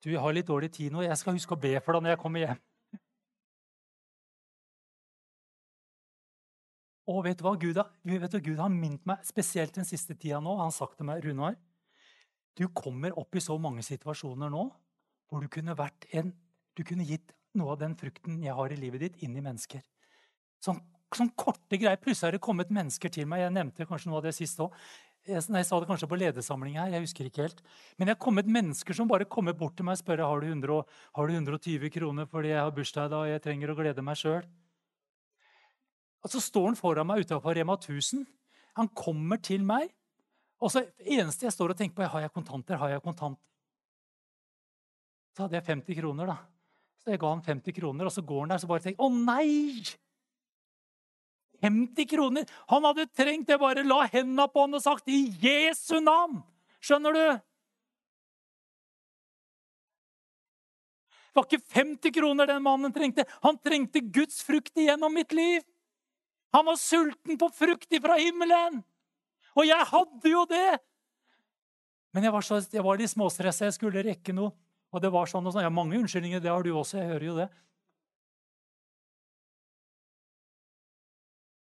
Du, 0.02 0.10
jeg 0.10 0.22
har 0.22 0.34
litt 0.34 0.48
dårlig 0.50 0.72
tid 0.74 0.94
nå. 0.94 1.04
Jeg 1.06 1.18
skal 1.18 1.38
huske 1.38 1.54
å 1.54 1.60
be 1.60 1.76
for 1.82 1.96
deg 1.96 2.04
når 2.04 2.16
jeg 2.16 2.22
kommer 2.22 2.42
hjem. 2.42 2.66
Og 7.06 7.22
vet 7.26 7.38
du 7.38 7.44
hva? 7.46 7.54
Gud 7.60 7.78
har, 7.78 7.92
vet 8.02 8.32
du, 8.34 8.40
Gud 8.42 8.58
har 8.58 8.72
minnet 8.72 9.04
meg, 9.06 9.22
spesielt 9.26 9.76
den 9.76 9.86
siste 9.86 10.16
tida 10.18 10.40
nå, 10.42 10.56
han 10.58 10.72
har 10.72 10.74
sagt 10.74 10.98
til 10.98 11.06
meg, 11.06 11.22
Runar 11.24 11.54
Du 12.56 12.66
kommer 12.74 13.14
opp 13.20 13.36
i 13.36 13.44
så 13.44 13.58
mange 13.60 13.84
situasjoner 13.86 14.50
nå 14.50 14.66
hvor 15.30 15.42
du 15.42 15.48
kunne, 15.50 15.74
en, 16.14 16.30
du 16.78 16.82
kunne 16.86 17.06
gitt 17.06 17.32
noe 17.58 17.74
av 17.74 17.80
den 17.80 17.96
frukten 17.98 18.38
jeg 18.44 18.54
har 18.54 18.72
i 18.72 18.78
livet 18.78 19.02
ditt, 19.02 19.16
inn 19.26 19.34
i 19.36 19.42
mennesker. 19.42 19.82
Sånn, 20.62 20.78
sånn 21.14 21.32
korte 21.38 21.78
greier. 21.80 21.98
Plutselig 21.98 22.28
har 22.28 22.36
det 22.36 22.44
kommet 22.44 22.70
mennesker 22.74 23.12
til 23.12 23.26
meg. 23.30 23.42
Jeg 23.42 23.54
nevnte 23.56 23.88
kanskje 23.88 24.12
noe 24.12 24.20
av 24.20 24.28
det 24.28 24.36
sist 24.36 24.60
òg. 24.62 24.74
Jeg, 25.26 25.42
jeg 25.42 25.66
sa 25.66 25.80
det 25.82 25.88
kanskje 25.90 26.08
på 26.10 26.18
ledersamling 26.20 26.78
her. 26.78 26.92
jeg 26.94 27.02
husker 27.08 27.26
ikke 27.26 27.42
helt. 27.48 27.62
Men 27.96 28.06
det 28.06 28.14
har 28.14 28.22
kommet 28.22 28.46
mennesker 28.46 28.94
som 28.94 29.10
bare 29.10 29.26
kommer 29.26 29.56
bort 29.58 29.74
til 29.78 29.88
meg 29.88 29.98
og 29.98 30.04
spør 30.04 30.22
har 30.22 30.44
du, 30.44 30.46
100, 30.52 30.84
har 31.18 31.26
du 31.26 31.34
120 31.34 31.90
kroner 31.96 32.30
fordi 32.30 32.54
jeg 32.54 32.62
har 32.62 32.76
bursdag 32.76 33.10
da 33.10 33.24
og 33.24 33.32
jeg 33.32 33.42
trenger 33.42 33.72
å 33.72 33.78
glede 33.78 34.06
meg 34.06 34.20
sjøl. 34.20 34.46
Og 36.24 36.32
så 36.32 36.40
står 36.42 36.70
han 36.70 36.78
foran 36.78 37.06
meg 37.08 37.24
utafor 37.24 37.54
Rema 37.56 37.76
1000. 37.78 38.24
Han 38.76 38.88
kommer 38.96 39.40
til 39.42 39.64
meg. 39.64 39.90
Og 40.60 40.72
så 40.72 40.86
eneste 40.98 41.46
jeg 41.46 41.54
står 41.54 41.74
og 41.74 41.78
tenker 41.78 41.96
på, 41.96 42.04
er 42.04 42.12
har 42.14 42.24
jeg 42.26 42.32
kontanter. 42.32 42.80
Har 42.80 42.94
jeg 42.94 43.04
kontanter? 43.04 43.42
Så 45.36 45.44
hadde 45.44 45.58
jeg 45.58 45.66
50 45.68 46.00
kroner, 46.00 46.32
da. 46.32 46.36
Så 47.04 47.12
jeg 47.12 47.20
ga 47.20 47.30
han 47.34 47.44
50 47.44 47.76
kroner, 47.76 48.08
og 48.08 48.12
så 48.12 48.24
går 48.24 48.40
han 48.40 48.54
der 48.54 48.60
så 48.62 48.68
bare 48.70 48.84
tenker 48.86 49.04
Å, 49.04 49.08
nei! 49.12 49.84
50 51.62 52.08
kroner! 52.08 52.48
Han 52.72 52.88
hadde 52.88 53.08
trengt 53.16 53.48
det. 53.50 53.58
Bare 53.60 53.84
la 53.84 54.06
hendene 54.12 54.48
på 54.52 54.64
han 54.64 54.76
og 54.76 54.82
sagt 54.82 55.08
'i 55.08 55.28
Jesu 55.40 56.00
navn'. 56.00 56.42
Skjønner 56.80 57.12
du? 57.12 57.26
Det 61.36 61.42
var 61.42 61.48
ikke 61.50 61.74
50 61.74 62.12
kroner 62.16 62.46
den 62.48 62.62
mannen 62.64 62.92
trengte. 62.92 63.26
Han 63.42 63.58
trengte 63.60 64.00
Guds 64.00 64.40
frukt 64.42 64.72
igjennom 64.72 65.12
mitt 65.12 65.32
liv. 65.36 65.60
Han 66.54 66.68
var 66.68 66.78
sulten 66.80 67.38
på 67.40 67.48
frukt 67.52 67.98
fra 68.02 68.18
himmelen. 68.20 68.82
Og 69.56 69.66
jeg 69.66 69.88
hadde 69.90 70.30
jo 70.30 70.44
det! 70.50 70.78
Men 72.16 72.24
jeg 72.24 72.32
var, 72.32 72.44
så, 72.46 72.60
jeg 72.72 72.84
var 72.84 72.96
litt 73.00 73.12
småstressa. 73.12 73.66
Jeg 73.68 73.76
skulle 73.76 74.04
rekke 74.04 74.32
noe. 74.36 74.54
Og 74.94 75.02
det 75.02 75.10
var 75.12 75.28
sånn 75.28 75.44
og 75.44 75.52
sånn. 75.52 75.64
Jeg 75.64 75.68
har 75.68 75.76
mange 75.76 75.98
unnskyldninger, 75.98 76.40
det 76.40 76.52
har 76.52 76.64
du 76.64 76.70
også. 76.72 77.00
jeg 77.00 77.10
hører 77.10 77.26
jo 77.26 77.36
det. 77.36 77.48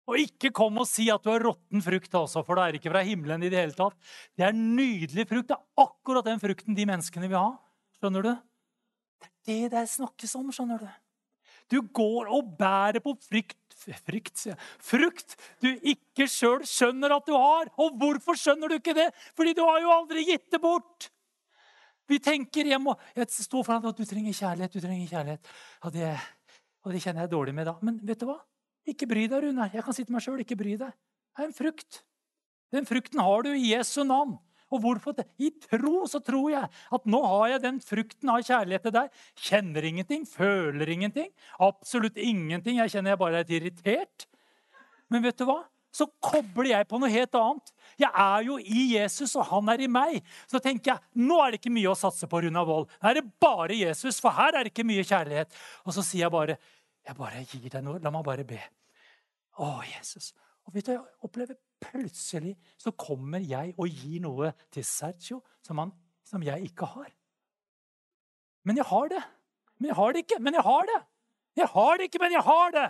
Og 0.10 0.18
ikke 0.24 0.50
kom 0.56 0.80
og 0.82 0.88
si 0.90 1.06
at 1.14 1.22
du 1.22 1.30
har 1.30 1.44
råtten 1.46 1.84
frukt 1.86 2.16
altså, 2.18 2.42
for 2.46 2.58
det 2.58 2.64
er 2.66 2.78
ikke 2.80 2.90
fra 2.90 3.04
himmelen. 3.06 3.44
i 3.46 3.52
Det 3.54 3.60
hele 3.62 3.78
tatt. 3.78 3.98
Det 4.34 4.48
er 4.48 4.58
nydelig 4.58 5.28
frukt. 5.30 5.52
Det 5.52 5.58
er 5.58 5.86
akkurat 5.86 6.26
den 6.26 6.42
frukten 6.42 6.78
de 6.78 6.88
menneskene 6.90 7.30
vil 7.30 7.38
ha. 7.38 7.52
Skjønner 8.00 8.26
du? 8.26 8.32
Det 9.46 9.54
er 9.54 9.70
det 9.70 9.84
det 9.84 9.94
snakkes 9.94 10.34
om. 10.40 10.50
skjønner 10.56 10.82
du? 10.82 10.90
Du 11.70 11.82
går 11.94 12.32
og 12.34 12.56
bærer 12.58 13.04
på 13.06 13.14
frykt, 13.22 13.59
frykt, 13.80 14.44
frukt 14.84 15.38
du 15.64 15.70
ikke 15.72 16.28
sjøl 16.30 16.66
skjønner 16.68 17.16
at 17.16 17.30
du 17.30 17.36
har. 17.36 17.72
Og 17.82 17.96
hvorfor 18.00 18.38
skjønner 18.40 18.72
du 18.72 18.78
ikke 18.80 18.98
det? 18.98 19.10
Fordi 19.38 19.56
du 19.58 19.64
har 19.68 19.80
jo 19.84 19.94
aldri 19.96 20.26
gitt 20.28 20.50
det 20.54 20.62
bort. 20.64 21.10
Vi 22.10 22.18
tenker 22.24 22.66
jeg 22.66 22.82
må, 22.82 22.96
jeg 23.14 23.30
står 23.30 23.66
foran 23.66 23.86
at 23.86 23.98
du 23.98 24.06
trenger 24.08 24.34
kjærlighet. 24.34 24.74
du 24.74 24.82
trenger 24.82 25.12
kjærlighet. 25.12 25.52
Og 25.86 25.94
det, 25.94 26.14
og 26.86 26.94
det 26.94 27.02
kjenner 27.04 27.26
jeg 27.26 27.34
dårlig 27.36 27.54
med 27.56 27.70
da. 27.70 27.76
Men 27.86 28.00
vet 28.02 28.22
du 28.22 28.30
hva? 28.32 28.40
Ikke 28.90 29.08
bry 29.10 29.28
deg, 29.30 29.44
Runar. 29.46 29.70
Jeg 29.74 29.86
kan 29.86 29.94
si 29.94 30.06
til 30.06 30.16
meg 30.16 30.26
sjøl, 30.26 30.42
ikke 30.42 30.58
bry 30.58 30.74
deg. 30.80 30.96
Det 31.38 31.44
er 31.44 31.52
en 31.52 31.56
frukt. 31.56 32.02
Den 32.74 32.88
frukten 32.90 33.22
har 33.22 33.46
du 33.46 33.52
i 33.54 33.72
Jesu 33.72 34.02
navn. 34.04 34.38
Og 34.70 34.84
hvorfor 34.84 35.16
det? 35.18 35.26
I 35.42 35.50
tro 35.66 36.04
så 36.10 36.22
tror 36.22 36.52
jeg 36.54 36.70
at 36.70 37.10
nå 37.10 37.22
har 37.26 37.56
jeg 37.56 37.64
den 37.66 37.80
frukten 37.84 38.30
av 38.32 38.44
kjærlighet 38.46 38.86
til 38.86 38.96
deg. 38.96 39.18
Kjenner 39.50 39.88
ingenting, 39.90 40.28
føler 40.30 40.94
ingenting. 40.94 41.32
Absolutt 41.66 42.20
ingenting. 42.22 42.78
Jeg 42.84 42.94
kjenner 42.94 43.16
jeg 43.16 43.22
bare 43.22 43.42
er 43.42 43.54
irritert. 43.58 44.28
Men 45.10 45.26
vet 45.26 45.40
du 45.40 45.48
hva? 45.50 45.64
Så 45.90 46.06
kobler 46.22 46.70
jeg 46.70 46.86
på 46.90 47.00
noe 47.02 47.10
helt 47.10 47.34
annet. 47.36 47.72
Jeg 48.00 48.12
er 48.14 48.44
jo 48.46 48.60
i 48.62 48.84
Jesus, 48.94 49.34
og 49.40 49.48
han 49.50 49.72
er 49.74 49.82
i 49.82 49.90
meg. 49.90 50.20
Så 50.46 50.62
tenker 50.62 50.94
jeg 50.94 51.26
nå 51.26 51.40
er 51.42 51.56
det 51.56 51.64
ikke 51.64 51.74
mye 51.74 51.90
å 51.90 51.98
satse 51.98 52.30
på 52.30 52.44
Runa 52.46 52.62
Wold. 52.68 52.92
Nå 53.02 53.10
er 53.10 53.18
det 53.18 53.26
bare 53.42 53.78
Jesus, 53.80 54.22
for 54.22 54.38
her 54.38 54.54
er 54.54 54.68
det 54.68 54.74
ikke 54.76 54.86
mye 54.88 55.06
kjærlighet. 55.08 55.58
Og 55.90 55.98
så 55.98 56.06
sier 56.06 56.28
jeg 56.28 56.36
bare 56.36 56.60
jeg 57.10 57.18
bare 57.18 57.42
gir 57.48 57.72
deg 57.74 57.82
noe. 57.82 57.98
La 58.04 58.12
meg 58.14 58.26
bare 58.28 58.46
be. 58.46 58.60
Å, 59.58 59.72
Jesus. 59.96 60.30
Og 60.68 60.76
vet 60.76 60.86
du, 60.86 60.94
jeg 60.94 61.26
opplever 61.26 61.58
Plutselig 61.80 62.58
så 62.78 62.92
kommer 62.92 63.44
jeg 63.44 63.74
og 63.80 63.88
gir 63.88 64.20
noe 64.24 64.52
til 64.74 64.84
Sergio 64.86 65.40
som, 65.64 65.80
han, 65.80 65.94
som 66.28 66.44
jeg 66.44 66.72
ikke 66.72 66.90
har. 66.92 67.10
Men 68.68 68.82
jeg 68.82 68.88
har 68.90 69.08
det. 69.14 69.24
Men 69.80 69.92
jeg 69.92 69.98
har 70.00 70.14
det 70.14 70.24
ikke. 70.26 70.40
Men 70.44 70.60
jeg 70.60 70.66
har 70.68 70.90
det. 70.90 71.00
Jeg 71.60 71.72
har 71.74 71.98
det 71.98 72.08
ikke, 72.10 72.22
men 72.22 72.36
jeg 72.36 72.46
har 72.46 72.76
det. 72.76 72.88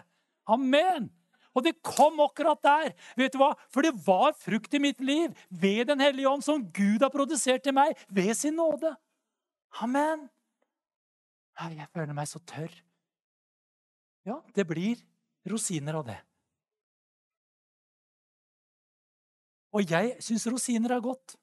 Amen. 0.50 1.10
Og 1.58 1.66
det 1.66 1.80
kom 1.86 2.20
akkurat 2.24 2.62
der. 2.64 2.92
Vet 3.18 3.34
du 3.34 3.40
hva? 3.42 3.52
For 3.74 3.86
det 3.86 3.94
var 4.06 4.36
frukt 4.38 4.74
i 4.74 4.82
mitt 4.82 5.02
liv 5.02 5.34
ved 5.50 5.90
Den 5.90 6.02
hellige 6.04 6.30
ånd 6.30 6.46
som 6.46 6.66
Gud 6.74 7.06
har 7.06 7.14
produsert 7.14 7.64
til 7.66 7.76
meg 7.78 7.98
ved 8.10 8.34
sin 8.38 8.58
nåde. 8.58 8.94
Amen. 9.82 10.28
Jeg 11.60 11.90
føler 11.94 12.16
meg 12.16 12.30
så 12.30 12.40
tørr. 12.48 12.72
Ja, 14.28 14.40
det 14.56 14.66
blir 14.68 15.00
rosiner 15.50 16.00
av 16.00 16.06
det. 16.08 16.20
Og 19.76 19.92
jeg 19.92 20.16
syns 20.24 20.48
rosiner 20.50 20.96
er 20.96 21.04
godt. 21.04 21.36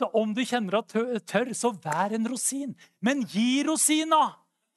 Så 0.00 0.08
om 0.18 0.32
du 0.34 0.42
kjenner 0.42 0.80
deg 0.80 1.22
tørr, 1.28 1.52
så 1.54 1.70
vær 1.84 2.14
en 2.16 2.26
rosin. 2.30 2.74
Men 3.04 3.22
gi 3.30 3.62
rosina! 3.66 4.26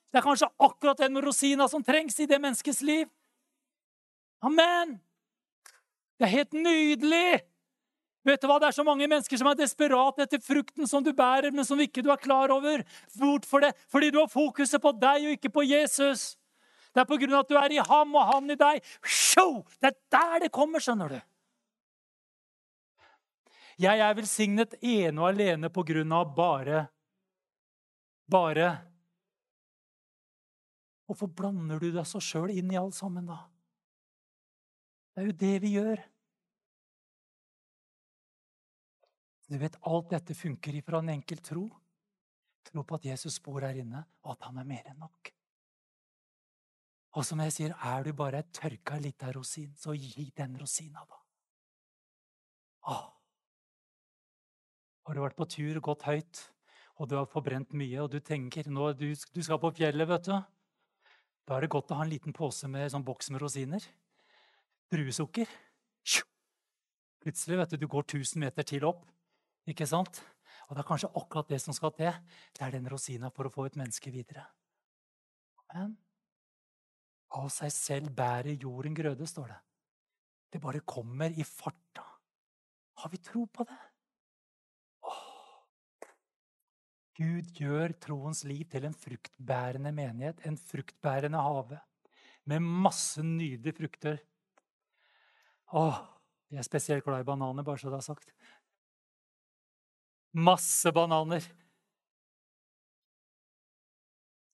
Det 0.07 0.21
er 0.21 0.23
kanskje 0.23 0.49
akkurat 0.63 1.01
den 1.01 1.19
rosina 1.21 1.67
som 1.67 1.83
trengs 1.83 2.15
i 2.23 2.27
det 2.29 2.39
menneskets 2.39 2.83
liv. 2.85 3.09
Amen! 4.45 4.99
Det 6.17 6.27
er 6.27 6.35
helt 6.37 6.53
nydelig! 6.53 7.41
Vet 8.27 8.41
du 8.43 8.47
hva? 8.49 8.57
Det 8.59 8.69
er 8.69 8.75
så 8.75 8.83
mange 8.83 9.07
mennesker 9.07 9.39
som 9.39 9.47
er 9.47 9.55
desperate 9.55 10.25
etter 10.25 10.41
frukten 10.43 10.89
som 10.89 11.03
du 11.03 11.13
bærer, 11.15 11.53
men 11.55 11.65
som 11.65 11.79
ikke 11.79 12.03
du 12.03 12.09
er 12.11 12.19
klar 12.19 12.51
over. 12.51 12.83
Hvorfor 13.15 13.63
det? 13.63 13.71
Fordi 13.87 14.11
du 14.11 14.19
har 14.19 14.31
fokuset 14.31 14.83
på 14.83 14.91
deg 14.99 15.29
og 15.29 15.37
ikke 15.37 15.53
på 15.55 15.63
Jesus. 15.63 16.33
Det 16.91 17.03
er 17.03 17.07
på 17.07 17.19
grunn 17.21 17.37
av 17.37 17.45
at 17.45 17.51
du 17.51 17.57
er 17.59 17.75
i 17.77 17.83
ham 17.87 18.15
og 18.17 18.33
han 18.33 18.51
i 18.51 18.59
deg. 18.59 18.83
Det 18.83 19.91
er 19.91 19.95
der 20.11 20.43
det 20.43 20.51
kommer, 20.51 20.83
skjønner 20.83 21.15
du. 21.15 21.19
Jeg 23.77 24.01
er 24.01 24.15
velsignet 24.17 24.73
ene 24.81 25.21
og 25.21 25.29
alene 25.29 25.69
på 25.69 25.83
grunn 25.85 26.13
av 26.17 26.31
bare 26.37 26.87
Bare 28.27 28.69
Hvorfor 31.07 31.29
blander 31.31 31.79
du 31.79 31.91
deg 31.93 32.03
så 32.09 32.19
sjøl 32.19 32.51
inn 32.51 32.73
i 32.73 32.79
alt 32.79 32.97
sammen, 32.97 33.29
da? 33.29 33.37
Det 35.13 35.21
er 35.21 35.29
jo 35.29 35.35
det 35.39 35.53
vi 35.63 35.69
gjør. 35.77 36.01
Du 39.47 39.55
vet, 39.61 39.77
Alt 39.87 40.11
dette 40.11 40.35
funker 40.35 40.75
ifra 40.75 40.99
en 40.99 41.13
enkel 41.13 41.39
tro. 41.39 41.63
Tro 42.67 42.83
på 42.83 42.99
at 42.99 43.07
Jesus 43.07 43.39
bor 43.39 43.63
her 43.63 43.79
inne, 43.79 44.03
og 44.27 44.33
at 44.35 44.49
han 44.49 44.59
er 44.59 44.67
mer 44.67 44.91
enn 44.91 44.99
nok. 44.99 45.31
Og 47.15 47.23
som 47.25 47.39
jeg 47.45 47.55
sier, 47.55 47.77
er 47.79 48.03
du 48.03 48.11
bare 48.11 48.43
ei 48.43 48.51
tørka 48.51 48.99
lita 48.99 49.31
rosin, 49.31 49.71
så 49.79 49.95
gi 49.95 50.27
den 50.35 50.59
rosina, 50.59 51.07
da. 51.07 51.21
Åh. 52.91 53.05
Har 55.07 55.15
du 55.15 55.23
vært 55.23 55.37
på 55.39 55.47
tur, 55.47 55.79
gått 55.79 56.03
høyt, 56.03 56.43
og 56.99 57.07
du 57.07 57.15
har 57.15 57.29
forbrent 57.31 57.71
mye, 57.77 58.01
og 58.03 58.11
du 58.11 58.19
tenker 58.19 58.67
nå, 58.67 58.91
du, 58.99 59.07
du 59.15 59.41
skal 59.45 59.59
på 59.63 59.71
fjellet, 59.77 60.09
vet 60.09 60.27
du. 60.27 60.35
Da 61.47 61.55
er 61.55 61.63
det 61.63 61.71
godt 61.71 61.93
å 61.95 61.99
ha 62.01 62.03
en 62.03 62.11
liten 62.11 62.35
pose 62.35 62.67
med 62.67 62.91
sånn 62.91 63.05
boks 63.07 63.31
med 63.31 63.39
rosiner. 63.39 63.85
Druesukker. 64.91 65.47
Plutselig 67.23 67.61
vet 67.61 67.71
du, 67.71 67.77
du 67.79 67.87
går 67.91 68.03
1000 68.03 68.43
meter 68.43 68.67
til 68.67 68.83
opp. 68.87 69.05
Ikke 69.67 69.87
sant? 69.87 70.19
Og 70.67 70.75
det 70.75 70.83
er 70.83 70.87
kanskje 70.87 71.13
akkurat 71.15 71.49
det 71.51 71.61
som 71.63 71.75
skal 71.75 71.93
til. 71.95 72.11
Det 72.55 72.65
er 72.65 72.75
den 72.75 72.87
rosina 72.91 73.31
for 73.31 73.47
å 73.47 73.51
få 73.53 73.67
et 73.67 73.79
menneske 73.79 74.11
videre. 74.11 74.43
Men 75.73 75.95
Av 77.35 77.49
seg 77.51 77.71
selv 77.75 78.13
bærer 78.15 78.55
jorden 78.55 78.95
grøde, 78.95 79.27
står 79.27 79.51
det. 79.51 79.59
Det 80.51 80.61
bare 80.63 80.83
kommer 80.87 81.31
i 81.31 81.43
farta. 81.43 82.05
Har 83.03 83.11
vi 83.11 83.19
tro 83.19 83.43
på 83.51 83.65
det? 83.67 83.79
Åh. 85.03 85.25
Gud 87.17 87.49
gjør 87.57 87.95
troens 87.97 88.43
liv 88.45 88.67
til 88.69 88.85
en 88.85 88.93
fruktbærende 88.93 89.91
menighet, 89.95 90.43
en 90.45 90.57
fruktbærende 90.57 91.41
hage, 91.41 91.79
med 92.45 92.61
masse 92.61 93.23
nydelige 93.25 93.73
frukter. 93.79 94.19
Åh, 95.73 95.97
jeg 96.51 96.61
er 96.61 96.67
spesielt 96.67 97.03
glad 97.03 97.25
i 97.25 97.27
bananer, 97.27 97.65
bare 97.65 97.81
så 97.81 97.89
det 97.89 97.97
er 97.97 98.05
sagt. 98.05 98.33
Masse 100.37 100.93
bananer. 100.93 101.43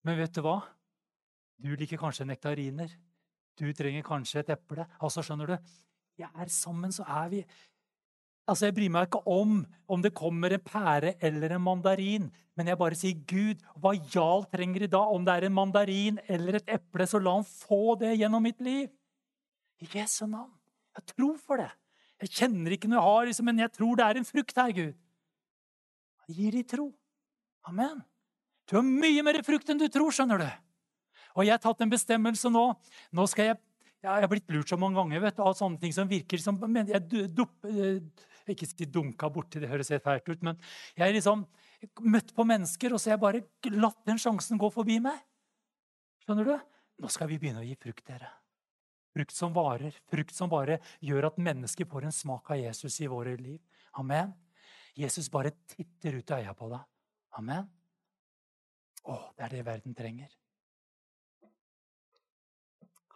Men 0.03 0.17
vet 0.19 0.35
du 0.35 0.41
hva? 0.43 0.57
Du 1.59 1.69
liker 1.79 1.99
kanskje 1.99 2.25
nektariner. 2.27 2.95
Du 3.59 3.67
trenger 3.75 4.07
kanskje 4.07 4.41
et 4.41 4.55
eple. 4.55 4.87
Altså, 4.99 5.21
skjønner 5.21 5.53
du, 5.53 5.75
jeg 6.17 6.29
er 6.33 6.51
sammen, 6.51 6.91
så 6.91 7.05
er 7.07 7.29
vi 7.31 7.43
Altså, 8.47 8.67
Jeg 8.67 8.75
bryr 8.75 8.91
meg 8.91 9.07
ikke 9.07 9.23
om 9.29 9.61
om 9.87 10.01
det 10.01 10.13
kommer 10.15 10.53
en 10.55 10.63
pære 10.63 11.13
eller 11.21 11.53
en 11.53 11.61
mandarin, 11.61 12.31
men 12.57 12.67
jeg 12.67 12.77
bare 12.77 12.97
sier, 12.97 13.19
Gud, 13.27 13.61
hva 13.79 13.93
Jarl 13.93 14.45
trenger 14.51 14.83
i 14.83 14.89
dag, 14.89 15.11
om 15.13 15.25
det 15.25 15.33
er 15.33 15.47
en 15.47 15.53
mandarin 15.53 16.19
eller 16.27 16.57
et 16.59 16.73
eple, 16.75 17.05
så 17.07 17.21
la 17.21 17.35
han 17.37 17.45
få 17.45 17.95
det 17.99 18.15
gjennom 18.17 18.43
mitt 18.43 18.61
liv. 18.61 18.89
I 19.81 19.87
Jesu 19.95 20.25
navn. 20.25 20.51
Jeg 20.97 21.15
tror 21.15 21.37
for 21.41 21.61
det. 21.61 21.69
Jeg 22.23 22.31
kjenner 22.39 22.75
ikke 22.75 22.89
noe 22.89 22.99
jeg 22.99 23.09
har, 23.09 23.25
liksom, 23.27 23.47
men 23.49 23.63
jeg 23.63 23.73
tror 23.75 23.99
det 23.99 24.05
er 24.05 24.19
en 24.19 24.27
frukt 24.27 24.59
her, 24.59 24.71
Gud. 24.71 24.93
Han 26.23 26.37
gir 26.37 26.55
i 26.55 26.63
tro. 26.63 26.87
Amen. 27.67 28.03
Du 28.69 28.77
har 28.77 28.85
mye 28.85 29.23
mer 29.25 29.41
frukt 29.43 29.69
enn 29.69 29.81
du 29.81 29.89
tror, 29.91 30.13
skjønner 30.13 30.39
du. 30.39 30.49
Og 31.33 31.47
jeg 31.47 31.55
har 31.55 31.61
tatt 31.63 31.81
en 31.83 31.91
bestemmelse 31.91 32.51
nå. 32.53 32.65
Nå 33.11 33.25
skal 33.27 33.51
jeg 33.51 33.59
Jeg 34.03 34.25
har 34.25 34.27
blitt 34.27 34.51
lurt 34.51 34.67
så 34.67 34.75
mange 34.79 34.99
ganger 34.99 35.21
vet 35.23 35.37
du, 35.37 35.41
av 35.45 35.53
sånne 35.55 35.79
ting 35.79 35.93
som 35.95 36.09
virker 36.09 36.41
som 36.43 36.57
men 36.67 36.89
jeg 36.91 37.29
dup, 37.31 37.53
eh, 37.69 38.01
Ikke 38.51 38.67
si 38.67 38.87
dunka 38.91 39.29
borti, 39.31 39.61
det 39.63 39.69
høres 39.71 39.93
helt 39.93 40.03
fælt 40.03 40.27
ut, 40.27 40.41
men 40.43 40.57
jeg 40.97 41.05
har 41.05 41.15
liksom 41.15 41.45
møtt 42.03 42.33
på 42.35 42.43
mennesker, 42.47 42.91
og 42.91 42.99
så 42.99 43.11
har 43.11 43.15
jeg 43.15 43.23
bare 43.23 43.77
latt 43.79 44.01
den 44.07 44.19
sjansen 44.19 44.59
gå 44.59 44.67
forbi 44.71 44.97
meg. 45.03 45.15
Skjønner 46.25 46.49
du? 46.51 46.55
Nå 46.99 47.11
skal 47.11 47.31
vi 47.31 47.39
begynne 47.39 47.63
å 47.63 47.67
gi 47.67 47.77
frukt, 47.79 48.03
dere. 48.07 48.27
Frukt 49.15 49.35
som 49.35 49.55
varer. 49.55 49.95
Frukt 50.11 50.35
som 50.35 50.51
bare 50.51 50.79
gjør 51.03 51.29
at 51.29 51.39
mennesker 51.39 51.87
får 51.87 52.09
en 52.09 52.15
smak 52.15 52.51
av 52.51 52.59
Jesus 52.59 52.99
i 53.03 53.09
våre 53.11 53.37
liv. 53.39 53.59
Amen. 53.99 54.33
Jesus 54.99 55.31
bare 55.31 55.53
titter 55.71 56.19
ut 56.19 56.31
av 56.35 56.43
øya 56.43 56.53
på 56.57 56.69
deg. 56.71 56.87
Amen. 57.39 57.67
Å, 59.03 59.19
det 59.37 59.47
er 59.47 59.55
det 59.55 59.67
verden 59.67 59.95
trenger. 59.97 60.31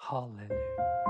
Halleluja. 0.07 1.06